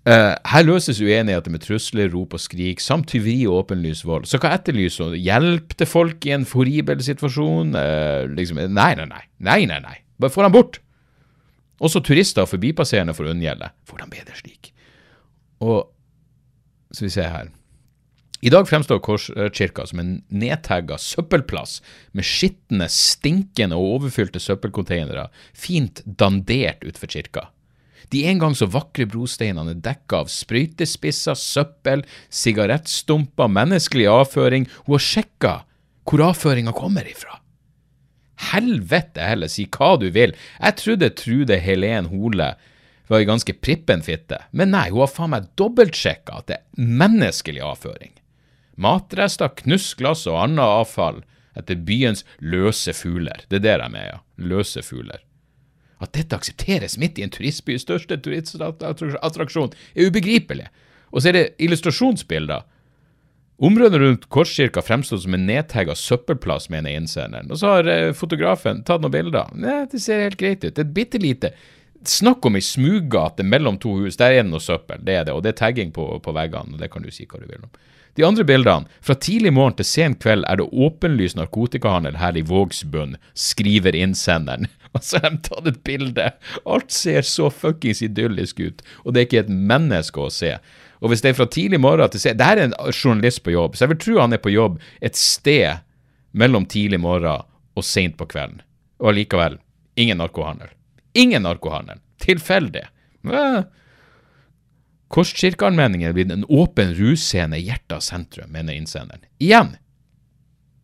Uh, 0.06 0.36
her 0.46 0.62
løses 0.62 1.00
uenigheter 1.02 1.50
med 1.50 1.64
trusler, 1.64 2.12
rop 2.12 2.36
og 2.36 2.42
skrik, 2.42 2.82
samt 2.84 3.08
tyveri 3.10 3.40
og 3.48 3.64
åpenlys 3.64 4.04
vold. 4.06 4.28
Så 4.30 4.38
hva 4.38 4.52
etterlyser 4.54 5.08
hun? 5.08 5.16
Hjelp 5.18 5.74
til 5.74 5.88
folk 5.90 6.28
i 6.28 6.36
en 6.36 6.46
horribel 6.46 7.02
situasjon? 7.02 7.72
Uh, 7.74 8.28
liksom, 8.36 8.60
nei, 8.76 8.92
nei, 9.00 9.08
nei. 9.10 9.24
Nei, 9.48 9.62
nei, 9.66 9.80
nei. 9.82 9.96
Bare 10.22 10.36
få 10.36 10.44
dem 10.46 10.54
bort. 10.54 10.78
Også 11.82 12.00
turister 12.00 12.46
og 12.46 12.50
forbipasserende 12.52 13.14
får 13.16 13.32
unngjelde. 13.34 13.70
Hvordan 13.88 14.12
ble 14.12 14.22
bedre 14.24 14.38
slik. 14.38 14.72
Og 15.64 15.88
så 16.94 17.04
vi 17.06 17.12
ser 17.12 17.32
her. 17.32 17.52
I 18.44 18.52
dag 18.52 18.68
fremstår 18.68 19.00
Korskirka 19.02 19.86
som 19.88 20.00
en 20.02 20.10
nedtagga 20.28 20.98
søppelplass 21.00 21.80
med 22.16 22.26
skitne, 22.28 22.88
stinkende 22.92 23.78
og 23.78 23.96
overfylte 23.96 24.40
søppelcontainere, 24.42 25.30
fint 25.56 26.02
dandert 26.04 26.84
utfor 26.86 27.10
kirka. 27.10 27.46
De 28.12 28.22
en 28.30 28.38
gang 28.38 28.54
så 28.54 28.68
vakre 28.70 29.08
brosteinene 29.10 29.72
er 29.72 29.80
dekka 29.82 30.20
av 30.22 30.30
sprøytespisser, 30.30 31.34
søppel, 31.34 32.04
sigarettstumper, 32.30 33.50
menneskelig 33.50 34.06
avføring. 34.12 34.68
Hun 34.86 34.98
har 34.98 35.06
sjekka 35.08 35.56
hvor 36.06 36.22
avføringa 36.28 36.76
kommer 36.76 37.08
ifra. 37.08 37.40
Helvete 38.52 39.24
heller, 39.24 39.50
si 39.50 39.64
hva 39.72 39.94
du 40.00 40.10
vil. 40.12 40.34
Jeg 40.60 40.78
trodde 40.80 41.12
Trude 41.16 41.58
Helen 41.62 42.10
Hole 42.12 42.52
var 43.06 43.22
ei 43.22 43.28
ganske 43.28 43.54
prippen 43.62 44.02
fitte, 44.02 44.40
men 44.50 44.72
nei, 44.74 44.88
hun 44.90 45.04
har 45.04 45.12
faen 45.12 45.32
meg 45.32 45.48
dobbeltsjekka 45.60 46.40
at 46.40 46.48
det 46.50 46.58
er 46.58 46.88
menneskelig 47.02 47.62
avføring. 47.64 48.12
Matrester, 48.76 49.52
knusglass 49.62 50.26
og 50.28 50.40
annet 50.42 50.64
avfall 50.66 51.22
etter 51.56 51.78
byens 51.86 52.26
løse 52.44 52.92
fugler. 52.92 53.46
Det 53.48 53.62
er 53.62 53.64
det 53.64 53.76
de 53.80 54.00
er, 54.02 54.08
ja. 54.10 54.18
Løse 54.36 54.82
fugler. 54.84 55.22
At 56.02 56.12
dette 56.12 56.36
aksepteres 56.36 56.98
midt 57.00 57.16
i 57.16 57.24
en 57.24 57.32
turistbys 57.32 57.86
største 57.86 58.18
turistattraksjon, 58.20 59.72
er 59.96 60.10
ubegripelig. 60.10 60.66
Og 61.14 61.22
så 61.22 61.30
er 61.30 61.38
det 61.38 61.46
illustrasjonsbilder. 61.64 62.66
Området 63.56 64.00
rundt 64.00 64.28
Korskirka 64.28 64.82
fremstår 64.84 65.22
som 65.22 65.34
en 65.34 65.46
nedtagga 65.48 65.94
søppelplass, 65.96 66.68
mener 66.68 66.92
innsenderen. 66.92 67.48
Og 67.50 67.60
så 67.62 67.78
har 67.78 67.88
eh, 67.88 68.12
fotografen 68.12 68.82
tatt 68.84 69.00
noen 69.00 69.14
bilder. 69.14 69.48
Nei, 69.56 69.86
det 69.88 70.02
ser 70.04 70.26
helt 70.26 70.36
greit 70.40 70.64
ut. 70.64 70.74
Det 70.76 70.84
er 70.84 70.94
bitte 71.00 71.22
lite 71.22 71.54
Snakk 72.06 72.44
om 72.46 72.54
ei 72.54 72.62
smuggate 72.62 73.42
mellom 73.42 73.80
to 73.82 73.96
hus. 73.98 74.18
Der 74.20 74.30
er 74.30 74.44
det 74.44 74.50
noe 74.52 74.62
søppel, 74.62 75.00
det 75.02 75.14
er 75.16 75.24
det. 75.26 75.32
Og 75.34 75.40
det 75.42 75.54
er 75.54 75.58
tagging 75.58 75.88
på, 75.90 76.04
på 76.22 76.34
veggene, 76.36 76.76
og 76.76 76.82
det 76.82 76.90
kan 76.92 77.02
du 77.02 77.10
si 77.10 77.24
hva 77.26 77.40
du 77.40 77.48
vil 77.48 77.64
om. 77.64 77.72
De 78.16 78.24
andre 78.24 78.46
bildene, 78.48 78.88
fra 79.04 79.16
tidlig 79.20 79.50
morgen 79.52 79.74
til 79.76 79.88
sen 79.88 80.14
kveld 80.16 80.46
er 80.48 80.60
det 80.60 80.68
åpenlys 80.70 81.34
narkotikahandel 81.36 82.16
her 82.16 82.38
i 82.38 82.44
Vågsbunn, 82.46 83.18
skriver 83.34 83.96
innsenderen. 83.98 84.70
Og 84.96 85.02
så 85.04 85.20
har 85.20 85.34
de 85.34 85.42
tatt 85.44 85.66
et 85.68 85.82
bilde. 85.84 86.30
Alt 86.64 86.94
ser 86.94 87.26
så 87.26 87.50
fuckings 87.52 88.00
idyllisk 88.06 88.62
ut, 88.62 88.78
og 89.04 89.12
det 89.12 89.20
er 89.20 89.26
ikke 89.26 89.42
et 89.42 89.50
menneske 89.52 90.22
å 90.22 90.30
se. 90.32 90.54
Og 91.06 91.12
hvis 91.12 91.22
det 91.22 91.30
er 91.30 91.36
fra 91.38 91.46
tidlig 91.46 91.78
morgen 91.78 92.10
til 92.10 92.18
sen 92.18 92.38
Det 92.38 92.46
her 92.48 92.58
er 92.58 92.66
en 92.66 92.78
journalist 92.90 93.44
på 93.46 93.54
jobb, 93.54 93.76
så 93.76 93.84
jeg 93.84 93.92
vil 93.94 94.00
tro 94.02 94.16
han 94.18 94.34
er 94.34 94.42
på 94.42 94.50
jobb 94.50 94.80
et 94.98 95.14
sted 95.14 95.84
mellom 96.34 96.66
tidlig 96.66 96.98
morgen 96.98 97.46
og 97.76 97.86
seint 97.86 98.16
på 98.18 98.26
kvelden. 98.26 98.64
Og 98.98 99.12
allikevel, 99.12 99.60
ingen 99.94 100.18
narkohandel. 100.18 100.72
Ingen 101.14 101.46
narkohandel. 101.46 102.00
Tilfeldig. 102.24 102.82
Korskirkeallmenningen 105.14 106.10
er 106.10 106.16
blitt 106.16 106.32
en 106.34 106.46
åpen 106.50 106.90
russcene 106.98 107.60
i 107.60 107.68
hjertet 107.68 108.00
av 108.00 108.02
sentrum, 108.02 108.50
mener 108.50 108.74
innsenderen. 108.74 109.22
Igjen, 109.38 109.76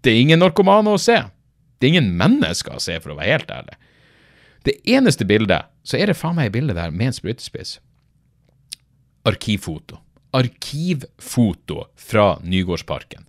det 0.07 0.13
er 0.13 0.23
ingen 0.23 0.43
narkomane 0.45 0.95
å 0.95 1.01
se. 1.03 1.19
Det 1.79 1.89
er 1.89 1.97
ingen 1.97 2.13
mennesker 2.21 2.79
å 2.79 2.83
se, 2.83 3.01
for 3.03 3.15
å 3.15 3.19
være 3.19 3.35
helt 3.35 3.51
ærlig. 3.51 3.81
Det 4.63 4.79
eneste 4.87 5.27
bildet, 5.27 5.67
så 5.83 5.99
er 5.99 6.13
det 6.13 6.19
faen 6.21 6.39
meg 6.39 6.53
et 6.53 6.55
bilde 6.55 6.79
der 6.79 6.95
med 6.95 7.11
en 7.11 7.17
sprøytespiss. 7.17 7.81
Arkivfoto. 9.27 9.99
Arkivfoto 10.33 11.87
fra 11.97 12.39
Nygårdsparken. 12.43 13.27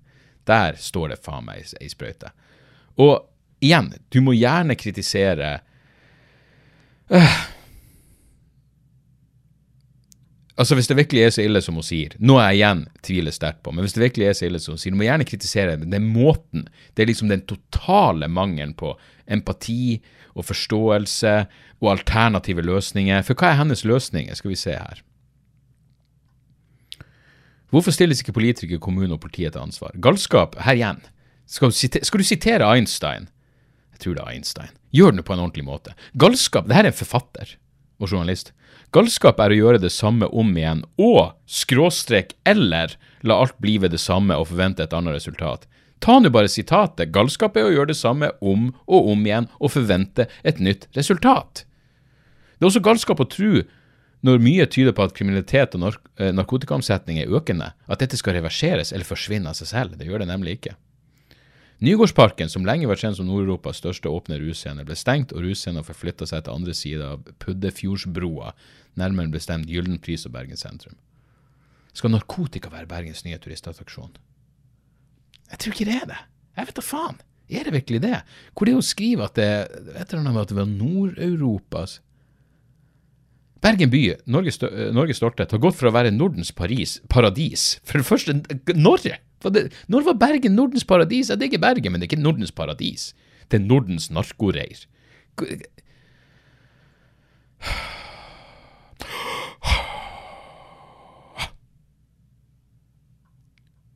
Der 0.48 0.76
står 0.80 1.14
det 1.14 1.22
faen 1.24 1.46
meg 1.48 1.68
ei 1.80 1.90
sprøyte. 1.92 2.32
Og 3.00 3.24
igjen, 3.64 3.94
du 4.12 4.22
må 4.24 4.36
gjerne 4.36 4.76
kritisere 4.80 5.58
øh, 7.12 7.36
Altså 10.54 10.76
Hvis 10.78 10.88
det 10.88 10.98
virkelig 10.98 11.22
er 11.24 11.32
så 11.34 11.42
ille 11.42 11.62
som 11.66 11.80
hun 11.80 11.86
sier, 11.86 12.14
noe 12.22 12.44
jeg 12.46 12.60
igjen 12.60 12.84
tviler 13.02 13.34
sterkt 13.34 13.64
på, 13.66 13.72
men 13.74 13.82
hvis 13.82 13.96
det 13.96 14.04
virkelig 14.04 14.28
er 14.28 14.36
så 14.38 14.46
ille 14.46 14.60
som 14.62 14.76
hun 14.76 14.82
sier, 14.84 14.94
du 14.94 15.00
må 15.00 15.08
gjerne 15.08 15.26
kritisere 15.26 15.80
den 15.82 16.06
måten. 16.14 16.68
Det 16.94 17.04
er 17.04 17.10
liksom 17.10 17.32
den 17.32 17.42
totale 17.50 18.30
mangelen 18.30 18.76
på 18.78 18.92
empati 19.26 19.98
og 20.38 20.46
forståelse 20.46 21.34
og 21.82 21.90
alternative 21.96 22.62
løsninger. 22.70 23.26
For 23.26 23.34
hva 23.34 23.50
er 23.50 23.60
hennes 23.64 23.82
løsninger, 23.82 24.38
skal 24.38 24.54
vi 24.54 24.60
se 24.62 24.78
her. 24.78 25.02
Hvorfor 27.74 27.96
stilles 27.96 28.22
ikke 28.22 28.36
politikere, 28.36 28.78
kommune 28.78 29.16
og 29.16 29.24
politiet 29.24 29.56
til 29.56 29.64
ansvar? 29.64 29.96
Galskap, 29.98 30.60
her 30.62 30.78
igjen. 30.78 31.00
Skal 31.50 31.72
du, 31.72 31.76
sitere, 31.76 32.06
skal 32.06 32.22
du 32.22 32.28
sitere 32.28 32.68
Einstein? 32.70 33.26
Jeg 33.96 34.04
tror 34.04 34.18
det 34.18 34.22
er 34.24 34.36
Einstein. 34.36 34.76
Gjør 34.94 35.16
det 35.18 35.26
på 35.26 35.34
en 35.34 35.42
ordentlig 35.42 35.66
måte. 35.66 35.96
Galskap, 36.22 36.68
det 36.70 36.78
her 36.78 36.86
er 36.86 36.94
en 36.94 37.00
forfatter 37.00 37.56
og 37.98 38.12
journalist. 38.12 38.54
Galskap 38.94 39.42
er 39.42 39.56
å 39.56 39.58
gjøre 39.58 39.82
det 39.82 39.90
samme 39.94 40.30
om 40.30 40.52
igjen, 40.54 40.84
og 41.02 41.34
skråstrek 41.50 42.36
eller 42.46 42.94
la 43.26 43.40
alt 43.42 43.58
bli 43.64 43.80
ved 43.82 43.96
det 43.96 44.02
samme 44.04 44.38
og 44.38 44.52
forvente 44.52 44.86
et 44.86 44.94
annet 44.94 45.18
resultat. 45.18 45.66
Ta 46.04 46.20
nå 46.20 46.30
bare 46.36 46.52
sitatet. 46.52 47.10
Galskap 47.16 47.58
er 47.58 47.72
å 47.72 47.74
gjøre 47.74 47.90
det 47.94 47.98
samme 47.98 48.30
om 48.44 48.70
og 48.86 49.14
om 49.16 49.26
igjen 49.26 49.50
og 49.58 49.74
forvente 49.74 50.28
et 50.46 50.62
nytt 50.62 50.90
resultat. 50.98 51.64
Det 52.60 52.68
er 52.68 52.70
også 52.70 52.86
galskap 52.86 53.24
å 53.24 53.30
tro, 53.34 53.64
når 54.24 54.40
mye 54.40 54.66
tyder 54.72 54.96
på 54.96 55.04
at 55.04 55.14
kriminalitet 55.18 55.76
og 55.76 55.84
nark 55.84 56.06
eh, 56.16 56.32
narkotikaomsetning 56.32 57.20
er 57.20 57.34
økende, 57.36 57.74
at 57.92 58.00
dette 58.00 58.18
skal 58.20 58.38
reverseres 58.38 58.94
eller 58.96 59.08
forsvinne 59.08 59.52
av 59.52 59.58
seg 59.60 59.72
selv. 59.74 59.98
Det 60.00 60.08
gjør 60.08 60.24
det 60.24 60.30
nemlig 60.32 60.58
ikke. 60.58 60.78
Nygårdsparken, 61.84 62.48
som 62.48 62.64
lenge 62.64 62.88
var 62.88 62.96
kjent 62.96 63.18
som 63.18 63.28
Nord-Europas 63.28 63.82
største 63.82 64.08
åpne 64.08 64.38
russcene, 64.40 64.86
ble 64.88 64.96
stengt, 64.96 65.34
og 65.36 65.44
russcena 65.44 65.84
forflytta 65.84 66.28
seg 66.30 66.46
til 66.46 66.56
andre 66.56 66.76
sida 66.78 67.10
av 67.18 67.26
Puddefjordsbroa, 67.44 68.54
nærmere 69.02 69.34
bestemt 69.34 69.68
Gyldenpris 69.68 70.24
og 70.30 70.36
Bergen 70.38 70.60
sentrum. 70.60 70.96
Skal 71.92 72.14
narkotika 72.14 72.72
være 72.72 72.88
Bergens 72.88 73.26
nye 73.28 73.42
turistattraksjon? 73.42 74.16
Jeg 75.52 75.60
tror 75.60 75.76
ikke 75.76 75.90
det 75.90 76.00
er 76.00 76.08
det. 76.14 76.22
Jeg 76.56 76.70
vet 76.70 76.80
da 76.80 76.86
faen. 76.86 77.20
Er 77.52 77.68
det 77.68 77.76
virkelig 77.76 78.02
det? 78.06 78.22
Hvor 78.56 78.70
det 78.70 78.74
er 78.74 78.80
å 78.80 78.88
skrive 78.88 79.28
at 79.28 79.36
det, 79.36 79.52
vet 79.92 80.16
dere 80.16 80.34
at 80.40 80.54
det 80.54 80.58
var 80.58 80.70
Nord-Europas 80.72 82.00
Bergen 83.64 83.90
by, 83.90 84.02
Norges, 84.28 84.60
Norges 84.92 85.22
stolthet, 85.22 85.54
har 85.56 85.62
gått 85.64 85.78
fra 85.80 85.88
å 85.88 85.96
være 85.96 86.12
Nordens 86.12 86.52
Paris, 86.52 86.98
paradis 87.12 87.78
For 87.88 88.02
det 88.02 88.08
første, 88.10 88.36
når? 88.76 89.08
Når 89.92 90.08
var 90.10 90.20
Bergen 90.20 90.58
Nordens 90.58 90.84
paradis? 90.88 91.32
Det 91.32 91.48
er 91.48 91.52
ikke 91.52 91.64
Bergen, 91.64 91.92
men 91.94 92.02
det 92.02 92.10
er 92.10 92.14
ikke 92.14 92.24
Nordens 92.24 92.52
paradis. 92.52 93.14
Det 93.48 93.62
er 93.62 93.64
Nordens 93.64 94.10
narkoreir. 94.12 94.86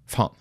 Faen 0.08 0.36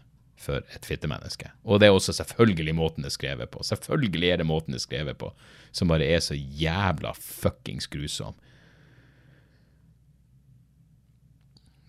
for 0.47 0.63
et 0.75 0.87
fittemenneske. 0.87 1.51
Og 1.67 1.81
det 1.83 1.89
er 1.89 1.95
også 1.95 2.15
selvfølgelig 2.15 2.75
måten 2.79 3.03
det 3.03 3.11
er 3.11 3.19
skrevet 3.19 3.51
på. 3.51 3.63
Selvfølgelig 3.67 4.31
er 4.31 4.37
det 4.43 4.47
måten 4.47 4.75
det 4.75 4.79
er 4.81 4.87
skrevet 4.87 5.19
på 5.19 5.33
som 5.75 5.91
bare 5.91 6.07
er 6.07 6.23
så 6.23 6.35
jævla 6.39 7.11
fuckings 7.19 7.91
grusom. 7.91 8.37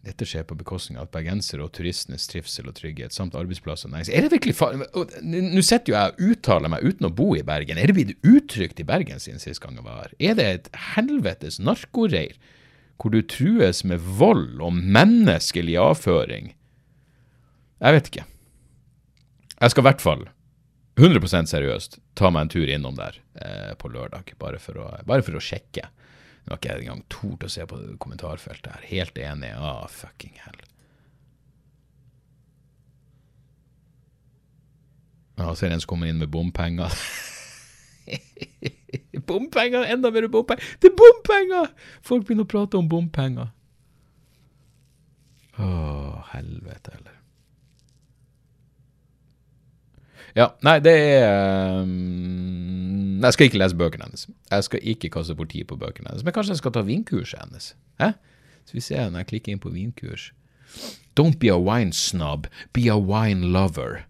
Dette 0.08 0.24
skjer 0.28 0.46
på 0.48 0.56
bekostning 0.56 1.00
av 1.02 1.10
bergensere 1.12 1.66
og 1.66 1.74
turistenes 1.76 2.30
trivsel 2.32 2.70
og 2.70 2.78
trygghet, 2.78 3.12
samt 3.16 3.36
arbeidsplasser 3.36 3.90
og 3.90 3.96
næringsliv. 3.96 4.16
Er 4.16 4.24
det 4.24 4.32
virkelig 4.32 4.56
farlig? 4.56 4.88
Nå 5.28 5.64
sitter 5.66 5.92
jo 5.92 5.98
jeg 5.98 6.14
og 6.14 6.22
uttaler 6.32 6.72
meg 6.72 6.86
uten 6.88 7.10
å 7.10 7.16
bo 7.18 7.34
i 7.36 7.44
Bergen. 7.48 7.80
Er 7.82 7.92
det 7.92 7.98
blitt 7.98 8.14
uttrykt 8.28 8.80
i 8.80 8.88
Bergen 8.88 9.20
siden 9.20 9.44
sist 9.44 9.60
gang 9.64 9.76
jeg 9.76 9.88
var 9.88 10.06
her? 10.06 10.16
Er 10.30 10.38
det 10.40 10.48
et 10.48 10.72
helvetes 10.94 11.60
narkoreir 11.60 12.38
hvor 12.98 13.14
du 13.14 13.20
trues 13.22 13.84
med 13.86 14.02
vold 14.22 14.64
og 14.64 14.80
menneskelig 14.80 15.76
avføring? 15.82 16.54
Jeg 17.84 17.98
vet 17.98 18.10
ikke. 18.10 18.26
Jeg 19.58 19.74
skal 19.74 19.84
i 19.84 19.88
hvert 19.90 20.02
fall 20.06 20.26
100% 20.98 21.52
seriøst 21.52 22.00
ta 22.18 22.32
meg 22.34 22.48
en 22.48 22.54
tur 22.56 22.72
innom 22.72 22.96
der 22.98 23.20
eh, 23.38 23.74
på 23.78 23.92
lørdag, 23.94 24.34
bare 24.42 24.58
for, 24.62 24.80
å, 24.82 24.88
bare 25.06 25.26
for 25.26 25.38
å 25.38 25.44
sjekke. 25.44 25.92
Nå 26.48 26.56
har 26.56 26.62
ikke 26.62 26.72
jeg 26.72 26.86
engang 26.86 27.02
tort 27.12 27.44
å 27.44 27.52
se 27.52 27.66
på 27.68 27.78
kommentarfeltet 28.00 28.72
her. 28.72 28.84
Helt 28.88 29.18
enig. 29.20 29.50
Ah, 29.60 29.84
fucking 29.92 30.38
hell. 30.46 30.62
Ja, 35.38 35.52
er 35.52 35.68
det 35.68 35.76
en 35.76 35.84
som 35.84 35.92
kommer 35.92 36.08
inn 36.08 36.22
med 36.22 36.32
bompenger. 36.32 36.96
bompenger! 39.30 39.84
Enda 39.92 40.14
mer 40.16 40.30
bompenger! 40.32 40.64
Det 40.80 40.94
er 40.94 40.96
bompenger! 40.98 41.76
Folk 42.08 42.26
begynner 42.26 42.48
å 42.48 42.54
prate 42.56 42.80
om 42.80 42.88
bompenger. 42.90 43.52
Å, 45.60 45.68
helvete 46.32 46.96
heller. 46.96 47.17
Ja, 50.38 50.52
nei, 50.62 50.78
det 50.86 50.94
er 50.94 51.80
um, 51.82 53.18
Jeg 53.24 53.34
skal 53.34 53.48
ikke 53.50 53.58
lese 53.58 53.78
bøkene 53.78 54.06
hennes. 54.06 54.28
Jeg 54.52 54.66
skal 54.68 54.84
ikke 54.94 55.10
kaste 55.16 55.36
bort 55.36 55.50
tid 55.50 55.66
på 55.66 55.78
bøkene 55.82 56.12
hennes. 56.12 56.26
Men 56.26 56.36
kanskje 56.36 56.54
jeg 56.54 56.62
skal 56.62 56.76
ta 56.76 56.84
vinkurset 56.86 57.42
hennes? 57.42 57.72
Hæ? 58.02 58.12
Så 58.68 58.76
vi 58.78 58.84
ser 58.86 59.10
når 59.10 59.24
jeg 59.24 59.32
klikker 59.32 59.56
inn 59.56 59.64
på 59.64 59.74
vinkurs. 59.74 60.30
Don't 61.18 61.40
be 61.42 61.50
a 61.50 61.58
wine 61.58 61.94
snob, 61.94 62.46
be 62.74 62.86
a 62.92 63.00
wine 63.00 63.50
lover. 63.56 64.04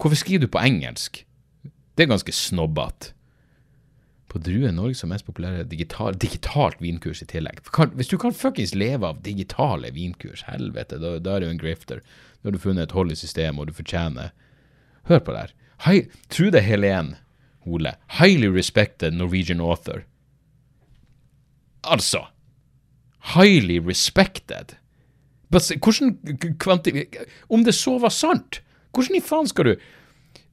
Hvorfor 0.00 0.18
skriver 0.18 0.46
du 0.46 0.50
på 0.50 0.58
engelsk? 0.58 1.22
Det 1.94 2.06
er 2.06 2.10
ganske 2.10 2.32
snobbete. 2.32 3.12
På 4.28 4.38
Drue 4.38 4.94
som 4.94 5.08
mest 5.08 5.24
populære 5.24 5.64
digital, 5.64 6.14
digitalt 6.14 6.82
vinkurs 6.82 7.22
i 7.22 7.26
tillegg. 7.26 7.62
Hvis 7.94 8.10
du 8.10 8.18
kan 8.18 8.34
fuckings 8.34 8.74
leve 8.74 9.06
av 9.06 9.22
digitale 9.22 9.92
vinkurs, 9.94 10.42
helvete, 10.50 10.98
da, 10.98 11.14
da 11.18 11.36
er 11.36 11.40
du 11.40 11.48
en 11.48 11.60
grifter. 11.60 12.02
Da 12.42 12.50
har 12.50 12.52
du 12.52 12.58
funnet 12.58 12.82
et 12.82 12.92
hold 12.92 13.12
i 13.12 13.16
systemet, 13.16 13.60
og 13.60 13.70
du 13.70 13.72
fortjener 13.72 14.34
Hør 15.08 15.22
på 15.24 15.32
det 15.32 15.46
her. 15.46 15.54
Hei, 15.86 15.98
Trude 16.28 16.60
Helen 16.60 17.14
Hole. 17.64 17.94
Highly 18.18 18.50
respected 18.52 19.14
Norwegian 19.16 19.60
author. 19.60 20.04
Altså 21.84 22.26
Highly 23.34 23.78
respected. 23.78 24.76
Hvordan 25.48 26.18
kvanti... 26.60 27.06
Om 27.48 27.64
det 27.64 27.74
så 27.74 27.98
var 27.98 28.12
sant, 28.12 28.60
hvordan 28.92 29.16
i 29.16 29.24
faen 29.24 29.48
skal 29.48 29.72
du 29.72 29.74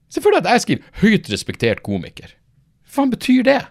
Se 0.09 0.21
for 0.21 0.31
deg 0.31 0.45
at 0.45 0.53
jeg 0.53 0.61
skriver 0.61 0.83
'høyt 1.01 1.29
respektert 1.33 1.79
komiker'. 1.83 2.35
Hva 2.85 2.91
faen 2.93 3.11
betyr 3.11 3.41
det? 3.43 3.63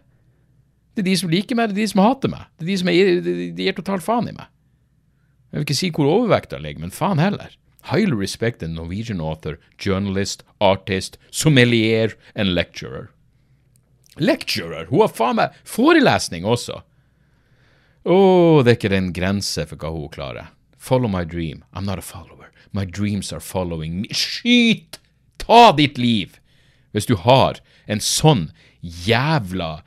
Det 0.93 1.05
er 1.05 1.07
de 1.07 1.15
som 1.17 1.31
liker 1.31 1.57
meg, 1.57 1.71
det 1.71 1.79
er 1.79 1.87
de 1.87 1.93
som 1.93 2.03
hater 2.03 2.29
meg. 2.29 2.49
Det 2.59 2.67
er 2.67 2.71
de 2.73 2.79
som 2.81 2.91
er, 2.91 3.21
de, 3.23 3.63
gir 3.63 3.77
totalt 3.79 4.05
faen 4.05 4.29
i 4.29 4.35
meg. 4.35 4.51
Jeg 5.53 5.61
vil 5.61 5.65
ikke 5.65 5.79
si 5.79 5.91
hvor 5.95 6.11
overvekta 6.11 6.59
ligger, 6.59 6.83
men 6.83 6.93
faen 6.93 7.23
heller 7.23 7.55
highly 7.91 8.13
respected 8.13 8.71
Norwegian 8.71 9.21
author, 9.21 9.59
journalist, 9.79 10.43
artist, 10.61 11.19
sommelier 11.31 12.13
and 12.35 12.55
lecturer. 12.55 13.11
Lecturer! 14.17 14.87
Hun 14.87 15.05
har 15.05 15.13
faen 15.13 15.39
meg 15.41 15.57
forelesning 15.69 16.47
også! 16.47 16.81
Å, 18.05 18.15
oh, 18.15 18.61
det 18.63 18.75
er 18.75 18.79
ikke 18.79 18.97
en 18.97 19.13
grense 19.17 19.65
for 19.69 19.81
hva 19.81 19.91
hun 19.95 20.13
klarer. 20.13 20.53
Follow 20.77 21.09
my 21.09 21.25
dream. 21.25 21.65
I'm 21.73 21.87
not 21.89 21.99
a 21.99 22.05
follower. 22.05 22.53
My 22.73 22.85
dreams 22.85 23.33
are 23.33 23.41
following 23.41 24.03
me. 24.03 24.09
Skyt! 24.13 25.01
Ta 25.41 25.73
ditt 25.73 25.99
liv! 25.99 26.39
Hvis 26.93 27.09
du 27.09 27.17
har 27.17 27.59
en 27.91 28.01
sånn 28.05 28.51
jævla 28.81 29.83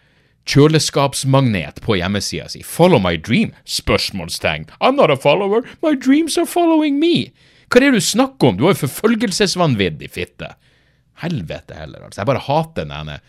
kjøleskapsmagnet 0.47 1.81
på 1.83 1.97
hjemmesida 1.99 2.47
si. 2.51 2.63
Follow 2.63 2.99
my 3.03 3.15
dream? 3.17 3.53
Spørsmålstegn. 3.65 4.67
I'm 4.81 4.95
not 4.95 5.11
a 5.11 5.17
follower. 5.17 5.63
My 5.83 5.93
dreams 5.95 6.37
are 6.37 6.47
following 6.47 6.99
me. 6.99 7.31
Hva 7.67 7.79
er 7.81 7.87
det 7.87 7.99
du 7.99 8.03
snakker 8.03 8.51
om? 8.51 8.57
Du 8.57 8.63
har 8.65 8.75
jo 8.75 8.83
forfølgelsesvanvidd 8.85 10.03
i 10.05 10.09
fitte. 10.11 10.53
Helvete 11.23 11.75
heller, 11.75 12.05
altså. 12.07 12.21
Jeg 12.21 12.29
bare 12.29 12.45
hater 12.45 12.85
den 12.85 12.93
ene 12.95 13.19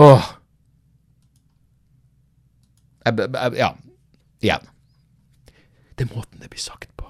Åh. 0.00 0.28
Jeg, 3.04 3.16
jeg, 3.18 3.54
ja. 3.58 3.70
Igjen. 4.40 4.68
Det 5.96 6.06
er 6.06 6.12
måten 6.14 6.40
det 6.40 6.50
blir 6.52 6.62
sagt 6.62 6.92
på. 6.96 7.08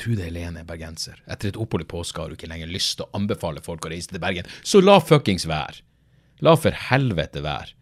Trude 0.00 0.24
Helene 0.24 0.62
er 0.62 0.68
bergenser. 0.68 1.18
Etter 1.28 1.50
et 1.50 1.58
opphold 1.60 1.84
i 1.84 1.88
påske 1.90 2.22
har 2.22 2.30
du 2.30 2.38
ikke 2.38 2.48
lenger 2.48 2.70
lyst 2.70 2.96
til 2.96 3.04
å 3.08 3.18
anbefale 3.18 3.60
folk 3.64 3.84
å 3.84 3.92
reise 3.92 4.12
til 4.12 4.22
Bergen, 4.22 4.48
så 4.64 4.80
la 4.80 4.96
fuckings 5.04 5.44
være. 5.50 5.82
La 6.46 6.54
for 6.56 6.72
helvete 6.88 7.42
være. 7.44 7.74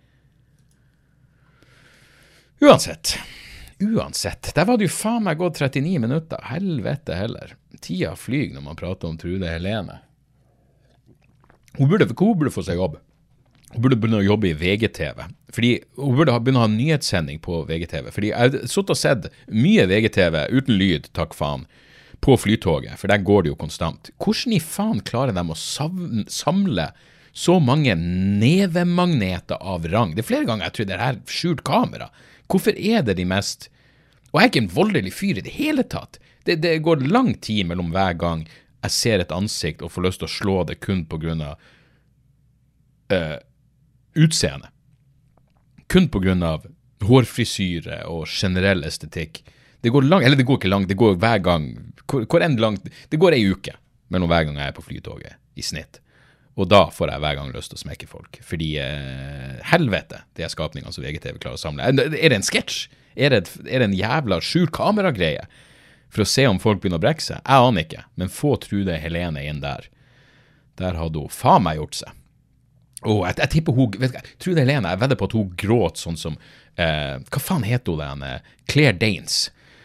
Uansett. 2.64 3.14
Uansett. 3.78 4.50
Der 4.54 4.66
var 4.66 4.78
det 4.78 4.88
jo 4.88 4.94
faen 4.94 5.26
meg 5.26 5.38
gått 5.38 5.60
39 5.62 5.98
minutter. 6.02 6.40
Helvete 6.50 7.14
heller. 7.14 7.54
Tida 7.80 8.14
flyr 8.18 8.50
når 8.54 8.64
man 8.64 8.78
prater 8.78 9.10
om 9.10 9.18
Trude 9.20 9.46
Helene. 9.46 10.00
Hun 11.78 11.90
burde, 11.90 12.08
hun 12.10 12.38
burde 12.38 12.54
få 12.54 12.64
seg 12.66 12.80
jobb. 12.80 12.96
Hun 13.74 13.84
burde 13.84 13.98
begynne 14.00 14.22
å 14.22 14.26
jobbe 14.26 14.50
i 14.50 14.56
VGTV. 14.56 15.26
Fordi 15.54 15.74
Hun 15.98 16.16
burde 16.16 16.34
begynne 16.40 16.62
å 16.62 16.66
ha 16.66 16.72
nyhetssending 16.72 17.38
på 17.44 17.60
VGTV. 17.68 18.10
Fordi 18.14 18.32
Jeg 18.32 18.38
har 18.38 18.66
sittet 18.66 18.94
og 18.94 18.98
sett 18.98 19.28
mye 19.46 19.86
VGTV 19.86 20.48
uten 20.56 20.78
lyd, 20.80 21.10
takk 21.16 21.36
faen, 21.36 21.68
på 22.24 22.34
Flytoget, 22.34 22.98
for 22.98 23.06
der 23.06 23.22
går 23.22 23.44
det 23.44 23.52
jo 23.52 23.60
konstant. 23.60 24.10
Hvordan 24.18 24.56
i 24.56 24.58
faen 24.58 25.04
klarer 25.06 25.36
de 25.36 25.44
å 25.44 25.58
samle 26.26 26.88
så 27.30 27.58
mange 27.62 27.94
nevemagneter 27.94 29.60
av 29.60 29.86
rang? 29.86 30.16
Det 30.16 30.24
er 30.24 30.30
flere 30.32 30.48
ganger 30.48 30.66
jeg 30.66 30.74
tror 30.74 30.88
det 30.88 30.98
er 30.98 31.20
skjult 31.30 31.62
kamera. 31.68 32.08
Hvorfor 32.48 32.76
er 32.76 33.04
det 33.04 33.18
de 33.18 33.26
mest 33.28 33.68
Og 34.32 34.40
jeg 34.40 34.44
er 34.44 34.50
ikke 34.50 34.64
en 34.64 34.74
voldelig 34.74 35.12
fyr 35.16 35.38
i 35.40 35.44
det 35.44 35.54
hele 35.56 35.84
tatt. 35.88 36.18
Det, 36.44 36.58
det 36.60 36.78
går 36.84 37.06
lang 37.08 37.34
tid 37.40 37.68
mellom 37.68 37.92
hver 37.94 38.16
gang 38.20 38.42
jeg 38.84 38.94
ser 38.94 39.22
et 39.22 39.32
ansikt 39.34 39.82
og 39.82 39.92
får 39.92 40.04
lyst 40.04 40.20
til 40.22 40.28
å 40.28 40.32
slå 40.32 40.56
det 40.68 40.78
kun 40.84 41.06
på 41.08 41.18
grunn 41.22 41.40
av 41.42 41.56
eh, 43.12 43.38
utseende. 44.20 44.68
Kun 45.88 46.10
på 46.12 46.20
grunn 46.22 46.44
av 46.46 46.66
hårfrisyre 47.08 48.02
og 48.10 48.28
generell 48.28 48.84
estetikk. 48.86 49.40
Det 49.80 49.92
går 49.94 50.06
lang, 50.08 50.24
eller 50.26 50.38
det 50.38 50.46
går 50.46 50.60
ikke 50.60 50.70
langt, 50.70 50.90
det 50.90 50.98
går 50.98 51.16
hver 51.22 51.42
gang 51.42 51.68
hvor, 52.08 52.24
hvor 52.26 52.42
enn 52.42 52.58
langt, 52.58 52.88
Det 53.08 53.20
går 53.20 53.36
ei 53.36 53.44
uke 53.48 53.74
mellom 54.08 54.30
hver 54.30 54.48
gang 54.48 54.58
jeg 54.58 54.72
er 54.72 54.76
på 54.76 54.84
Flytoget, 54.84 55.38
i 55.54 55.62
snitt. 55.62 56.00
Og 56.58 56.66
da 56.70 56.88
får 56.90 57.12
jeg 57.12 57.22
hver 57.22 57.36
gang 57.38 57.52
lyst 57.54 57.70
til 57.70 57.78
å 57.78 57.82
smekke 57.84 58.08
folk. 58.10 58.40
Fordi 58.42 58.72
eh, 58.82 59.58
helvete, 59.70 60.24
de 60.34 60.42
er 60.42 60.50
skapningene 60.50 60.90
som 60.94 61.04
VGTV 61.06 61.38
klarer 61.38 61.58
å 61.58 61.62
samle. 61.62 61.86
Er 61.86 62.32
det 62.32 62.34
en 62.34 62.46
sketsj? 62.46 62.88
Er, 63.18 63.34
det 63.34 63.44
er 63.66 63.82
det 63.82 63.88
en 63.88 63.96
jævla 63.98 64.40
skjult 64.42 64.72
kameragreie? 64.74 65.46
For 66.10 66.24
å 66.24 66.28
se 66.28 66.46
om 66.48 66.58
folk 66.62 66.80
begynner 66.82 66.98
å 66.98 67.04
brekke 67.04 67.22
seg? 67.22 67.40
Jeg 67.44 67.68
aner 67.68 67.84
ikke, 67.86 68.02
men 68.18 68.32
få 68.32 68.56
Trude 68.62 68.96
Helene 68.98 69.42
inn 69.46 69.60
der. 69.62 69.86
Der 70.80 70.98
hadde 70.98 71.20
hun 71.22 71.32
faen 71.34 71.66
meg 71.66 71.78
gjort 71.78 71.98
seg. 72.00 72.14
Oh, 73.06 73.22
jeg, 73.22 73.36
jeg 73.38 73.52
tipper 73.52 73.76
hun 73.76 73.92
vet 73.94 74.16
du 74.16 74.30
Trude 74.42 74.62
Helene, 74.64 74.90
jeg 74.90 74.98
vedder 75.04 75.18
på 75.20 75.28
at 75.28 75.34
hun 75.38 75.52
gråt 75.60 76.00
sånn 76.00 76.16
som 76.18 76.34
eh, 76.74 77.20
Hva 77.30 77.38
faen 77.38 77.62
heter 77.62 77.94
hun 77.94 78.02
den? 78.02 78.24
eh, 78.26 78.56
Claire 78.66 78.96
Danes. 78.98 79.36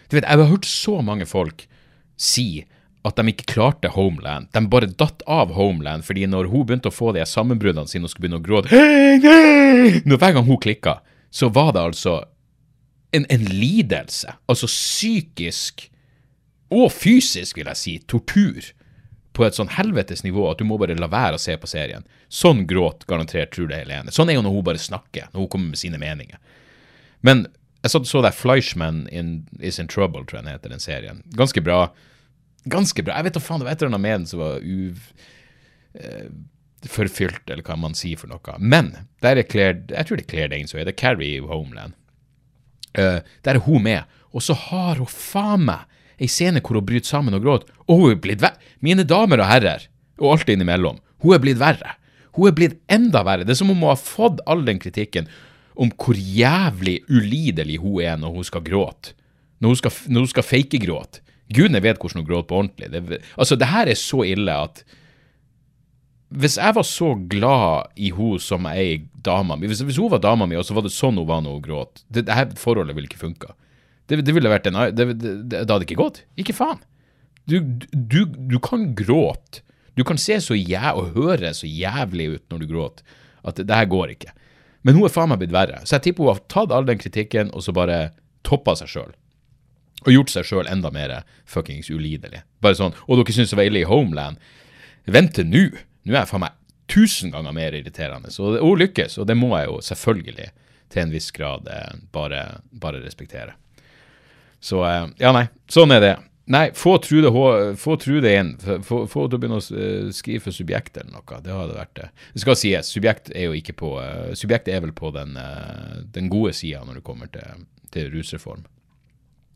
Du 0.10 0.16
vet, 0.18 0.26
Jeg 0.26 0.40
har 0.42 0.50
hørt 0.50 0.66
så 0.70 0.96
mange 1.06 1.28
folk 1.30 1.68
si 2.18 2.64
at 3.04 3.18
de 3.20 3.34
ikke 3.34 3.48
klarte 3.52 3.92
Homeland. 3.92 4.48
De 4.56 4.62
bare 4.72 4.88
datt 4.88 5.24
av 5.28 5.52
Homeland, 5.58 6.06
fordi 6.08 6.26
når 6.30 6.48
hun 6.52 6.68
begynte 6.68 6.92
å 6.92 6.96
få 6.96 7.12
de 7.16 7.26
sammenbruddene 7.28 7.90
sine 7.92 8.08
og 8.08 8.14
skulle 8.14 8.30
begynne 8.30 8.40
å 8.40 8.46
gråte 8.46 10.04
Når 10.08 10.22
Hver 10.22 10.38
gang 10.38 10.48
hun 10.48 10.62
klikka, 10.64 11.00
så 11.34 11.50
var 11.52 11.74
det 11.76 11.84
altså 11.84 12.22
en, 13.14 13.26
en 13.30 13.44
lidelse. 13.50 14.32
Altså 14.50 14.70
psykisk 14.72 15.90
og 16.74 16.88
fysisk, 16.96 17.60
vil 17.60 17.70
jeg 17.70 17.82
si, 17.82 17.98
tortur 18.10 18.72
på 19.34 19.46
et 19.46 19.58
sånn 19.58 19.72
helvetes 19.74 20.24
nivå 20.24 20.46
at 20.50 20.62
du 20.62 20.66
må 20.70 20.78
bare 20.82 20.96
la 20.98 21.10
være 21.10 21.38
å 21.38 21.42
se 21.42 21.56
på 21.58 21.70
serien. 21.70 22.06
Sånn 22.30 22.64
gråt 22.70 23.08
garantert 23.10 23.54
Trude 23.54 23.78
Helene. 23.78 24.14
Sånn 24.14 24.30
er 24.30 24.38
jo 24.38 24.46
når 24.46 24.56
hun 24.56 24.66
bare 24.70 24.82
snakker, 24.82 25.28
når 25.34 25.44
hun 25.44 25.52
kommer 25.52 25.74
med 25.74 25.82
sine 25.82 26.00
meninger. 26.02 26.40
Men 27.26 27.48
jeg 27.84 27.92
så, 27.92 28.04
så 28.08 28.22
der 28.24 28.36
Fleischman 28.36 29.04
in, 29.12 29.36
is 29.60 29.80
in 29.82 29.90
Trouble, 29.92 30.24
tror 30.24 30.40
jeg 30.40 30.46
den 30.46 30.54
heter, 30.54 30.72
den 30.72 30.84
serien. 30.84 31.24
Ganske 31.36 31.62
bra. 31.66 31.88
Ganske 32.70 33.04
bra. 33.04 33.18
Jeg 33.20 33.28
vet 33.28 33.38
da 33.38 33.44
faen, 33.44 33.62
det 33.62 33.68
var 33.68 33.76
et 33.76 33.82
eller 33.82 33.94
annet 33.94 34.06
med 34.08 34.20
den 34.22 34.28
som 34.32 34.44
var 34.44 34.64
uv... 34.64 35.06
Uh, 35.94 36.28
forfylt, 36.90 37.46
eller 37.48 37.64
hva 37.64 37.78
man 37.80 37.94
sier 37.96 38.20
for 38.20 38.28
noe. 38.28 38.56
Men 38.60 38.90
der 39.24 39.40
er 39.40 39.48
Claire 39.48 39.86
Jeg 39.88 40.08
tror 40.08 40.20
det 40.20 40.26
er 40.26 40.32
Claire 40.34 40.52
Danes, 40.52 40.74
er 40.76 40.84
det 40.84 40.96
er 40.96 41.00
Carrie 41.00 41.38
i 41.38 41.44
Homeland. 41.44 41.96
Uh, 42.98 43.24
der 43.46 43.56
er 43.56 43.64
hun 43.64 43.86
med, 43.86 44.10
og 44.36 44.44
så 44.44 44.56
har 44.58 45.00
hun 45.00 45.10
faen 45.10 45.64
meg 45.70 45.88
ei 46.22 46.30
scene 46.30 46.62
hvor 46.62 46.78
hun 46.78 46.86
bryter 46.88 47.10
sammen 47.10 47.36
og 47.38 47.44
gråter, 47.46 47.72
og 47.88 48.02
hun 48.02 48.14
er 48.14 48.22
blitt 48.22 48.44
verre. 48.44 48.60
Mine 48.86 49.06
damer 49.08 49.42
og 49.42 49.50
herrer, 49.50 49.88
og 50.22 50.36
alt 50.36 50.52
innimellom, 50.54 51.00
hun 51.24 51.36
er 51.36 51.42
blitt 51.44 51.62
verre. 51.62 51.96
Hun 52.34 52.50
er 52.50 52.56
blitt 52.58 52.80
enda 52.92 53.24
verre. 53.26 53.46
Det 53.46 53.54
er 53.54 53.60
som 53.62 53.72
om 53.74 53.80
hun 53.80 53.92
har 53.92 54.00
fått 54.00 54.42
all 54.50 54.64
den 54.66 54.82
kritikken 54.82 55.30
om 55.80 55.92
hvor 55.98 56.18
jævlig 56.18 57.00
ulidelig 57.10 57.80
hun 57.82 58.02
er 58.04 58.18
når 58.22 58.38
hun 58.38 58.48
skal 58.48 58.66
gråte. 58.66 59.14
Når 59.62 59.74
hun 59.74 59.80
skal, 59.80 59.94
når 60.12 60.26
hun 60.26 60.32
skal 60.34 60.46
fake 60.46 60.82
gråte. 60.84 61.22
Gudene 61.54 61.82
vet 61.84 62.02
hvordan 62.02 62.22
hun 62.22 62.28
gråter 62.28 62.50
på 62.50 62.60
ordentlig. 62.62 62.92
Det, 62.94 63.22
altså, 63.38 63.58
det 63.60 63.72
her 63.72 63.90
er 63.92 64.00
så 64.00 64.24
ille 64.28 64.60
at 64.68 64.84
hvis 66.34 66.58
jeg 66.58 66.74
var 66.74 66.86
så 66.88 67.12
glad 67.30 67.92
i 68.02 68.10
henne 68.16 68.42
som 68.42 68.66
jeg 68.66 68.80
er 68.82 68.94
i 68.96 69.02
dama 69.24 69.56
mi 69.60 69.70
hvis, 69.70 69.84
hvis 69.86 70.00
hun 70.02 70.10
var 70.10 70.24
dama 70.24 70.48
mi, 70.50 70.58
og 70.58 70.66
så 70.66 70.74
var 70.74 70.86
det 70.86 70.94
sånn 70.96 71.20
hun 71.22 71.28
var 71.30 71.44
når 71.46 71.60
hun 71.60 71.66
gråt 71.68 72.02
Det, 72.08 72.24
det 72.26 72.34
her 72.34 72.56
forholdet 72.58 72.98
ville 72.98 73.10
ikke 73.10 73.22
funka. 73.22 73.54
Det, 74.10 74.20
det 74.26 74.34
ville 74.36 74.52
vært 74.52 74.66
en 74.68 74.80
det, 74.96 75.06
det, 75.22 75.62
hadde 75.70 75.86
ikke 75.86 76.00
gått. 76.02 76.24
Ikke 76.40 76.56
faen. 76.58 76.82
Du, 77.50 77.60
du, 77.94 78.26
du 78.26 78.58
kan 78.64 78.90
gråte. 78.98 79.62
Du 79.94 80.02
kan 80.08 80.18
se 80.18 80.40
så 80.42 80.58
jæv 80.58 80.98
og 80.98 81.18
høre 81.18 81.54
så 81.54 81.70
jævlig 81.70 82.32
ut 82.34 82.44
når 82.50 82.64
du 82.64 82.70
gråter, 82.72 83.20
at 83.46 83.60
det 83.62 83.78
her 83.78 83.86
går 83.92 84.16
ikke. 84.16 84.34
Men 84.84 84.98
hun 84.98 85.06
er 85.08 85.14
faen 85.14 85.30
meg 85.32 85.44
blitt 85.44 85.54
verre. 85.54 85.84
Så 85.86 85.98
jeg 85.98 86.08
tipper 86.08 86.26
hun 86.26 86.34
har 86.34 86.42
tatt 86.52 86.74
all 86.74 86.88
den 86.88 87.00
kritikken 87.00 87.54
og 87.54 87.64
så 87.64 87.76
bare 87.76 88.08
toppa 88.48 88.76
seg 88.80 88.90
sjøl. 88.90 89.14
Og 90.04 90.12
gjort 90.14 90.34
seg 90.34 90.46
sjøl 90.50 90.68
enda 90.68 90.92
mer 90.92 91.14
fuckings 91.50 91.90
ulidelig. 91.90 92.42
Bare 92.64 92.76
sånn 92.80 92.94
Og 93.08 93.20
dere 93.22 93.36
syns 93.36 93.54
det 93.54 93.58
var 93.60 93.70
ille 93.70 93.84
i 93.84 93.88
Homeland? 93.90 94.38
Vent 95.06 95.34
til 95.36 95.48
nå. 95.48 95.64
Nå 96.04 96.14
er 96.14 96.22
jeg 96.24 96.30
faen 96.34 96.44
meg 96.44 96.60
tusen 96.94 97.32
ganger 97.32 97.56
mer 97.56 97.74
irriterende. 97.74 98.30
Så 98.32 98.58
hun 98.60 98.78
lykkes, 98.80 99.16
og 99.18 99.26
det 99.30 99.38
må 99.40 99.54
jeg 99.58 99.70
jo 99.72 99.78
selvfølgelig 99.88 100.50
til 100.94 101.02
en 101.02 101.14
viss 101.16 101.32
grad 101.34 101.66
eh, 101.72 101.96
bare, 102.14 102.42
bare 102.70 103.00
respektere. 103.02 103.56
Så 104.62 104.84
eh, 104.86 105.08
ja, 105.24 105.32
nei. 105.34 105.48
Sånn 105.72 105.92
er 105.96 106.04
det. 106.04 106.12
Nei, 106.54 106.66
få 106.76 106.98
Trude, 107.02 107.32
H- 107.32 107.72
få 107.80 107.96
Trude 108.04 108.34
inn. 108.36 108.52
Få 108.84 109.06
få 109.10 109.24
til 109.32 109.40
å 109.40 109.42
begynne 109.42 109.62
å 109.62 109.64
eh, 109.80 110.12
skrive 110.14 110.44
for 110.44 110.54
Subjekt 110.56 111.00
eller 111.00 111.16
noe. 111.16 111.40
Det 111.42 111.56
hadde 111.56 111.78
vært 111.80 111.96
det. 112.02 112.10
Det 112.36 112.44
skal 112.44 112.60
sies, 112.60 112.92
Subjekt 112.94 113.32
er 113.34 113.48
jo 113.48 113.56
ikke 113.58 113.76
på 113.80 113.94
Subjekt 114.38 114.68
er 114.70 114.84
vel 114.84 114.92
på 114.96 115.10
den, 115.16 115.34
den 116.14 116.30
gode 116.32 116.52
sida 116.60 116.84
når 116.86 117.00
det 117.00 117.06
kommer 117.08 117.32
til, 117.34 117.64
til 117.96 118.12
rusreform. 118.14 118.68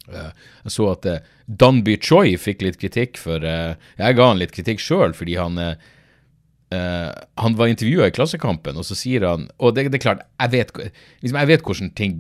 Eh, 0.08 0.32
Jeg 0.64 0.72
så 0.72 0.88
at 0.94 1.06
uh, 1.06 1.20
Danby 1.48 1.98
Choi 2.00 2.38
fikk 2.40 2.62
litt 2.64 2.80
kritikk 2.80 3.20
for 3.20 3.44
eh, 3.44 3.76
Jeg 4.00 4.16
ga 4.18 4.28
han 4.30 4.40
litt 4.40 4.54
kritikk 4.56 4.80
sjøl 4.84 5.16
fordi 5.16 5.36
han 5.40 5.58
eh, 5.60 5.76
eh, 6.76 7.10
Han 7.44 7.58
var 7.60 7.72
intervjua 7.72 8.08
i 8.08 8.14
Klassekampen, 8.16 8.80
og 8.80 8.88
så 8.88 8.96
sier 8.96 9.26
han 9.28 9.48
Og 9.60 9.76
det, 9.76 9.88
det 9.92 10.00
er 10.00 10.06
klart, 10.06 10.24
jeg 10.40 10.54
vet, 10.54 10.72
liksom, 11.24 11.40
jeg 11.40 11.52
vet 11.52 11.66
hvordan 11.68 11.92
ting 12.00 12.16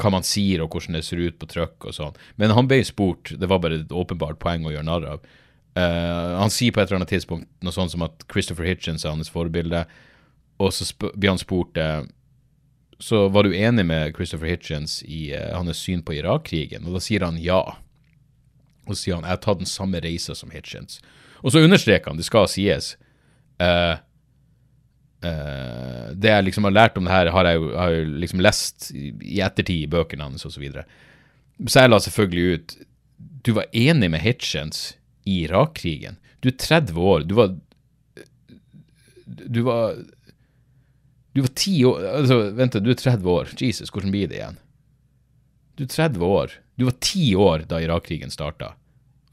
hva 0.00 0.12
man 0.16 0.26
sier, 0.26 0.64
og 0.64 0.72
hvordan 0.72 0.98
det 0.98 1.04
ser 1.04 1.22
ut 1.24 1.38
på 1.40 1.48
trykk 1.48 1.88
og 1.88 1.96
sånn, 1.96 2.20
men 2.40 2.52
han 2.56 2.68
ble 2.68 2.82
spurt 2.84 3.34
Det 3.36 3.48
var 3.50 3.62
bare 3.64 3.82
et 3.82 3.92
åpenbart 3.94 4.40
poeng 4.42 4.68
å 4.68 4.74
gjøre 4.74 4.88
narr 4.88 5.08
av. 5.16 5.24
Uh, 5.74 6.38
han 6.38 6.52
sier 6.54 6.70
på 6.70 6.78
et 6.78 6.86
eller 6.86 7.00
annet 7.00 7.10
tidspunkt 7.10 7.48
noe 7.64 7.74
sånt 7.74 7.90
som 7.90 8.04
at 8.06 8.22
Christopher 8.30 8.68
Hitchens 8.68 9.02
er 9.02 9.10
hans 9.10 9.32
forbilde, 9.32 9.80
og 10.62 10.70
så 10.70 10.86
blir 11.16 11.32
han 11.32 11.40
spurt 11.40 11.80
eh, 11.82 12.04
så 12.98 13.28
var 13.28 13.44
du 13.44 13.56
enig 13.56 13.86
med 13.86 14.14
Christopher 14.16 14.48
Hitchens 14.48 15.02
i 15.02 15.34
uh, 15.34 15.56
hans 15.56 15.78
syn 15.78 16.02
på 16.02 16.14
Irak-krigen? 16.14 16.86
Og 16.86 16.96
da 16.96 17.02
sier 17.02 17.26
han 17.26 17.40
ja. 17.42 17.62
Og 18.84 18.94
så 18.94 19.00
sier 19.00 19.18
han 19.18 19.26
jeg 19.26 19.36
har 19.36 19.42
tatt 19.44 19.62
den 19.62 19.70
samme 19.70 20.00
reisa 20.04 20.36
som 20.38 20.52
Hitchens. 20.54 21.00
Og 21.42 21.52
så 21.52 21.62
understreker 21.64 22.10
han, 22.10 22.20
det 22.20 22.26
skal 22.28 22.48
sies 22.48 22.94
uh, 23.62 23.96
uh, 25.26 26.06
Det 26.14 26.32
jeg 26.32 26.46
liksom 26.48 26.68
har 26.68 26.76
lært 26.76 26.98
om 26.98 27.08
det 27.08 27.12
her, 27.14 27.32
har 27.34 27.50
jeg 27.50 27.68
har 27.74 27.98
liksom 28.24 28.42
lest 28.44 28.90
i 28.94 29.40
ettertid 29.44 29.84
i 29.84 29.90
bøkene 29.90 30.30
hans 30.30 30.46
osv. 30.46 30.56
Så, 30.56 30.62
videre. 30.62 30.86
så 31.66 31.84
jeg 31.84 31.92
la 31.92 32.00
selvfølgelig 32.00 32.46
ut 32.54 32.76
Du 33.44 33.52
var 33.58 33.72
enig 33.72 34.10
med 34.10 34.24
Hitchens 34.24 34.94
i 35.24 35.44
Irak-krigen. 35.44 36.20
Du 36.40 36.50
er 36.50 36.58
30 36.60 37.00
år. 37.00 37.28
Du 37.28 37.34
var 37.34 37.56
Du 39.24 39.62
var 39.64 39.96
du 41.34 41.40
var 41.42 41.50
ti 41.58 41.74
år 41.84 42.04
altså, 42.20 42.38
Vent, 42.54 42.76
du 42.78 42.92
er 42.92 43.00
30 43.00 43.30
år. 43.30 43.48
Jesus, 43.58 43.90
hvordan 43.90 44.14
blir 44.14 44.30
det 44.30 44.38
igjen? 44.38 44.58
Du 45.74 45.84
er 45.84 45.90
30 45.90 46.22
år. 46.22 46.56
Du 46.78 46.86
var 46.86 46.96
ti 47.02 47.34
år 47.34 47.64
da 47.70 47.80
Irak-krigen 47.82 48.30
starta. 48.30 48.74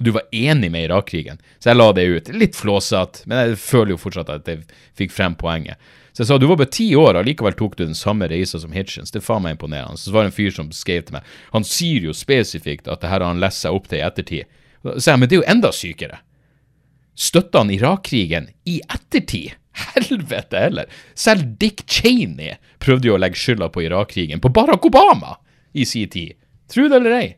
Du 0.02 0.10
var 0.12 0.24
enig 0.34 0.72
med 0.74 0.88
Irak-krigen. 0.88 1.38
Så 1.60 1.70
jeg 1.70 1.78
la 1.78 1.92
det 1.94 2.08
ut. 2.10 2.32
Litt 2.34 2.58
flåsete, 2.58 3.28
men 3.30 3.44
jeg 3.44 3.60
føler 3.62 3.94
jo 3.94 4.00
fortsatt 4.02 4.32
at 4.34 4.50
jeg 4.50 4.64
fikk 4.98 5.14
frem 5.14 5.38
poenget. 5.38 5.78
Så 6.12 6.24
jeg 6.24 6.32
sa 6.32 6.40
du 6.42 6.48
var 6.50 6.58
bare 6.60 6.74
ti 6.74 6.90
år, 6.98 7.20
og 7.20 7.28
likevel 7.30 7.54
tok 7.60 7.78
du 7.78 7.86
den 7.86 7.98
samme 7.98 8.26
reisa 8.32 8.60
som 8.60 8.74
Hitchens. 8.74 9.14
Det 9.14 9.22
er 9.22 9.28
faen 9.28 9.46
meg 9.46 9.60
imponerende. 9.60 10.02
Så 10.02 10.14
var 10.16 10.26
det 10.26 10.32
en 10.32 10.38
fyr 10.40 10.50
som 10.58 10.74
skrev 10.74 11.06
til 11.06 11.20
meg. 11.20 11.30
Han 11.54 11.68
sier 11.68 12.10
jo 12.10 12.18
spesifikt 12.18 12.90
at 12.90 13.06
det 13.06 13.14
her 13.14 13.22
har 13.22 13.30
han 13.30 13.44
lest 13.44 13.62
seg 13.62 13.78
opp 13.78 13.88
til 13.92 14.02
i 14.02 14.06
ettertid. 14.10 14.60
Så 14.82 14.98
sa 14.98 15.14
jeg, 15.14 15.22
men 15.22 15.30
det 15.30 15.38
er 15.38 15.44
jo 15.44 15.50
enda 15.54 15.74
sykere. 15.76 16.22
Støtta 17.14 17.62
han 17.62 17.74
Irak-krigen 17.78 18.50
i 18.66 18.80
ettertid? 18.90 19.61
Helvete 19.96 20.60
heller! 20.60 20.90
Selv 21.18 21.46
Dick 21.62 21.84
Cheney 21.90 22.56
prøvde 22.82 23.10
jo 23.10 23.16
å 23.18 23.22
legge 23.22 23.40
skylda 23.40 23.70
på 23.74 23.84
Irak-krigen 23.86 24.42
på 24.44 24.52
Barack 24.54 24.86
Obama 24.90 25.38
i 25.74 25.86
sin 25.86 26.10
tid. 26.10 26.36
Tro 26.72 26.88
det 26.88 27.00
eller 27.00 27.18
ei. 27.18 27.30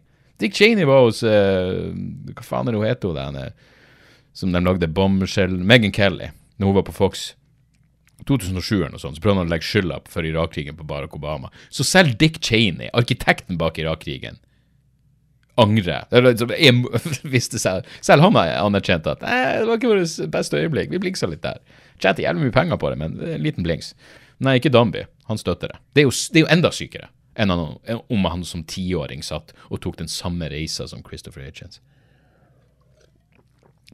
Dick 0.41 0.55
Cheney 0.57 0.85
var 0.89 1.05
hos 1.05 1.21
uh, 1.23 1.91
Hva 2.33 2.43
faen 2.45 2.67
er 2.67 2.75
det 2.75 2.81
hun 2.81 2.87
heter, 2.89 3.13
hun 3.13 3.37
der 3.37 3.47
eh, 3.47 3.71
som 4.33 4.51
de 4.53 4.61
lagde 4.65 4.89
bombeskjell 4.89 5.53
Megan 5.61 5.93
Kelly, 5.93 6.31
når 6.57 6.71
hun 6.71 6.77
var 6.79 6.87
på 6.87 6.95
Fox. 6.97 7.33
2007 8.27 8.75
eller 8.77 8.93
noe 8.95 9.01
sånt, 9.01 9.17
så 9.19 9.23
prøvde 9.23 9.43
han 9.43 9.49
å 9.49 9.51
legge 9.51 9.67
skylda 9.67 9.99
for 10.09 10.25
Irak-krigen 10.25 10.77
på 10.79 10.85
Barack 10.87 11.13
Obama. 11.17 11.51
Så 11.69 11.85
selv 11.85 12.15
Dick 12.21 12.39
Cheney, 12.41 12.89
arkitekten 12.95 13.59
bak 13.61 13.77
Irak-krigen, 13.81 14.39
angrer. 15.59 16.05
Er 16.09 16.21
liksom- 16.21 16.49
jeg 16.57 16.73
visste 17.35 17.59
selv, 17.59 17.85
han 18.07 18.35
har 18.35 18.55
anerkjent 18.65 19.07
at 19.07 19.19
det 19.21 19.67
var 19.67 19.77
ikke 19.77 19.91
vårt 19.91 20.31
beste 20.31 20.57
øyeblikk. 20.57 20.89
Vi 20.89 21.01
blingsa 21.03 21.27
litt 21.29 21.43
der. 21.43 21.59
Tjente 22.01 22.25
jævlig 22.25 22.47
mye 22.47 22.55
penger 22.55 22.79
på 22.81 22.91
det, 22.91 22.99
men 23.01 23.17
en 23.19 23.43
liten 23.43 23.65
blings. 23.65 23.93
Nei, 24.43 24.57
ikke 24.59 24.73
Danby. 24.73 25.05
Han 25.29 25.39
støtter 25.39 25.73
det. 25.73 25.81
Det 25.93 26.03
er 26.03 26.09
jo, 26.09 26.15
det 26.33 26.41
er 26.41 26.45
jo 26.47 26.53
enda 26.57 26.73
sykere 26.73 27.11
enn 27.33 27.49
han, 27.49 27.77
om 28.13 28.25
han 28.29 28.43
som 28.45 28.61
tiåring 28.69 29.23
satt 29.25 29.55
og 29.69 29.81
tok 29.81 29.97
den 30.03 30.11
samme 30.11 30.49
reisa 30.51 30.85
som 30.87 31.01
Christopher 31.05 31.45
Hitchens. 31.47 31.79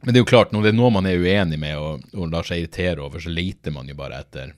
Men 0.02 0.12
det 0.12 0.20
er 0.20 0.24
jo 0.24 0.30
klart, 0.32 0.52
når 0.52 0.64
det 0.64 0.72
er 0.72 0.78
noe 0.78 0.92
man 0.92 1.08
er 1.08 1.20
uenig 1.20 1.58
med 1.60 1.76
og, 1.76 2.04
og 2.16 2.30
lar 2.32 2.46
seg 2.46 2.62
irritere 2.62 3.04
over, 3.04 3.20
så 3.20 3.32
leter 3.32 3.72
man 3.74 3.88
jo 3.88 3.96
bare 3.98 4.22
etter 4.24 4.54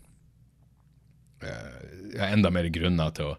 uh, 1.43 2.26
enda 2.28 2.53
mer 2.55 2.70
grunner 2.74 3.14
til 3.16 3.32
å 3.32 3.38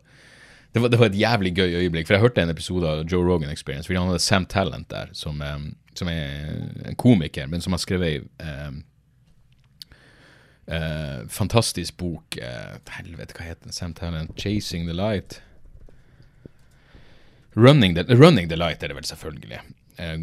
det 0.73 0.81
var, 0.81 0.89
det 0.89 0.97
var, 0.97 1.11
et 1.11 1.19
jævlig 1.21 1.51
gøy 1.53 1.75
øyeblikk. 1.83 2.07
For 2.07 2.15
jeg 2.15 2.23
hørte 2.23 2.41
en 2.41 2.49
episode 2.49 2.89
av 2.89 3.03
Joe 3.05 3.21
Rogan 3.21 3.51
Experience, 3.53 3.85
fordi 3.85 3.99
han 3.99 4.07
hadde 4.09 4.23
Sam 4.25 4.47
Talent 4.49 4.87
der, 4.89 5.11
som, 5.13 5.37
um, 5.37 5.67
som 5.93 6.09
er 6.09 6.87
en 6.89 6.97
komiker, 6.97 7.45
men 7.51 7.61
som 7.61 7.75
har 7.75 7.81
skrevet 7.83 8.25
um, 8.41 8.79
uh, 10.67 11.27
fantastisk 11.29 11.97
bok 11.97 12.37
Eh, 12.37 12.77
Helvete, 12.89 13.33
hva 13.37 13.45
heter 13.45 13.63
den? 13.63 13.71
Sam 13.71 13.93
Talent? 13.93 14.35
'Chasing 14.35 14.85
the 14.87 14.93
Light'. 14.93 15.41
Running 17.55 17.95
the, 17.95 18.15
running 18.15 18.49
the 18.49 18.55
Light 18.57 18.83
er 18.83 18.87
det 18.87 18.95
vel 18.95 19.05
selvfølgelig. 19.05 19.59
Eh, 19.97 20.19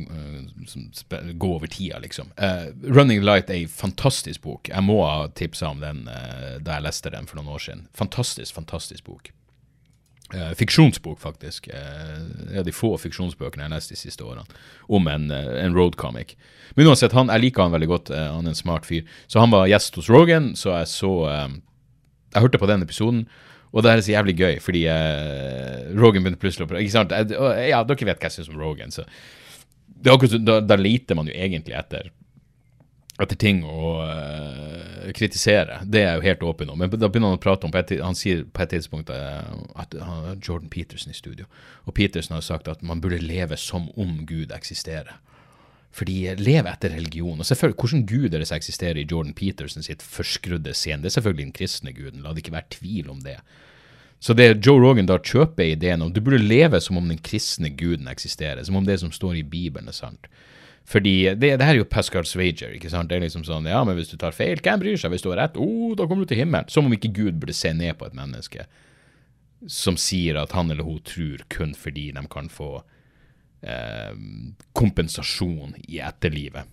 som 0.67 0.91
går 1.39 1.55
over 1.55 1.67
tida, 1.67 1.99
liksom. 1.99 2.33
Uh, 2.37 2.73
'Running 2.83 3.21
the 3.21 3.27
Light' 3.27 3.51
er 3.51 3.55
ei 3.55 3.67
fantastisk 3.67 4.43
bok. 4.43 4.69
Jeg 4.69 4.83
må 4.83 5.05
ha 5.07 5.29
tipsa 5.29 5.67
om 5.67 5.81
den 5.81 6.09
uh, 6.09 6.59
da 6.59 6.73
jeg 6.79 6.83
leste 6.83 7.11
den 7.11 7.27
for 7.27 7.37
noen 7.37 7.55
år 7.55 7.59
siden. 7.59 7.87
Fantastisk, 7.95 8.55
fantastisk 8.55 9.05
bok. 9.05 9.31
Fiksjonsbok, 10.59 11.19
faktisk. 11.23 11.69
Uh, 11.73 12.55
er 12.61 12.67
de 12.67 12.75
få 12.75 12.93
fiksjonsbøkene 13.01 13.65
jeg 13.65 13.71
har 13.71 13.77
lest 13.77 13.93
de 13.95 13.99
siste 13.99 14.27
årene. 14.27 14.45
Om 14.89 15.11
en, 15.11 15.29
en 15.31 15.77
roadcomic. 15.77 16.37
Men 16.77 16.91
uansett, 16.91 17.15
han, 17.17 17.33
jeg 17.35 17.47
liker 17.47 17.67
han 17.67 17.75
veldig 17.75 17.91
godt. 17.91 18.15
han 18.15 18.47
er 18.47 18.55
en 18.55 18.59
smart 18.59 18.87
fyr. 18.87 19.07
Så 19.27 19.43
han 19.43 19.53
var 19.53 19.69
gjest 19.71 19.99
hos 19.99 20.11
Rogan, 20.11 20.53
så 20.57 20.77
jeg 20.79 20.91
så 20.93 21.13
Jeg 22.31 22.43
hørte 22.45 22.59
på 22.63 22.69
den 22.71 22.83
episoden. 22.83 23.25
Og 23.71 23.83
det 23.83 23.91
er 23.91 24.01
så 24.03 24.15
jævlig 24.15 24.37
gøy, 24.39 24.57
fordi 24.63 24.87
uh, 24.91 25.91
Rogan 25.99 26.25
begynte 26.25 26.43
plutselig 26.43 26.67
å 26.67 26.79
Ikke 26.79 26.95
sant? 26.95 27.13
Ja, 27.15 27.85
dere 27.87 28.09
vet 28.09 28.19
hva 28.19 28.31
jeg 28.31 28.39
syns 28.39 28.51
om 28.51 28.59
Rogan, 28.59 28.95
så 28.95 29.07
det 30.01 30.09
er 30.09 30.17
akkurat, 30.17 30.43
da, 30.47 30.57
da 30.65 30.79
leter 30.81 31.19
man 31.19 31.29
jo 31.29 31.35
egentlig 31.37 31.77
etter 31.77 32.09
etter 33.25 33.39
ting 33.41 33.63
å 33.67 33.95
uh, 34.05 35.09
kritisere. 35.17 35.81
Det 35.85 36.03
er 36.03 36.07
jeg 36.09 36.21
jo 36.21 36.27
helt 36.29 36.45
åpen 36.51 36.73
om. 36.73 36.79
Men 36.81 36.93
da 36.95 37.09
begynner 37.09 37.35
han 37.35 37.41
å 37.41 37.43
prate 37.43 37.69
om 37.69 37.75
Han 37.75 38.19
sier 38.19 38.45
på 38.45 38.63
et 38.65 38.75
tidspunkt 38.75 39.11
uh, 39.11 39.47
at 39.75 39.95
han 39.95 40.29
har 40.29 40.39
Jordan 40.41 40.71
Peterson 40.73 41.13
i 41.13 41.17
studio. 41.17 41.47
Og 41.85 41.95
Peterson 41.95 42.37
har 42.37 42.45
sagt 42.47 42.69
at 42.69 42.83
man 42.83 43.01
burde 43.01 43.23
leve 43.23 43.57
som 43.57 43.91
om 43.97 44.27
Gud 44.27 44.53
eksisterer. 44.53 45.19
Fordi 45.91 46.35
leve 46.39 46.71
etter 46.71 46.95
religion. 46.95 47.41
Og 47.41 47.47
selvfølgelig, 47.47 47.81
Hvordan 47.81 48.07
gud 48.07 48.35
er 48.35 48.45
som 48.45 48.57
eksisterer 48.57 49.01
i 49.01 49.07
Jordan 49.11 49.35
Peterson 49.35 49.83
sitt 49.83 50.03
forskrudde 50.03 50.75
scene? 50.75 51.03
Det 51.03 51.11
er 51.11 51.19
selvfølgelig 51.19 51.45
den 51.45 51.57
kristne 51.57 51.93
guden. 51.93 52.23
La 52.23 52.31
det 52.31 52.45
ikke 52.45 52.55
være 52.55 52.71
tvil 52.71 53.11
om 53.11 53.21
det. 53.25 53.41
Så 54.21 54.35
det 54.37 54.67
Joe 54.67 54.81
Rogan 54.81 55.09
da 55.09 55.17
kjøper 55.19 55.65
ideen 55.65 56.03
om 56.05 56.13
du 56.13 56.21
burde 56.21 56.43
leve 56.45 56.81
som 56.81 56.99
om 57.01 57.09
den 57.09 57.19
kristne 57.19 57.71
guden 57.73 58.09
eksisterer, 58.09 58.63
som 58.65 58.77
om 58.77 58.85
det 58.85 59.01
som 59.01 59.13
står 59.13 59.41
i 59.41 59.43
Bibelen 59.43 59.89
er 59.89 59.97
sant. 59.97 60.29
Fordi 60.91 61.15
det, 61.39 61.53
det 61.61 61.67
her 61.67 61.77
er 61.77 61.85
jo 61.85 61.87
Pascal 61.87 62.27
Swager. 62.27 62.75
ikke 62.75 62.91
sant? 62.91 63.11
Det 63.11 63.19
er 63.19 63.23
liksom 63.23 63.45
sånn, 63.47 63.69
ja, 63.71 63.83
men 63.87 63.95
Hvis 63.99 64.11
du 64.11 64.17
tar 64.19 64.35
feil, 64.35 64.59
hvem 64.59 64.83
bryr 64.83 64.99
seg? 64.99 65.13
Hvis 65.15 65.23
du 65.23 65.31
har 65.31 65.45
rett, 65.45 65.59
oh, 65.61 65.93
da 65.95 66.07
kommer 66.07 66.27
du 66.27 66.33
til 66.33 66.43
himmelen. 66.43 66.71
Som 66.73 66.89
om 66.89 66.97
ikke 66.97 67.13
Gud 67.15 67.39
burde 67.39 67.55
se 67.55 67.71
ned 67.77 67.95
på 68.01 68.09
et 68.09 68.17
menneske 68.19 68.67
som 69.69 69.97
sier 70.01 70.39
at 70.41 70.55
han 70.57 70.71
eller 70.71 70.87
hun 70.87 71.01
tror 71.05 71.45
kun 71.53 71.75
fordi 71.77 72.11
de 72.17 72.23
kan 72.33 72.49
få 72.49 72.83
eh, 73.61 74.13
kompensasjon 74.73 75.75
i 75.89 76.01
etterlivet. 76.01 76.69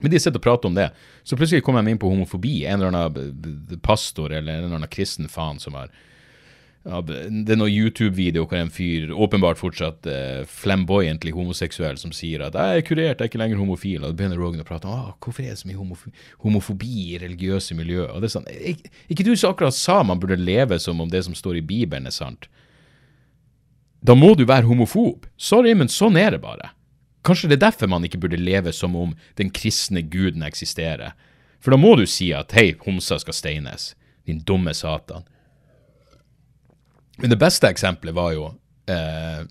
Men 0.00 0.10
de 0.10 0.18
sitter 0.20 0.40
og 0.40 0.44
prater 0.44 0.68
om 0.68 0.76
det. 0.76 0.88
Så 1.22 1.38
plutselig 1.38 1.64
kommer 1.64 1.84
de 1.84 1.94
inn 1.94 2.00
på 2.02 2.10
homofobi. 2.10 2.64
En 2.66 2.82
eller 2.82 2.92
annen 2.92 3.80
pastor 3.82 4.32
eller 4.32 4.58
en 4.58 4.66
eller 4.66 4.80
annen 4.80 4.92
kristen 4.92 5.30
faen 5.30 5.62
som 5.62 5.78
har 5.78 5.92
ja, 6.84 6.98
det 7.00 7.54
er 7.54 7.56
noen 7.56 7.72
YouTube-video 7.72 8.44
hvor 8.44 8.58
en 8.58 8.72
fyr, 8.72 9.08
åpenbart 9.16 9.56
fortsatt 9.56 10.04
eh, 10.10 10.42
flamboyantly 10.44 11.32
homoseksuell, 11.32 11.96
som 11.96 12.12
sier 12.12 12.44
at 12.44 12.52
'jeg 12.52 12.76
er 12.76 12.84
kurert, 12.84 13.20
jeg 13.20 13.24
er 13.24 13.30
ikke 13.30 13.40
lenger 13.40 13.56
homofil', 13.56 14.04
og 14.04 14.12
da 14.12 14.18
begynner 14.18 14.36
Rogan 14.36 14.60
å 14.60 14.68
prate 14.68 14.84
om 14.84 15.14
hvorfor 15.16 15.42
er 15.42 15.54
det 15.54 15.62
så 15.62 15.68
mye 15.70 15.80
homofobi, 15.80 16.12
homofobi 16.44 16.92
i 17.14 17.18
religiøse 17.22 17.74
miljø. 17.74 18.04
Og 18.12 18.20
det 18.20 18.28
er 18.28 18.36
sånn, 18.36 18.50
ik 18.52 18.90
Ikke 19.08 19.24
du 19.24 19.34
som 19.34 19.54
akkurat 19.54 19.72
sa 19.72 20.02
man 20.02 20.20
burde 20.20 20.36
leve 20.36 20.78
som 20.78 21.00
om 21.00 21.08
det 21.08 21.24
som 21.24 21.34
står 21.34 21.56
i 21.56 21.64
Bibelen, 21.64 22.06
er 22.06 22.12
sant? 22.12 22.48
Da 24.04 24.14
må 24.14 24.36
du 24.36 24.44
være 24.44 24.68
homofob. 24.68 25.24
Sorry, 25.38 25.72
men 25.72 25.88
sånn 25.88 26.16
er 26.20 26.32
det 26.32 26.42
bare. 26.42 26.70
Kanskje 27.24 27.48
det 27.48 27.62
er 27.62 27.70
derfor 27.70 27.88
man 27.88 28.04
ikke 28.04 28.20
burde 28.20 28.36
leve 28.36 28.72
som 28.72 28.94
om 28.94 29.14
den 29.36 29.48
kristne 29.48 30.02
guden 30.02 30.42
eksisterer. 30.42 31.14
For 31.60 31.70
da 31.70 31.78
må 31.80 31.96
du 31.96 32.04
si 32.04 32.30
at 32.32 32.52
'hei, 32.52 32.74
homser 32.84 33.18
skal 33.18 33.32
steines', 33.32 33.94
din 34.26 34.40
dumme 34.40 34.74
satan. 34.74 35.24
Men 37.16 37.30
det 37.30 37.38
beste 37.38 37.70
eksempelet 37.70 38.14
var 38.16 38.32
jo 38.34 38.48
eh, 38.90 39.44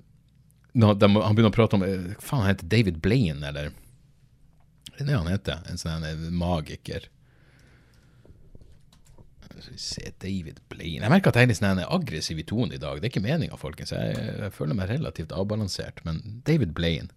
når 0.73 0.97
de, 0.99 1.09
Han 1.21 1.35
begynner 1.35 1.53
å 1.53 1.55
prate 1.55 1.77
om 1.77 1.85
eh, 1.85 2.09
Hva 2.17 2.25
faen 2.25 2.43
han 2.43 2.51
heter 2.51 2.69
David 2.71 2.99
Blaine, 3.03 3.41
eller? 3.47 3.71
Det 4.93 5.01
er 5.01 5.09
det 5.09 5.17
han 5.17 5.31
heter. 5.31 5.61
En 5.69 5.79
sånn 5.79 6.05
magiker. 6.37 7.07
Skal 9.63 9.73
vi 9.73 9.79
se 9.81 10.11
David 10.21 10.59
Blaine 10.69 11.05
Jeg 11.05 11.13
merker 11.13 11.31
at 11.31 11.39
jeg 11.39 11.47
er 11.47 11.51
litt 11.53 11.61
sånn 11.61 11.81
aggressiv 11.83 12.41
i 12.41 12.45
tonen 12.45 12.75
i 12.75 12.81
dag. 12.81 12.99
Det 12.99 13.07
er 13.07 13.13
ikke 13.13 13.23
meninga, 13.25 13.57
folkens. 13.57 13.93
Jeg, 13.95 14.17
jeg, 14.17 14.53
føler 14.53 14.77
meg 14.77 14.91
relativt 14.91 15.33
avbalansert. 15.33 16.03
Men 16.07 16.21
David 16.45 16.75
Blaine, 16.77 17.09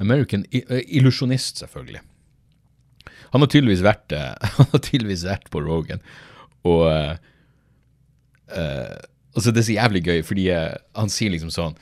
American 0.00 0.46
illusjonist, 0.50 1.60
selvfølgelig. 1.60 2.04
Han 3.34 3.44
har 3.44 3.50
tydeligvis 3.52 3.84
vært, 3.84 4.14
han 4.56 4.72
har 4.72 4.84
tydeligvis 4.86 5.26
vært 5.28 5.50
på 5.52 5.62
Rogan. 5.64 6.00
Og 6.68 6.86
uh, 6.88 7.14
Altså, 9.36 9.52
det 9.52 9.62
er 9.62 9.68
så 9.68 9.76
jævlig 9.76 10.02
gøy, 10.06 10.20
fordi 10.26 10.48
uh, 10.50 10.74
han 10.98 11.12
sier 11.12 11.30
liksom 11.30 11.52
sånn 11.54 11.76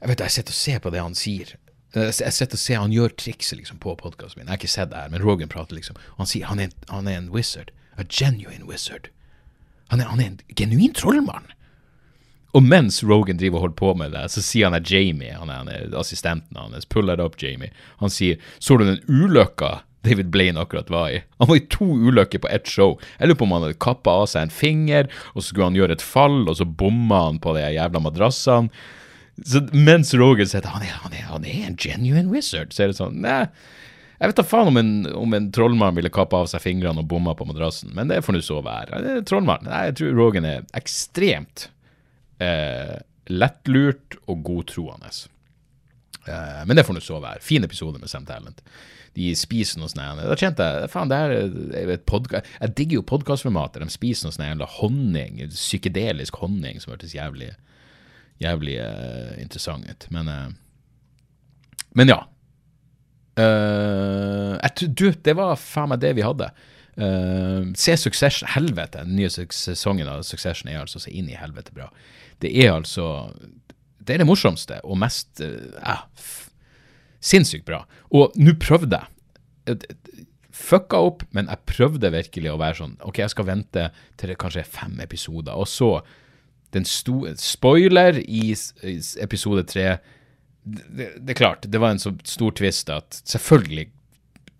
Jeg 0.00 0.10
vet 0.10 0.22
jeg 0.24 0.34
sitter 0.38 0.54
og 0.54 0.60
ser 0.60 0.82
på 0.84 0.92
det 0.94 1.02
han 1.02 1.16
sier. 1.18 1.54
Jeg 1.94 2.32
sitter 2.34 2.58
og 2.58 2.60
ser 2.60 2.80
Han 2.82 2.92
gjør 2.92 3.12
trikset 3.16 3.58
liksom 3.60 3.78
på 3.82 3.94
podkasten 4.00 4.40
min. 4.40 4.48
Jeg 4.48 4.56
har 4.56 4.62
ikke 4.62 4.72
sett 4.72 4.90
det 4.90 5.02
her, 5.02 5.12
men 5.12 5.22
Rogan 5.22 5.52
prater 5.52 5.78
liksom. 5.78 5.98
Og 6.16 6.24
han 6.24 6.30
sier 6.30 6.48
han 6.50 6.60
er, 6.60 6.72
han 6.90 7.08
er 7.08 7.20
en 7.20 7.30
wizard. 7.34 7.70
A 7.96 8.04
genuine 8.08 8.66
wizard. 8.66 9.10
Han 9.92 10.00
er, 10.00 10.08
han 10.10 10.20
er 10.20 10.32
en 10.32 10.40
genuin 10.58 10.94
trollmann. 10.96 11.46
Og 12.54 12.62
mens 12.62 13.00
Rogan 13.04 13.38
driver 13.38 13.58
og 13.58 13.64
holder 13.66 13.78
på 13.78 13.94
med 13.98 14.12
det, 14.14 14.28
så 14.30 14.42
sier 14.42 14.68
han 14.68 14.78
at 14.78 14.90
Jamie, 14.90 15.34
han 15.34 15.50
er, 15.50 15.62
han 15.64 15.70
er 15.70 15.96
assistenten 15.98 16.58
hans, 16.58 16.86
pull 16.86 17.10
it 17.10 17.22
up, 17.22 17.34
Jamie. 17.42 17.74
Han 18.02 18.12
sier 18.14 18.38
så 18.62 18.78
du 18.78 18.86
den 18.86 19.00
ulykka 19.10 19.80
David 20.04 20.28
Blaine 20.34 20.60
akkurat 20.60 20.90
var 20.92 21.10
i. 21.10 21.22
Han 21.40 21.48
var 21.50 21.60
i 21.60 21.66
to 21.72 21.86
ulykker 21.86 22.42
på 22.44 22.50
ett 22.52 22.68
show. 22.70 22.98
Jeg 23.18 23.30
lurer 23.30 23.40
på 23.40 23.48
om 23.48 23.54
han 23.56 23.66
hadde 23.66 23.80
kappa 23.82 24.18
av 24.22 24.26
seg 24.30 24.46
en 24.46 24.52
finger, 24.52 25.08
og 25.32 25.40
så 25.40 25.48
skulle 25.48 25.70
han 25.70 25.78
gjøre 25.78 25.96
et 25.98 26.04
fall, 26.04 26.42
og 26.48 26.58
så 26.58 26.68
bomma 26.68 27.24
han 27.28 27.40
på 27.42 27.56
de 27.56 27.64
jævla 27.76 28.02
madrassene. 28.04 28.84
Så 29.42 29.64
mens 29.74 30.12
Rogan 30.14 30.46
sier 30.46 30.66
han, 30.70 30.84
han, 31.02 31.16
han, 31.26 31.46
er 31.48 31.64
en 31.66 31.78
genuine 31.80 32.30
wizard, 32.30 32.70
så 32.70 32.84
er 32.84 32.92
det 32.92 32.98
sånn 33.00 33.16
Nei, 33.24 33.40
jeg 34.20 34.30
vet 34.30 34.38
da 34.38 34.44
faen 34.46 34.70
om 34.70 34.78
en, 34.78 34.92
om 35.18 35.34
en 35.34 35.48
trollmann 35.52 35.96
ville 35.96 36.12
kappa 36.14 36.44
av 36.44 36.46
seg 36.52 36.62
fingrene 36.62 37.02
og 37.02 37.08
bomma 37.10 37.34
på 37.34 37.48
madrassen, 37.48 37.90
men 37.96 38.12
det 38.12 38.20
får 38.22 38.36
nå 38.36 38.44
så 38.46 38.60
være. 38.62 39.02
Det 39.02 39.16
er 39.18 39.26
trollmann. 39.26 39.66
Nei, 39.66 39.82
jeg 39.88 39.96
tror 39.98 40.14
Rogan 40.20 40.46
er 40.48 40.68
ekstremt 40.78 41.66
eh, 42.38 42.94
lettlurt 43.34 44.16
og 44.30 44.44
godtroende. 44.46 45.10
Eh, 46.30 46.62
men 46.64 46.78
det 46.78 46.86
får 46.86 46.96
nå 46.96 47.02
så 47.04 47.18
være. 47.18 47.42
Fin 47.44 47.66
episode 47.66 47.98
med 47.98 48.12
Sam 48.12 48.28
Talent 48.28 48.62
de 49.14 49.30
spiser 49.38 49.80
noe 49.80 49.90
sånt. 49.90 50.20
Da 50.20 50.36
kjente 50.38 50.66
jeg 50.66 50.90
faen, 50.92 51.10
det 51.10 51.18
er 51.78 51.92
et 51.94 52.04
podkast 52.08 52.48
Jeg 52.58 52.74
digger 52.78 53.00
jo 53.00 53.06
podkastformater. 53.14 53.84
De 53.84 53.94
spiser 53.94 54.28
noe 54.28 54.34
sånn 54.36 54.64
honning, 54.80 55.40
psykedelisk 55.52 56.38
honning, 56.42 56.80
som 56.82 56.94
hørtes 56.94 57.14
jævlig, 57.14 57.52
jævlig 58.42 58.78
uh, 58.82 59.34
interessant 59.42 59.86
ut. 59.86 60.06
Men, 60.14 60.30
uh, 60.30 61.02
men 61.94 62.10
ja. 62.10 62.20
Uh, 63.38 64.54
jeg, 64.60 64.90
du, 64.94 65.08
det 65.14 65.36
var 65.38 65.58
faen 65.58 65.94
meg 65.94 66.02
det 66.02 66.14
vi 66.18 66.26
hadde. 66.26 66.50
Uh, 66.94 67.70
se 67.78 67.96
Succession 67.98 68.50
Helvete, 68.54 69.02
den 69.02 69.16
nye 69.18 69.30
sesongen 69.30 70.10
av 70.10 70.22
Succession 70.26 70.70
er 70.70 70.82
altså 70.82 71.02
så 71.02 71.10
inn 71.10 71.30
i 71.30 71.38
helvete 71.38 71.74
bra. 71.74 71.88
Det 72.42 72.50
er 72.50 72.74
altså 72.74 73.30
Det 74.04 74.14
er 74.14 74.20
det 74.20 74.26
morsomste 74.28 74.82
og 74.84 74.98
mest 75.00 75.40
uh, 75.40 75.94
Sinnssykt 77.24 77.66
bra. 77.68 77.84
Og 78.14 78.34
nå 78.40 78.56
prøvde 78.60 79.00
jeg. 79.00 79.78
Fucka 80.54 81.00
opp, 81.08 81.24
men 81.34 81.48
jeg 81.50 81.66
prøvde 81.70 82.12
virkelig 82.14 82.52
å 82.52 82.58
være 82.60 82.78
sånn 82.78 82.92
OK, 83.08 83.22
jeg 83.24 83.32
skal 83.32 83.48
vente 83.48 83.88
til 84.20 84.30
det 84.30 84.38
kanskje 84.40 84.62
er 84.62 84.70
fem 84.76 85.00
episoder. 85.02 85.56
Og 85.56 85.68
så 85.70 85.96
den 86.74 86.86
sto, 86.88 87.22
Spoiler 87.38 88.18
i, 88.22 88.52
episode 89.22 89.64
tre. 89.70 89.98
Det, 90.64 91.10
det, 91.18 91.34
er 91.34 91.38
klart, 91.38 91.68
det 91.70 91.80
var 91.80 91.94
en 91.94 92.02
så 92.02 92.14
stor 92.28 92.54
twist 92.56 92.90
at 92.92 93.20
selvfølgelig 93.28 93.90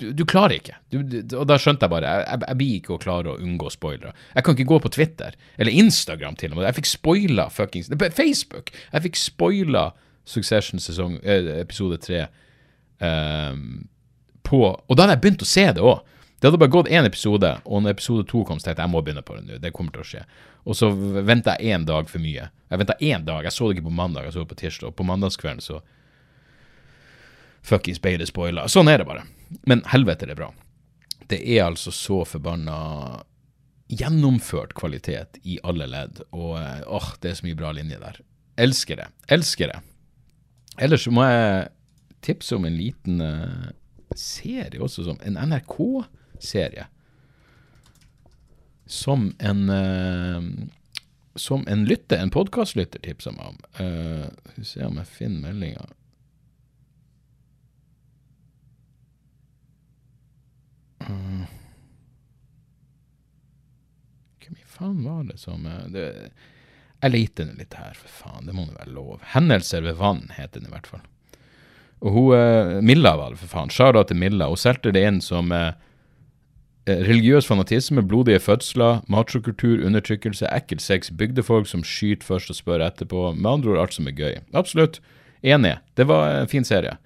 du, 0.01 0.09
du 0.11 0.25
klarer 0.27 0.57
ikke. 0.59 0.77
Du, 0.91 0.99
du, 1.07 1.21
og 1.39 1.47
da 1.47 1.57
skjønte 1.61 1.87
jeg 1.87 1.93
bare 1.93 2.11
jeg, 2.11 2.25
jeg, 2.27 2.41
jeg 2.49 2.59
blir 2.59 2.79
ikke 2.81 2.95
å 2.97 3.03
klare 3.03 3.31
å 3.31 3.39
unngå 3.39 3.71
spoilere. 3.71 4.11
Jeg 4.35 4.47
kan 4.47 4.57
ikke 4.57 4.71
gå 4.73 4.79
på 4.83 4.91
Twitter, 4.97 5.37
eller 5.55 5.79
Instagram 5.85 6.39
til 6.41 6.51
og 6.51 6.59
med. 6.59 6.67
Jeg 6.67 6.79
fikk 6.81 6.91
spoila 6.91 7.47
fuckings 7.55 7.93
Facebook! 8.17 8.73
Jeg 8.91 9.07
fikk 9.07 9.21
spoila 9.21 9.85
Succession 10.25 10.81
sesong, 10.81 11.19
eh, 11.23 11.47
episode 11.61 12.01
tre. 12.03 12.25
Um, 13.03 13.89
på 14.45 14.61
Og 14.71 14.97
da 14.97 15.05
hadde 15.05 15.17
jeg 15.17 15.23
begynt 15.25 15.43
å 15.43 15.49
se 15.49 15.65
det 15.75 15.83
òg. 15.83 16.03
Det 16.39 16.51
hadde 16.51 16.61
bare 16.61 16.75
gått 16.75 16.91
én 16.93 17.07
episode, 17.09 17.51
og 17.65 17.83
når 17.83 17.95
episode 17.95 18.27
to 18.29 18.43
kom, 18.45 18.59
så 18.61 18.69
tenkte 18.69 18.83
jeg 18.83 18.91
jeg 18.91 18.93
må 18.93 19.01
begynne 19.01 19.23
på 19.25 19.37
det 19.39 19.47
nå. 19.47 19.59
Det 19.63 19.73
kommer 19.73 19.95
til 19.95 20.03
å 20.03 20.09
skje. 20.09 20.25
Og 20.69 20.77
så 20.77 20.91
venta 20.93 21.55
jeg 21.57 21.73
én 21.73 21.87
dag 21.89 22.11
for 22.11 22.21
mye. 22.21 22.51
Jeg 22.69 22.81
venta 22.83 22.97
én 23.01 23.25
dag. 23.25 23.47
Jeg 23.47 23.57
så 23.57 23.69
det 23.69 23.79
ikke 23.79 23.87
på 23.89 23.95
mandag, 23.97 24.27
jeg 24.29 24.35
så 24.37 24.45
det 24.45 24.51
på 24.53 24.59
tirsdag. 24.61 24.91
Og 24.91 24.99
på 24.99 25.07
mandagskvelden 25.09 25.65
så 25.65 25.81
Fuckings 27.65 28.03
ble 28.05 28.19
det 28.21 28.29
spoila. 28.29 28.67
Sånn 28.69 28.91
er 28.93 29.01
det 29.01 29.09
bare. 29.09 29.25
Men 29.65 29.81
helvete, 29.89 30.29
det 30.29 30.37
er 30.37 30.43
bra. 30.43 30.51
Det 31.33 31.41
er 31.41 31.65
altså 31.65 31.93
så 31.97 32.21
forbanna 32.29 32.77
gjennomført 33.89 34.75
kvalitet 34.77 35.39
i 35.45 35.59
alle 35.65 35.87
ledd, 35.89 36.23
og 36.33 36.57
eh, 36.61 36.83
åh, 36.89 37.11
det 37.21 37.31
er 37.31 37.39
så 37.39 37.47
mye 37.47 37.59
bra 37.59 37.73
linje 37.77 37.99
der. 38.01 38.21
Elsker 38.61 39.01
det. 39.01 39.09
Elsker 39.33 39.73
det. 39.73 39.81
Ellers 40.85 41.07
må 41.13 41.25
jeg 41.29 41.69
tipse 42.25 42.57
om 42.57 42.65
en 42.65 42.77
liten 42.77 43.21
uh, 43.21 43.69
serie 44.17 44.81
også, 44.83 45.05
som 45.07 45.21
en 45.23 45.37
NRK-serie. 45.37 46.87
Som 48.87 49.31
en 49.39 49.69
uh, 49.71 50.41
Som 51.35 51.65
en 51.69 51.85
lytter, 51.85 52.21
en 52.23 52.31
podkastlytter, 52.31 53.03
tipsa 53.03 53.33
meg 53.35 53.53
om. 53.53 53.61
Uh, 53.81 54.29
vi 54.55 54.65
se 54.69 54.85
om 54.87 55.01
jeg 55.03 55.11
finner 55.11 55.49
meldinga. 55.51 55.89
Hvem 64.45 64.57
i 64.57 64.69
faen 64.69 65.05
var 65.05 65.25
det 65.25 65.39
som 65.41 65.67
eh, 65.67 65.87
det, 65.93 66.31
Jeg 67.03 67.13
leter 67.13 67.51
litt 67.59 67.75
her, 67.75 67.97
for 67.99 68.09
faen. 68.09 68.47
Det 68.47 68.55
må 68.57 68.67
nå 68.67 68.77
være 68.77 68.95
lov. 68.95 69.21
'Hendelser 69.35 69.83
ved 69.85 69.99
vann' 70.01 70.31
heter 70.37 70.61
den 70.61 70.71
i 70.71 70.75
hvert 70.75 70.87
fall. 70.89 71.05
Og 72.05 72.13
hun 72.13 72.37
eh, 72.37 72.79
Milla 72.85 73.15
var 73.17 73.33
det, 73.33 73.41
for 73.41 73.51
faen. 73.51 73.73
Shara 73.73 74.05
til 74.05 74.21
Milla. 74.21 74.51
Hun 74.53 74.61
solgte 74.61 74.93
det 74.95 75.05
inn 75.09 75.23
som 75.25 75.53
eh, 75.57 75.73
eh, 76.85 77.01
religiøs 77.09 77.49
fanatisme, 77.49 78.05
blodige 78.05 78.43
fødsler, 78.45 79.01
machokultur, 79.13 79.81
undertrykkelse, 79.89 80.51
ekkel 80.53 80.83
sex, 80.85 81.09
bygdefolk 81.17 81.71
som 81.71 81.85
skyter 81.87 82.29
først 82.29 82.53
og 82.53 82.61
spør 82.61 82.85
etterpå. 82.85 83.31
Med 83.39 83.51
andre 83.57 83.73
ord 83.75 83.87
alt 83.87 83.97
som 83.97 84.11
er 84.11 84.19
gøy. 84.19 84.37
Absolutt. 84.53 85.01
Enig. 85.45 85.79
Det 85.97 86.09
var 86.09 86.43
en 86.43 86.53
fin 86.53 86.65
serie. 86.65 86.99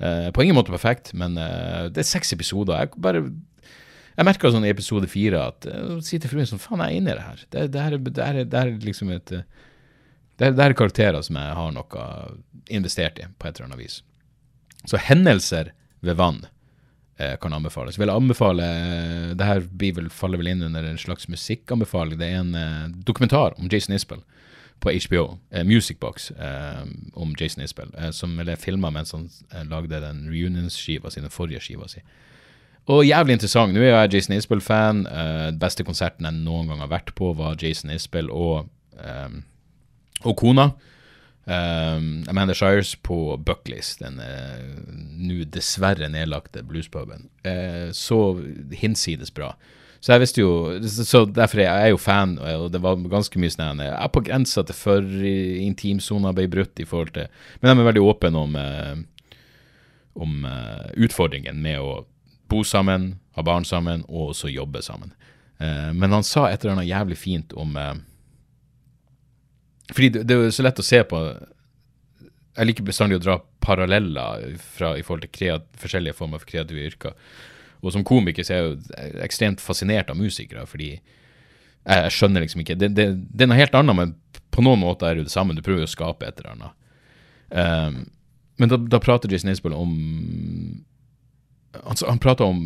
Uh, 0.00 0.30
på 0.32 0.46
ingen 0.46 0.56
måte 0.56 0.72
perfekt, 0.72 1.10
men 1.12 1.34
uh, 1.36 1.90
det 1.92 2.00
er 2.00 2.06
seks 2.08 2.30
episoder. 2.32 2.78
Jeg 2.80 3.02
bare 3.04 3.20
jeg 4.16 4.26
merka 4.26 4.48
sånn 4.52 4.64
i 4.64 4.70
episode 4.72 5.08
fire 5.10 5.42
at 5.50 5.66
uh, 5.68 5.98
Si 6.04 6.16
til 6.16 6.30
fruen 6.30 6.48
sånn 6.48 6.60
Faen, 6.62 6.80
jeg 6.80 6.96
er 6.96 7.02
inne 7.02 7.12
i 7.12 7.18
det 7.18 7.26
her. 7.26 7.42
Det, 7.42 7.64
det, 7.74 7.82
her, 7.84 7.96
det, 8.00 8.24
her, 8.24 8.38
det 8.40 8.62
her 8.62 8.70
er 8.70 8.86
liksom 8.86 9.12
et 9.12 9.34
det, 10.40 10.54
er 10.56 10.72
karakterer 10.72 11.20
som 11.20 11.36
jeg 11.36 11.56
har 11.58 11.74
noe 11.76 12.04
investert 12.72 13.20
i, 13.20 13.26
på 13.36 13.48
et 13.48 13.58
eller 13.58 13.68
annet 13.68 13.82
vis. 13.82 13.98
Så 14.88 14.96
hendelser 14.96 15.74
ved 16.00 16.16
vann 16.16 16.44
kan 17.42 17.52
anbefales. 17.52 17.98
Jeg 17.98 18.06
vil 18.06 18.14
anbefale 18.14 18.64
Det 19.36 19.44
her 19.44 19.58
vel, 19.76 20.06
faller 20.08 20.40
vel 20.40 20.48
inn 20.54 20.62
under 20.64 20.86
en 20.88 20.96
slags 20.96 21.28
musikkanbefaling. 21.28 22.16
Det 22.16 22.30
er 22.30 22.38
en 22.40 22.94
dokumentar 23.04 23.52
om 23.60 23.68
Jason 23.68 23.92
Isbell 23.92 24.22
på 24.80 24.90
HBO, 24.90 25.38
eh, 25.50 25.64
Musicbox, 25.64 26.30
eh, 26.30 26.84
om 27.12 27.34
Jason 27.38 27.64
Isbell, 27.64 27.90
eh, 27.98 28.10
som 28.10 28.36
ble 28.36 28.56
filma 28.56 28.90
mens 28.90 29.12
han 29.12 29.28
eh, 29.52 29.64
lagde 29.68 30.00
den 30.00 30.24
reunions-skiva 30.32 31.10
si, 31.12 31.20
den 31.20 31.32
forrige 31.32 31.60
skiva 31.60 31.88
si. 31.88 32.00
Og 32.88 33.04
jævlig 33.04 33.36
interessant. 33.36 33.74
Nå 33.74 33.82
er 33.84 33.92
jeg 33.92 34.14
Jason 34.14 34.34
Isbell-fan. 34.34 35.04
Den 35.04 35.58
beste 35.60 35.84
konserten 35.86 36.26
jeg 36.26 36.38
noen 36.40 36.66
gang 36.66 36.80
har 36.80 36.88
vært 36.90 37.12
på, 37.14 37.28
var 37.38 37.60
Jason 37.60 37.92
Isbell 37.92 38.30
og, 38.32 38.70
og 40.24 40.32
kona. 40.40 40.64
Um, 41.44 42.24
Amanda 42.28 42.54
Shires 42.54 42.94
på 42.94 43.36
Buckleys, 43.36 43.96
den 43.96 44.20
uh, 44.20 44.60
nå 45.16 45.46
dessverre 45.48 46.10
nedlagte 46.12 46.62
bluespuben. 46.68 47.30
Uh, 47.46 47.88
så 47.96 48.36
hinsides 48.76 49.32
bra. 49.34 49.54
Så 50.00 50.14
jeg 50.14 50.22
visste 50.22 50.40
jo 50.40 50.52
Så 50.88 51.26
derfor 51.28 51.60
er 51.60 51.82
jeg 51.84 51.92
jo 51.92 51.98
fan, 52.00 52.38
og 52.40 52.70
det 52.72 52.80
var 52.80 52.96
ganske 53.12 53.36
mye 53.36 53.52
sånn 53.52 53.82
Jeg 53.84 53.92
er 53.92 54.08
på 54.08 54.22
grensa 54.24 54.62
til 54.64 54.76
for 54.78 55.04
intimsona 55.04 56.32
ble 56.32 56.46
brutt 56.48 56.80
i 56.80 56.86
forhold 56.88 57.12
til 57.18 57.28
Men 57.60 57.68
de 57.68 57.82
er 57.82 57.88
veldig 57.90 58.04
åpne 58.08 58.40
om, 58.40 58.56
eh, 58.56 59.02
om 60.16 60.46
utfordringen 60.96 61.60
med 61.60 61.84
å 61.84 62.06
bo 62.48 62.62
sammen, 62.64 63.18
ha 63.36 63.44
barn 63.44 63.68
sammen, 63.68 64.06
og 64.08 64.32
også 64.32 64.48
jobbe 64.48 64.80
sammen. 64.82 65.12
Men 65.60 66.16
han 66.16 66.24
sa 66.24 66.48
et 66.48 66.64
eller 66.64 66.78
annet 66.78 66.88
jævlig 66.88 67.18
fint 67.20 67.52
om 67.52 67.76
Fordi 69.90 70.08
det, 70.14 70.24
det 70.28 70.36
er 70.36 70.44
jo 70.46 70.54
så 70.54 70.64
lett 70.66 70.80
å 70.80 70.86
se 70.86 71.00
på 71.06 71.20
Jeg 72.58 72.66
liker 72.66 72.86
bestandig 72.86 73.18
å 73.20 73.22
dra 73.22 73.38
paralleller 73.62 74.56
fra, 74.58 74.94
i 74.98 75.04
forhold 75.06 75.24
til 75.26 75.32
kreat, 75.34 75.66
forskjellige 75.80 76.16
former 76.18 76.42
for 76.42 76.50
kreative 76.50 76.86
yrker. 76.90 77.14
Og 77.80 77.94
som 77.94 78.04
komiker 78.04 78.44
så 78.44 78.54
er 78.54 78.60
jeg 78.60 78.68
jo 78.68 79.22
ekstremt 79.24 79.62
fascinert 79.62 80.10
av 80.12 80.18
musikere, 80.20 80.66
fordi 80.68 80.90
jeg, 80.90 82.02
jeg 82.04 82.12
skjønner 82.16 82.44
liksom 82.44 82.64
ikke 82.64 82.76
det, 82.76 82.90
det, 82.96 83.06
det, 83.30 83.44
er 83.44 83.50
noe 83.50 83.60
helt 83.60 83.76
annet, 83.78 83.96
men 83.96 84.14
på 84.52 84.64
noen 84.66 84.82
måter 84.82 85.08
er 85.08 85.16
det 85.16 85.24
jo 85.24 85.30
det 85.30 85.34
samme. 85.34 85.56
Du 85.56 85.64
prøver 85.64 85.86
å 85.86 85.90
skape 85.90 86.26
et 86.26 86.42
eller 86.42 86.56
annet. 86.56 86.76
Um, 87.50 88.00
men 88.60 88.72
da, 88.72 88.76
da, 88.76 89.00
prater 89.00 89.32
Jason 89.32 89.50
Isbell 89.50 89.74
om 89.74 89.94
Han, 91.72 91.96
han 92.06 92.20
prater 92.22 92.44
om 92.44 92.60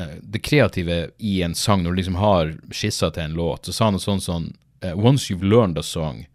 uh, 0.00 0.16
det 0.22 0.40
kreative 0.46 1.10
i 1.18 1.36
en 1.42 1.54
sang, 1.54 1.82
når 1.82 1.90
du 1.90 2.00
liksom 2.00 2.18
har 2.22 2.54
skissa 2.72 3.10
til 3.12 3.26
en 3.26 3.36
låt. 3.36 3.66
Så 3.66 3.74
sa 3.74 3.90
han 3.90 3.98
noe 3.98 4.04
sånn 4.04 4.22
sånn 4.24 4.52
uh, 4.84 4.96
Once 4.96 5.30
you've 5.30 5.42
learned 5.42 5.78
a 5.78 5.82
song, 5.82 6.26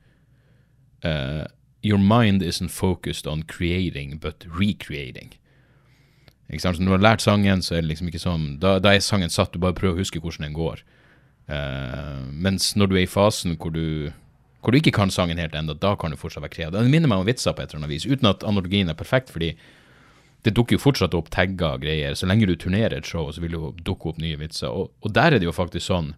uh, 1.04 1.46
your 1.82 2.00
mind 2.00 2.44
isn't 2.44 2.70
focused 2.70 3.28
on 3.28 3.44
creating, 3.44 4.18
but 4.18 4.46
recreating. 4.60 5.34
Ikke 6.50 6.64
sant? 6.64 6.78
Så 6.78 6.84
når 6.84 6.90
du 6.90 6.98
har 6.98 7.06
lært 7.12 7.22
sangen, 7.22 7.62
så 7.62 7.76
er 7.78 7.84
det 7.84 7.92
liksom 7.92 8.10
ikke 8.10 8.22
sånn 8.24 8.46
Da, 8.62 8.80
da 8.82 8.96
er 8.96 9.04
sangen 9.06 9.30
satt, 9.30 9.54
du 9.54 9.62
bare 9.62 9.78
prøver 9.78 10.00
å 10.00 10.02
huske 10.02 10.22
hvordan 10.22 10.48
den 10.48 10.58
går. 10.58 10.82
Uh, 11.50 12.26
mens 12.30 12.74
når 12.78 12.90
du 12.90 12.96
er 12.98 13.06
i 13.06 13.10
fasen 13.10 13.56
hvor 13.58 13.74
du, 13.74 14.10
hvor 14.62 14.74
du 14.74 14.80
ikke 14.80 14.94
kan 14.98 15.14
sangen 15.14 15.42
helt 15.42 15.56
ennå, 15.58 15.78
da 15.78 15.96
kan 15.98 16.14
du 16.14 16.18
fortsatt 16.18 16.44
være 16.46 16.56
kreativ. 16.56 16.78
Det 16.78 16.94
minner 16.94 17.12
meg 17.12 17.22
om 17.22 17.30
vitser 17.30 17.54
på 17.54 17.64
et 17.64 17.70
eller 17.70 17.84
annet 17.84 17.94
vis, 17.94 18.10
uten 18.10 18.30
at 18.30 18.46
analogien 18.46 18.90
er 18.90 18.98
perfekt, 18.98 19.34
fordi 19.34 19.54
det 20.46 20.56
dukker 20.56 20.78
jo 20.78 20.82
fortsatt 20.82 21.16
opp 21.18 21.30
tagger 21.34 21.76
og 21.76 21.84
greier. 21.84 22.16
Så 22.16 22.30
lenge 22.30 22.48
du 22.48 22.56
turnerer 22.58 22.98
et 22.98 23.08
show, 23.08 23.28
så 23.32 23.44
vil 23.44 23.54
det 23.54 23.60
jo 23.60 23.72
dukke 23.92 24.14
opp 24.14 24.22
nye 24.24 24.40
vitser. 24.40 24.72
Og, 24.72 24.94
og 25.04 25.14
der 25.16 25.36
er 25.36 25.42
det 25.42 25.50
jo 25.50 25.56
faktisk 25.56 25.90
sånn 25.90 26.14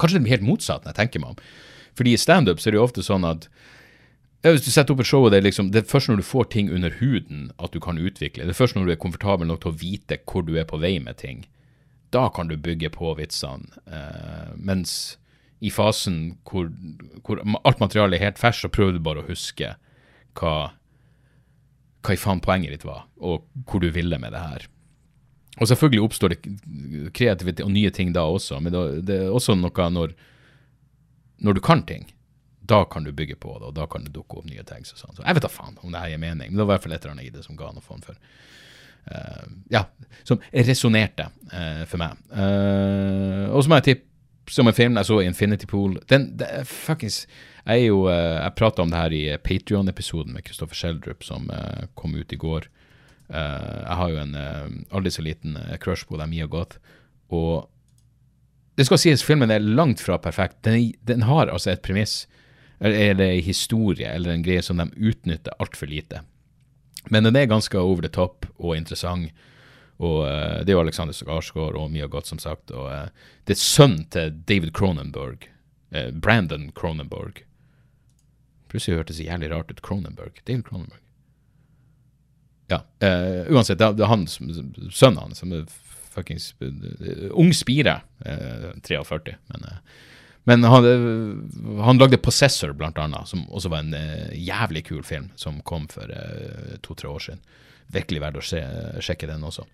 Kanskje 0.00 0.18
det 0.18 0.24
blir 0.26 0.36
helt 0.38 0.48
motsatt 0.48 0.84
når 0.84 0.94
jeg 0.94 1.00
tenker 1.02 1.22
meg 1.22 1.34
om. 1.34 1.44
Fordi 1.98 2.14
i 2.14 2.20
standup 2.20 2.62
er 2.62 2.72
det 2.72 2.80
jo 2.80 2.86
ofte 2.86 3.04
sånn 3.04 3.26
at 3.28 3.46
ja, 4.40 4.54
hvis 4.54 4.64
du 4.64 4.70
setter 4.72 4.94
opp 4.94 5.02
et 5.02 5.08
show, 5.08 5.26
og 5.26 5.34
det 5.34 5.42
er, 5.42 5.44
liksom, 5.44 5.68
det 5.74 5.82
er 5.82 5.90
først 5.90 6.08
når 6.08 6.22
du 6.22 6.24
får 6.24 6.46
ting 6.54 6.70
under 6.72 6.94
huden 6.96 7.50
at 7.60 7.74
du 7.74 7.80
kan 7.84 8.00
utvikle. 8.00 8.46
Det 8.48 8.54
er 8.54 8.56
først 8.56 8.76
når 8.76 8.88
du 8.88 8.92
er 8.94 9.02
komfortabel 9.02 9.50
nok 9.50 9.60
til 9.60 9.74
å 9.74 9.80
vite 9.82 10.16
hvor 10.24 10.46
du 10.46 10.54
er 10.56 10.68
på 10.68 10.80
vei 10.80 10.94
med 11.02 11.18
ting. 11.20 11.44
Da 12.14 12.30
kan 12.32 12.48
du 12.48 12.56
bygge 12.56 12.88
på 12.94 13.12
vitsene. 13.18 13.68
Uh, 13.84 14.56
mens 14.56 15.18
i 15.60 15.68
fasen 15.68 16.38
hvor, 16.48 16.70
hvor, 17.26 17.42
alt 17.68 17.82
materialet 17.84 18.16
er 18.16 18.30
helt 18.30 18.40
ferskt, 18.40 18.64
så 18.64 18.72
prøver 18.72 18.96
du 18.96 19.04
bare 19.04 19.20
å 19.20 19.28
huske 19.28 19.74
hva, 20.40 20.54
hva 22.00 22.16
i 22.16 22.20
faen 22.20 22.40
poenget 22.40 22.72
ditt 22.72 22.88
var, 22.88 23.04
og 23.20 23.44
hvor 23.68 23.84
du 23.84 23.90
ville 23.92 24.18
med 24.22 24.32
det 24.32 24.40
her. 24.40 24.68
Og 25.58 25.66
selvfølgelig 25.66 26.04
oppstår 26.06 26.32
det 26.32 26.40
kreativitet 27.16 27.64
og 27.66 27.72
nye 27.74 27.90
ting 27.90 28.12
da 28.14 28.22
også, 28.30 28.60
men 28.62 28.72
det 29.02 29.16
er 29.16 29.34
også 29.34 29.56
noe 29.58 29.88
når, 29.90 30.14
når 31.42 31.58
du 31.58 31.62
kan 31.64 31.82
ting 31.88 32.06
da 32.70 32.84
kan 32.84 33.04
du 33.04 33.12
bygge 33.12 33.36
på 33.36 33.56
det, 33.58 33.66
og 33.66 33.74
da 33.74 33.86
kan 33.90 34.04
det 34.06 34.12
dukke 34.14 34.38
opp 34.38 34.46
nye 34.46 34.62
ting. 34.66 34.84
Sånn. 34.86 35.14
Så 35.16 35.24
jeg 35.24 35.36
vet 35.36 35.46
da 35.46 35.50
faen 35.50 35.78
om 35.82 35.90
det 35.90 36.02
her 36.02 36.12
gir 36.12 36.22
mening, 36.22 36.52
men 36.52 36.60
det 36.60 36.66
var 36.66 36.74
i 36.74 36.76
hvert 36.76 36.86
fall 36.86 36.94
et 36.94 37.06
eller 37.06 37.16
annet 37.16 37.26
i 37.26 37.32
det 37.34 37.42
som 37.46 37.58
ga 37.58 37.72
noe 37.74 37.84
form 37.84 38.04
for 38.04 38.18
uh, 39.10 39.48
Ja, 39.72 39.86
som 40.28 40.42
resonnerte 40.52 41.30
uh, 41.50 41.82
for 41.90 42.02
meg. 42.02 42.20
Uh, 42.30 43.50
og 43.50 43.64
så 43.64 43.72
må 43.72 43.80
jeg 43.80 43.88
tippe 43.88 44.54
som 44.54 44.66
en 44.66 44.74
film 44.74 44.98
jeg 44.98 45.06
så, 45.06 45.18
Infinity 45.22 45.66
Pool. 45.70 45.98
Den, 46.10 46.32
det, 46.38 46.48
fuckings 46.66 47.20
Jeg 47.60 47.84
er 47.84 47.84
jo 47.84 48.00
Jeg 48.10 48.54
prata 48.58 48.82
om 48.82 48.90
det 48.90 48.98
her 48.98 49.14
i 49.14 49.24
Patrion-episoden 49.38 50.34
med 50.34 50.42
Kristoffer 50.46 50.74
Schjelderup, 50.74 51.22
som 51.22 51.46
kom 51.94 52.16
ut 52.18 52.32
i 52.34 52.38
går. 52.40 52.66
Jeg 53.30 53.96
har 54.00 54.10
jo 54.10 54.18
en 54.18 54.32
aldri 54.90 55.10
så 55.14 55.22
liten 55.22 55.54
crush 55.78 56.08
på 56.08 56.18
deg, 56.18 56.26
Mia 56.32 56.48
Goth. 56.50 56.80
Og 57.30 57.68
det 58.74 58.88
skal 58.88 58.98
sies, 58.98 59.22
filmen 59.22 59.52
er 59.54 59.62
langt 59.62 60.02
fra 60.02 60.18
perfekt. 60.18 60.62
Den, 60.66 60.90
den 61.06 61.22
har 61.28 61.46
altså 61.46 61.70
et 61.70 61.82
premiss 61.84 62.24
eller 62.80 63.20
en 63.26 63.42
historie 63.44 64.08
eller 64.08 64.32
en 64.32 64.42
greie 64.42 64.62
som 64.64 64.80
de 64.80 64.88
utnytter 64.96 65.54
altfor 65.60 65.90
lite. 65.90 66.22
Men 67.08 67.24
den 67.24 67.36
er 67.36 67.48
ganske 67.50 67.78
over 67.78 68.02
the 68.02 68.12
top 68.12 68.46
og 68.58 68.76
interessant. 68.76 69.32
Og 70.00 70.24
uh, 70.24 70.64
Det 70.64 70.72
er 70.72 70.78
jo 70.78 70.80
Alexander 70.80 71.12
Skarsgård 71.16 71.76
og 71.76 71.90
mye 71.92 72.08
godt, 72.08 72.26
som 72.26 72.38
sagt. 72.40 72.70
Og 72.72 72.88
uh, 72.88 73.08
Det 73.44 73.56
er 73.56 73.60
sønnen 73.60 74.06
til 74.08 74.32
David 74.48 74.72
Cronenberg. 74.72 75.44
Uh, 75.92 76.08
Brandon 76.12 76.70
Cronenberg. 76.72 77.44
Plutselig 78.68 78.96
hørtes 78.96 79.20
det 79.20 79.28
jævlig 79.28 79.52
rart 79.52 79.70
ut. 79.70 79.82
Cronenberg. 79.84 80.40
David 80.46 80.64
Cronenberg. 80.64 81.04
Ja. 82.70 82.80
uh, 83.04 83.50
uansett, 83.54 83.78
det, 83.80 83.88
er- 84.04 84.10
han 84.10 84.26
sønnen 84.30 85.20
hans 85.24 85.42
som 85.42 85.52
er 85.56 85.64
fuckings 86.10 86.52
eh, 86.64 87.28
ung 87.38 87.52
spire. 87.54 88.00
eh, 88.26 88.70
43, 88.86 89.36
men 89.52 89.66
eh, 89.68 89.82
men 90.48 90.64
han, 90.64 90.86
eh, 90.88 91.82
han 91.84 91.98
lagde 92.00 92.18
Possessor, 92.18 92.72
blant 92.74 92.96
annet, 92.98 93.28
som 93.28 93.42
også 93.52 93.70
var 93.70 93.84
en 93.84 93.92
jævlig 94.34 94.82
kul 94.88 95.02
film, 95.06 95.28
som 95.38 95.58
kom 95.68 95.84
for 95.92 96.08
to-tre 96.82 97.10
år 97.12 97.20
siden. 97.26 97.42
Virkelig 97.92 98.22
verdt 98.24 98.40
å 98.40 98.44
se, 98.48 98.62
sjekke 99.04 99.28
den 99.28 99.44
også. 99.46 99.66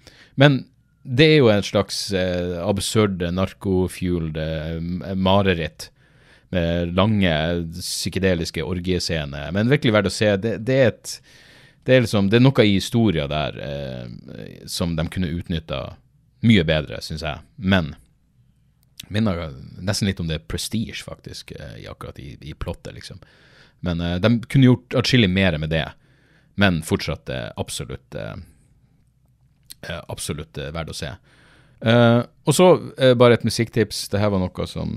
Men 0.42 0.64
det 1.06 1.28
er 1.30 1.38
jo 1.38 1.48
en 1.54 1.62
slags 1.64 2.00
eh, 2.18 2.56
absurd, 2.66 3.22
narkofueled 3.32 4.36
eh, 4.42 5.14
mareritt 5.14 5.88
med 6.54 6.92
lange 6.98 7.32
psykedeliske 7.78 8.64
orgiescener. 8.66 9.52
Men 9.54 9.70
virkelig 9.70 9.94
verdt 9.96 10.10
å 10.10 10.16
se. 10.18 10.32
Det, 10.42 10.56
det 10.66 10.76
er 10.82 10.90
et 10.92 11.14
det 11.86 11.94
er, 11.94 12.02
liksom, 12.02 12.30
det 12.30 12.40
er 12.40 12.42
noe 12.42 12.64
i 12.66 12.74
historia 12.74 13.28
der 13.30 13.58
eh, 13.62 14.08
som 14.66 14.96
de 14.98 15.06
kunne 15.12 15.30
utnytta 15.30 15.80
mye 16.46 16.64
bedre, 16.66 16.98
syns 17.02 17.22
jeg. 17.22 17.44
Men 17.56 17.92
minner 19.08 19.52
nesten 19.78 20.10
litt 20.10 20.20
om 20.20 20.26
det 20.26 20.42
prestige, 20.50 21.04
faktisk, 21.06 21.54
eh, 21.54 21.76
i 21.84 21.86
akkurat 21.86 22.18
i, 22.18 22.34
i 22.42 22.56
plottet, 22.58 22.96
liksom. 22.98 23.22
Men 23.86 24.02
eh, 24.02 24.16
de 24.18 24.32
kunne 24.50 24.66
gjort 24.66 24.98
atskillig 24.98 25.30
mer 25.30 25.58
med 25.62 25.70
det, 25.70 25.86
men 26.58 26.82
fortsatt 26.82 27.30
eh, 27.30 27.48
absolutt 27.56 28.14
eh, 28.18 28.34
eh, 29.86 30.02
absolutt 30.08 30.58
verdt 30.58 30.90
å 30.90 30.96
se. 30.96 31.14
Og 31.86 32.54
så 32.56 32.66
bare 33.20 33.36
et 33.36 33.42
musikktips. 33.44 34.06
Det 34.08 34.18
her 34.22 34.30
var 34.32 34.40
noe 34.40 34.64
som 34.66 34.94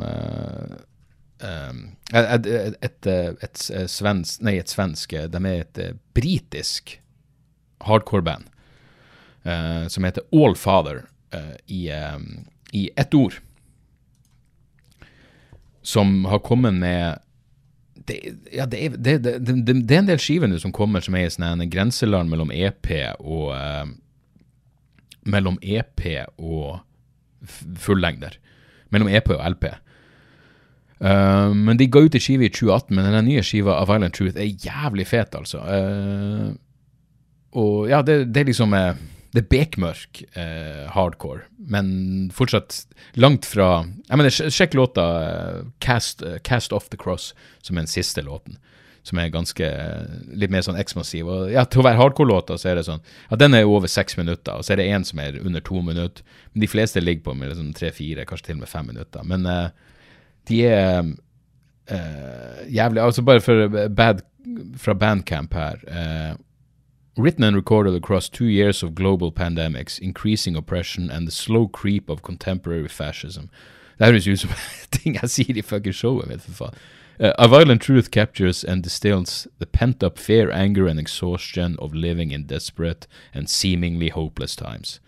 et, 1.42 2.46
et, 2.46 2.76
et, 2.82 3.08
et, 3.08 3.44
et 3.44 3.92
svensk 3.92 4.42
Nei, 4.44 4.58
et 4.60 4.72
svensk 4.72 5.14
eh, 5.16 5.28
De 5.32 5.40
er 5.48 5.62
et 5.62 5.80
eh, 5.80 5.94
britisk 6.18 6.98
hardcore-band 7.88 8.50
eh, 9.48 9.88
som 9.88 10.04
heter 10.04 10.26
All 10.36 10.56
Father 10.60 11.06
eh, 11.32 11.56
i, 11.68 11.88
eh, 11.96 12.18
i 12.76 12.90
ett 13.00 13.14
ord. 13.14 13.38
Som 15.82 16.26
har 16.26 16.40
kommet 16.44 16.74
med 16.74 17.20
det, 17.94 18.20
ja, 18.52 18.66
det, 18.66 18.86
er, 18.86 18.90
det, 18.90 19.18
det, 19.24 19.40
det, 19.40 19.96
er 19.96 20.02
en 20.02 20.10
del 20.10 20.20
skiver 20.20 20.52
som 20.60 20.74
kommer 20.76 21.04
som 21.04 21.16
er 21.16 21.28
i 21.28 21.32
sånn 21.32 21.62
en 21.62 21.72
grenseland 21.72 22.32
mellom 22.32 22.52
EP 22.52 22.92
og 23.20 23.52
eh, 23.56 23.96
Mellom 25.30 25.58
EP 25.62 26.02
og 26.40 26.80
fullengder. 27.78 28.38
Mellom 28.90 29.10
EP 29.12 29.28
og 29.36 29.42
LP. 29.52 29.66
Eh, 31.00 31.54
men 31.56 31.78
de 31.80 31.88
ga 31.88 32.04
ut 32.04 32.16
en 32.16 32.24
skive 32.24 32.48
i 32.48 32.52
2018, 32.52 32.96
men 32.96 33.14
den 33.14 33.30
nye 33.30 33.44
skiva 33.46 33.78
av 33.80 33.88
Violent 33.92 34.18
Truth 34.18 34.40
er 34.40 34.52
jævlig 34.52 35.08
fet, 35.08 35.38
altså. 35.38 35.64
Uh, 35.64 36.52
og 37.58 37.88
ja, 37.90 38.04
det, 38.06 38.28
det 38.34 38.44
er 38.44 38.50
liksom 38.52 38.76
eh, 38.78 39.00
Det 39.34 39.42
er 39.42 39.50
bekmørk 39.50 40.20
eh, 40.38 40.84
hardcore, 40.94 41.48
men 41.58 42.30
fortsatt 42.34 42.84
langt 43.18 43.48
fra 43.50 43.88
Jeg 44.10 44.20
mener, 44.20 44.52
sjekk 44.54 44.78
låta 44.78 45.06
Cast, 45.82 46.22
Cast 46.44 46.76
Off 46.76 46.92
The 46.92 47.00
Cross, 47.00 47.32
som 47.62 47.78
er 47.78 47.88
den 47.88 47.92
siste 47.92 48.22
låten. 48.22 48.60
Som 49.02 49.18
er 49.18 49.32
ganske 49.34 49.66
litt 50.38 50.52
mer 50.54 50.62
sånn 50.62 50.78
ekspansiv. 50.78 51.26
Og 51.26 51.50
ja, 51.54 51.64
til 51.66 51.82
å 51.82 51.86
være 51.88 51.98
hardcore-låta, 51.98 52.60
så 52.60 52.70
er 52.70 52.78
det 52.78 52.86
sånn 52.86 53.02
Ja, 53.32 53.40
den 53.40 53.56
er 53.58 53.64
jo 53.64 53.78
over 53.80 53.90
seks 53.90 54.18
minutter, 54.20 54.60
og 54.60 54.68
så 54.68 54.76
er 54.76 54.82
det 54.82 54.90
én 54.92 55.08
som 55.08 55.22
er 55.24 55.40
under 55.42 55.64
to 55.66 55.82
minutter. 55.82 56.26
Men 56.54 56.66
de 56.66 56.70
fleste 56.70 57.02
ligger 57.02 57.30
på 57.30 57.38
med 57.40 57.50
liksom 57.50 57.72
tre-fire, 57.78 58.28
kanskje 58.30 58.52
til 58.52 58.60
og 58.60 58.66
med 58.66 58.74
fem 58.74 58.92
minutter. 58.92 59.26
Men 59.26 59.48
eh, 59.50 59.72
de 60.50 60.66
er 60.66 61.00
uh, 61.92 62.76
jævlig 62.76 63.02
Altså, 63.04 63.22
bare 63.22 63.42
for 63.42 63.88
bad, 63.88 64.22
fra 64.78 64.94
Bandcamp 64.94 65.54
her 65.54 65.76
Uh, 65.88 66.36
Written 67.18 67.44
and 67.44 67.56
recorded 67.56 67.96
across 67.96 68.30
two 68.30 68.46
years 68.46 68.82
of 68.82 68.96
global 68.96 69.30
pandemics, 69.32 70.00
increasing 70.00 70.56
oppression, 70.56 71.12
and 71.12 71.28
the 71.28 71.32
slow 71.32 71.68
creep 71.68 72.10
of 72.10 72.22
contemporary 72.22 72.88
fascism. 72.88 73.50
Det 73.98 74.08
høres 74.08 74.28
ut 74.28 74.40
som 74.40 74.50
ting 74.92 75.18
jeg 75.22 75.30
sier 75.30 75.58
i 75.58 75.62
fucking 75.62 75.94
showet 75.94 76.30
mitt, 76.30 76.42
for 76.42 76.52
faen. 76.52 76.78
Uh, 77.20 77.34
a 77.38 77.48
violent 77.48 77.82
truth 77.82 78.12
captures 78.12 78.64
and 78.64 78.84
distills 78.84 79.48
the 79.60 79.66
pent 79.66 80.04
up 80.04 80.18
fear, 80.18 80.50
anger, 80.52 80.88
and 80.88 81.00
exhaustion 81.00 81.76
of 81.80 81.94
living 81.94 82.32
in 82.32 82.48
desperate 82.48 83.08
and 83.34 83.50
seemingly 83.50 84.08
hopeless 84.10 84.56
times. 84.56 85.02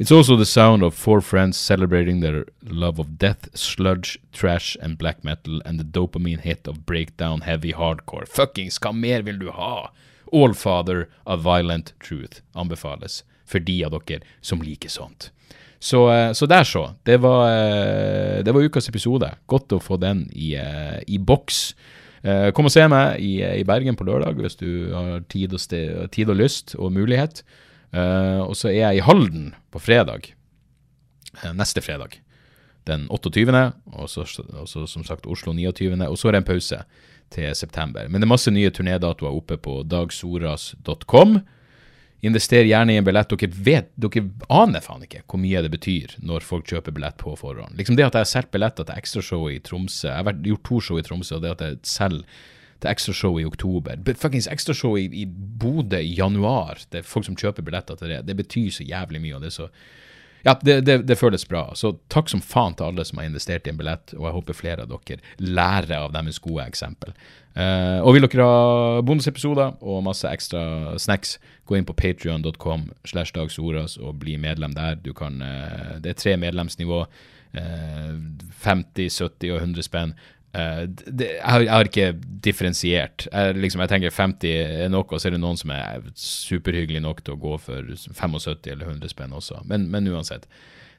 It's 0.00 0.10
also 0.10 0.34
the 0.34 0.46
sound 0.46 0.82
of 0.82 0.94
four 0.94 1.20
friends 1.20 1.58
celebrating 1.58 2.20
their 2.20 2.46
love 2.64 2.98
of 2.98 3.18
death, 3.18 3.54
sludge, 3.54 4.18
trash 4.32 4.74
and 4.80 4.96
black 4.96 5.22
metal, 5.22 5.60
and 5.66 5.78
the 5.78 5.84
dopamine 5.84 6.40
hit 6.40 6.66
of 6.66 6.86
breakdown 6.86 7.42
heavy 7.42 7.74
hardcore. 7.74 8.24
Fuckings, 8.26 8.78
hva 8.80 8.94
mer 8.96 9.20
vil 9.20 9.36
du 9.36 9.50
ha? 9.52 9.90
All 10.32 10.54
Father 10.54 11.10
of 11.26 11.42
Violent 11.44 11.92
Truth 12.00 12.40
anbefales 12.56 13.24
for 13.44 13.60
de 13.60 13.76
av 13.84 13.92
dere 13.92 14.24
som 14.40 14.64
liker 14.64 14.88
sånt. 14.88 15.28
Så, 15.78 16.08
eh, 16.08 16.32
så 16.32 16.48
der 16.48 16.64
så. 16.64 16.94
Det 17.04 17.20
var, 17.20 17.50
eh, 17.50 18.42
det 18.42 18.54
var 18.54 18.62
ukas 18.62 18.88
episode. 18.88 19.34
Godt 19.46 19.68
å 19.68 19.84
få 19.84 20.00
den 20.00 20.30
i, 20.32 20.54
eh, 20.54 21.02
i 21.08 21.18
boks. 21.18 21.74
Kom 22.54 22.64
og 22.64 22.72
se 22.72 22.86
meg 22.88 23.20
i, 23.20 23.40
i 23.40 23.64
Bergen 23.64 23.96
på 23.96 24.04
lørdag 24.04 24.36
hvis 24.36 24.56
du 24.56 24.92
har 24.92 25.20
tid 25.28 25.54
og, 25.54 25.60
sted, 25.60 26.10
tid 26.12 26.28
og 26.28 26.36
lyst 26.36 26.74
og 26.76 26.92
mulighet. 26.92 27.42
Eh, 27.92 28.40
og 28.44 28.56
så 28.58 28.70
er 28.70 28.80
jeg 28.80 29.00
i 29.00 29.06
Halden 29.06 29.54
på 29.70 29.80
fredag. 29.82 30.32
eh, 31.42 31.52
Neste 31.52 31.80
fredag. 31.82 32.20
Den 32.86 33.08
28., 33.10 33.72
og 33.92 34.08
så, 34.08 34.24
og 34.56 34.68
så 34.68 34.86
som 34.88 35.04
sagt 35.04 35.26
Oslo 35.26 35.52
29., 35.52 35.94
og 36.08 36.18
så 36.18 36.28
er 36.28 36.32
det 36.32 36.42
en 36.44 36.48
pause 36.54 36.82
til 37.30 37.54
september. 37.54 38.08
Men 38.08 38.20
det 38.20 38.26
er 38.26 38.32
masse 38.34 38.50
nye 38.50 38.70
turnédatoer 38.70 39.30
oppe 39.36 39.56
på 39.60 39.82
dagsoras.com. 39.86 41.40
Invester 42.22 42.66
gjerne 42.68 42.92
i 42.92 42.98
en 43.00 43.04
billett. 43.06 43.30
Dere 43.32 43.48
vet, 43.64 43.90
dere 43.96 44.24
aner 44.52 44.82
faen 44.84 45.04
ikke 45.06 45.22
hvor 45.24 45.40
mye 45.40 45.62
det 45.64 45.70
betyr 45.72 46.18
når 46.20 46.44
folk 46.44 46.66
kjøper 46.68 46.92
billett 46.92 47.16
på 47.20 47.32
forhånd. 47.38 47.76
Liksom 47.78 47.96
det 47.96 48.04
at 48.08 48.16
jeg 48.18 48.26
har 48.26 48.32
solgt 48.32 48.50
billetter 48.52 48.84
til 48.88 48.98
ekstrashow 49.00 49.46
i 49.48 49.60
Tromsø 49.64 50.08
Jeg 50.10 50.26
har 50.26 50.42
gjort 50.44 50.64
to 50.68 50.80
show 50.84 50.98
i 51.00 51.04
Tromsø, 51.06 51.38
og 51.38 51.42
det 51.46 51.54
at 51.54 51.64
jeg 51.64 51.78
selger 51.88 52.24
til 52.80 52.90
ekstrashow 52.90 53.38
i 53.40 53.46
oktober. 53.48 54.00
Fuckings 54.16 54.48
ekstrashow 54.50 54.98
i, 54.98 55.06
i 55.22 55.26
Bodø 55.26 56.00
i 56.00 56.14
januar. 56.18 56.82
Det 56.90 57.02
er 57.02 57.08
folk 57.08 57.28
som 57.28 57.38
kjøper 57.38 57.66
billetter 57.66 57.98
til 58.00 58.14
det. 58.14 58.22
Det 58.28 58.36
betyr 58.36 58.70
så 58.74 58.86
jævlig 58.86 59.22
mye. 59.22 59.34
og 59.36 59.44
det 59.44 59.52
er 59.52 59.58
så 59.62 59.70
ja, 60.44 60.54
det, 60.62 60.80
det, 60.86 60.96
det 61.08 61.18
føles 61.20 61.44
bra. 61.48 61.66
Så 61.76 61.92
takk 62.12 62.30
som 62.32 62.40
faen 62.44 62.76
til 62.76 62.88
alle 62.88 63.04
som 63.04 63.20
har 63.20 63.28
investert 63.28 63.66
i 63.66 63.72
en 63.72 63.80
billett, 63.80 64.14
og 64.16 64.24
jeg 64.24 64.36
håper 64.38 64.56
flere 64.56 64.86
av 64.86 64.92
dere 64.92 65.20
lærer 65.44 65.98
av 65.98 66.14
deres 66.14 66.40
gode 66.40 66.64
eksempel. 66.64 67.12
Eh, 67.52 67.98
og 68.00 68.16
vil 68.16 68.24
dere 68.24 68.46
ha 68.46 69.02
bonusepisoder 69.04 69.76
og 69.80 70.04
masse 70.06 70.28
ekstra 70.30 70.96
snacks, 71.02 71.36
gå 71.68 71.76
inn 71.76 71.88
på 71.88 71.96
patrion.com 71.98 72.88
slash 73.06 73.36
dagsoras 73.36 73.98
og 74.00 74.16
bli 74.22 74.38
medlem 74.40 74.74
der. 74.76 74.96
Du 74.96 75.12
kan, 75.16 75.42
eh, 75.44 75.98
det 76.00 76.14
er 76.14 76.22
tre 76.22 76.36
medlemsnivå. 76.40 77.06
eh, 77.52 78.14
50, 78.62 79.10
70 79.18 79.50
og 79.50 79.60
100 79.60 79.82
spenn. 79.82 80.14
Eh, 80.52 80.82
det, 80.88 81.28
jeg, 81.36 81.70
har, 81.70 81.86
ikke 81.86 82.10
differensiert. 82.44 83.28
Jeg, 83.30 83.56
liksom, 83.60 83.84
jeg 83.84 83.92
tenker 83.92 84.16
50 84.16 84.50
er 84.86 84.92
nok, 84.92 85.12
og 85.12 85.20
så 85.20 85.30
er 85.30 85.36
det 85.36 85.42
noen 85.44 85.60
som 85.60 85.72
er 85.74 86.04
superhyggelige 86.18 87.04
nok 87.04 87.22
til 87.24 87.36
å 87.36 87.40
gå 87.40 87.56
for 87.62 87.94
75 87.94 88.70
eller 88.72 88.86
100 88.88 89.14
spenn 89.14 89.36
også. 89.36 89.62
Men, 89.70 89.88
men 89.92 90.10
uansett. 90.10 90.48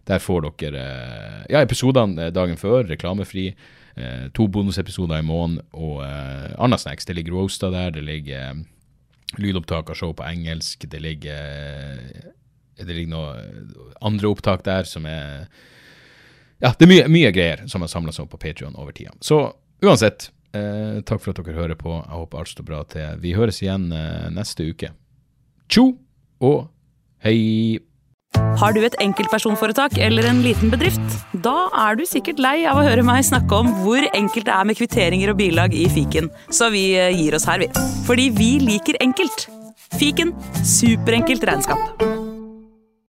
Der 0.10 0.18
får 0.18 0.48
dere 0.58 0.82
eh, 0.82 1.42
ja, 1.54 1.62
episodene 1.62 2.32
dagen 2.34 2.58
før, 2.58 2.86
reklamefri. 2.90 3.52
Eh, 3.96 4.28
to 4.34 4.48
bonusepisoder 4.48 5.20
i 5.20 5.26
måneden 5.26 5.66
og 5.76 6.00
uh, 6.00 6.54
annet 6.64 6.80
snacks. 6.80 7.06
Det 7.06 7.18
ligger 7.18 7.36
roaster 7.36 7.74
der, 7.74 7.92
det 7.92 8.06
ligger 8.08 8.54
eh, 8.54 8.62
lydopptak 9.38 9.92
av 9.92 10.00
show 10.00 10.14
på 10.16 10.26
engelsk, 10.28 10.88
det 10.92 11.02
ligger 11.04 11.36
eh, 11.36 12.30
det 12.82 12.96
ligger 12.96 13.12
noe 13.12 13.92
andre 14.02 14.32
opptak 14.32 14.64
der 14.66 14.88
som 14.90 15.06
er 15.06 15.52
ja, 16.62 16.74
det 16.78 16.86
er 16.86 16.92
mye, 16.92 17.10
mye 17.12 17.32
greier 17.34 17.66
som 17.72 17.84
har 17.84 17.92
samla 17.92 18.14
seg 18.16 18.28
opp 18.28 18.36
på 18.36 18.42
Patreon 18.46 18.78
over 18.80 18.94
tida. 18.96 19.14
Så 19.24 19.44
uansett, 19.82 20.30
eh, 20.54 21.02
takk 21.02 21.24
for 21.24 21.34
at 21.34 21.42
dere 21.42 21.58
hører 21.58 21.80
på. 21.80 21.94
Jeg 21.98 22.18
håper 22.18 22.42
alt 22.42 22.54
står 22.54 22.68
bra 22.68 22.84
til. 22.90 23.22
Vi 23.24 23.36
høres 23.38 23.62
igjen 23.64 23.90
eh, 23.96 24.28
neste 24.34 24.68
uke. 24.70 24.94
Tjo 25.72 25.92
og 26.42 26.68
hei! 27.26 27.80
Har 28.62 28.72
du 28.76 28.80
et 28.86 28.96
enkeltpersonforetak 29.04 29.98
eller 30.00 30.28
en 30.30 30.40
liten 30.46 30.72
bedrift? 30.72 31.04
Da 31.44 31.68
er 31.84 31.98
du 32.00 32.06
sikkert 32.08 32.40
lei 32.44 32.62
av 32.70 32.80
å 32.80 32.86
høre 32.86 33.04
meg 33.04 33.26
snakke 33.28 33.60
om 33.60 33.72
hvor 33.82 34.06
enkelt 34.14 34.48
det 34.48 34.56
er 34.56 34.68
med 34.70 34.80
kvitteringer 34.80 35.34
og 35.34 35.40
bilag 35.42 35.76
i 35.76 35.88
fiken, 35.92 36.32
så 36.54 36.72
vi 36.72 36.92
eh, 36.96 37.12
gir 37.16 37.36
oss 37.36 37.48
her, 37.50 37.64
vi. 37.64 37.72
Fordi 38.08 38.30
vi 38.38 38.54
liker 38.64 39.02
enkelt. 39.04 39.50
Fiken 40.00 40.36
superenkelt 40.64 41.44
regnskap. 41.50 42.31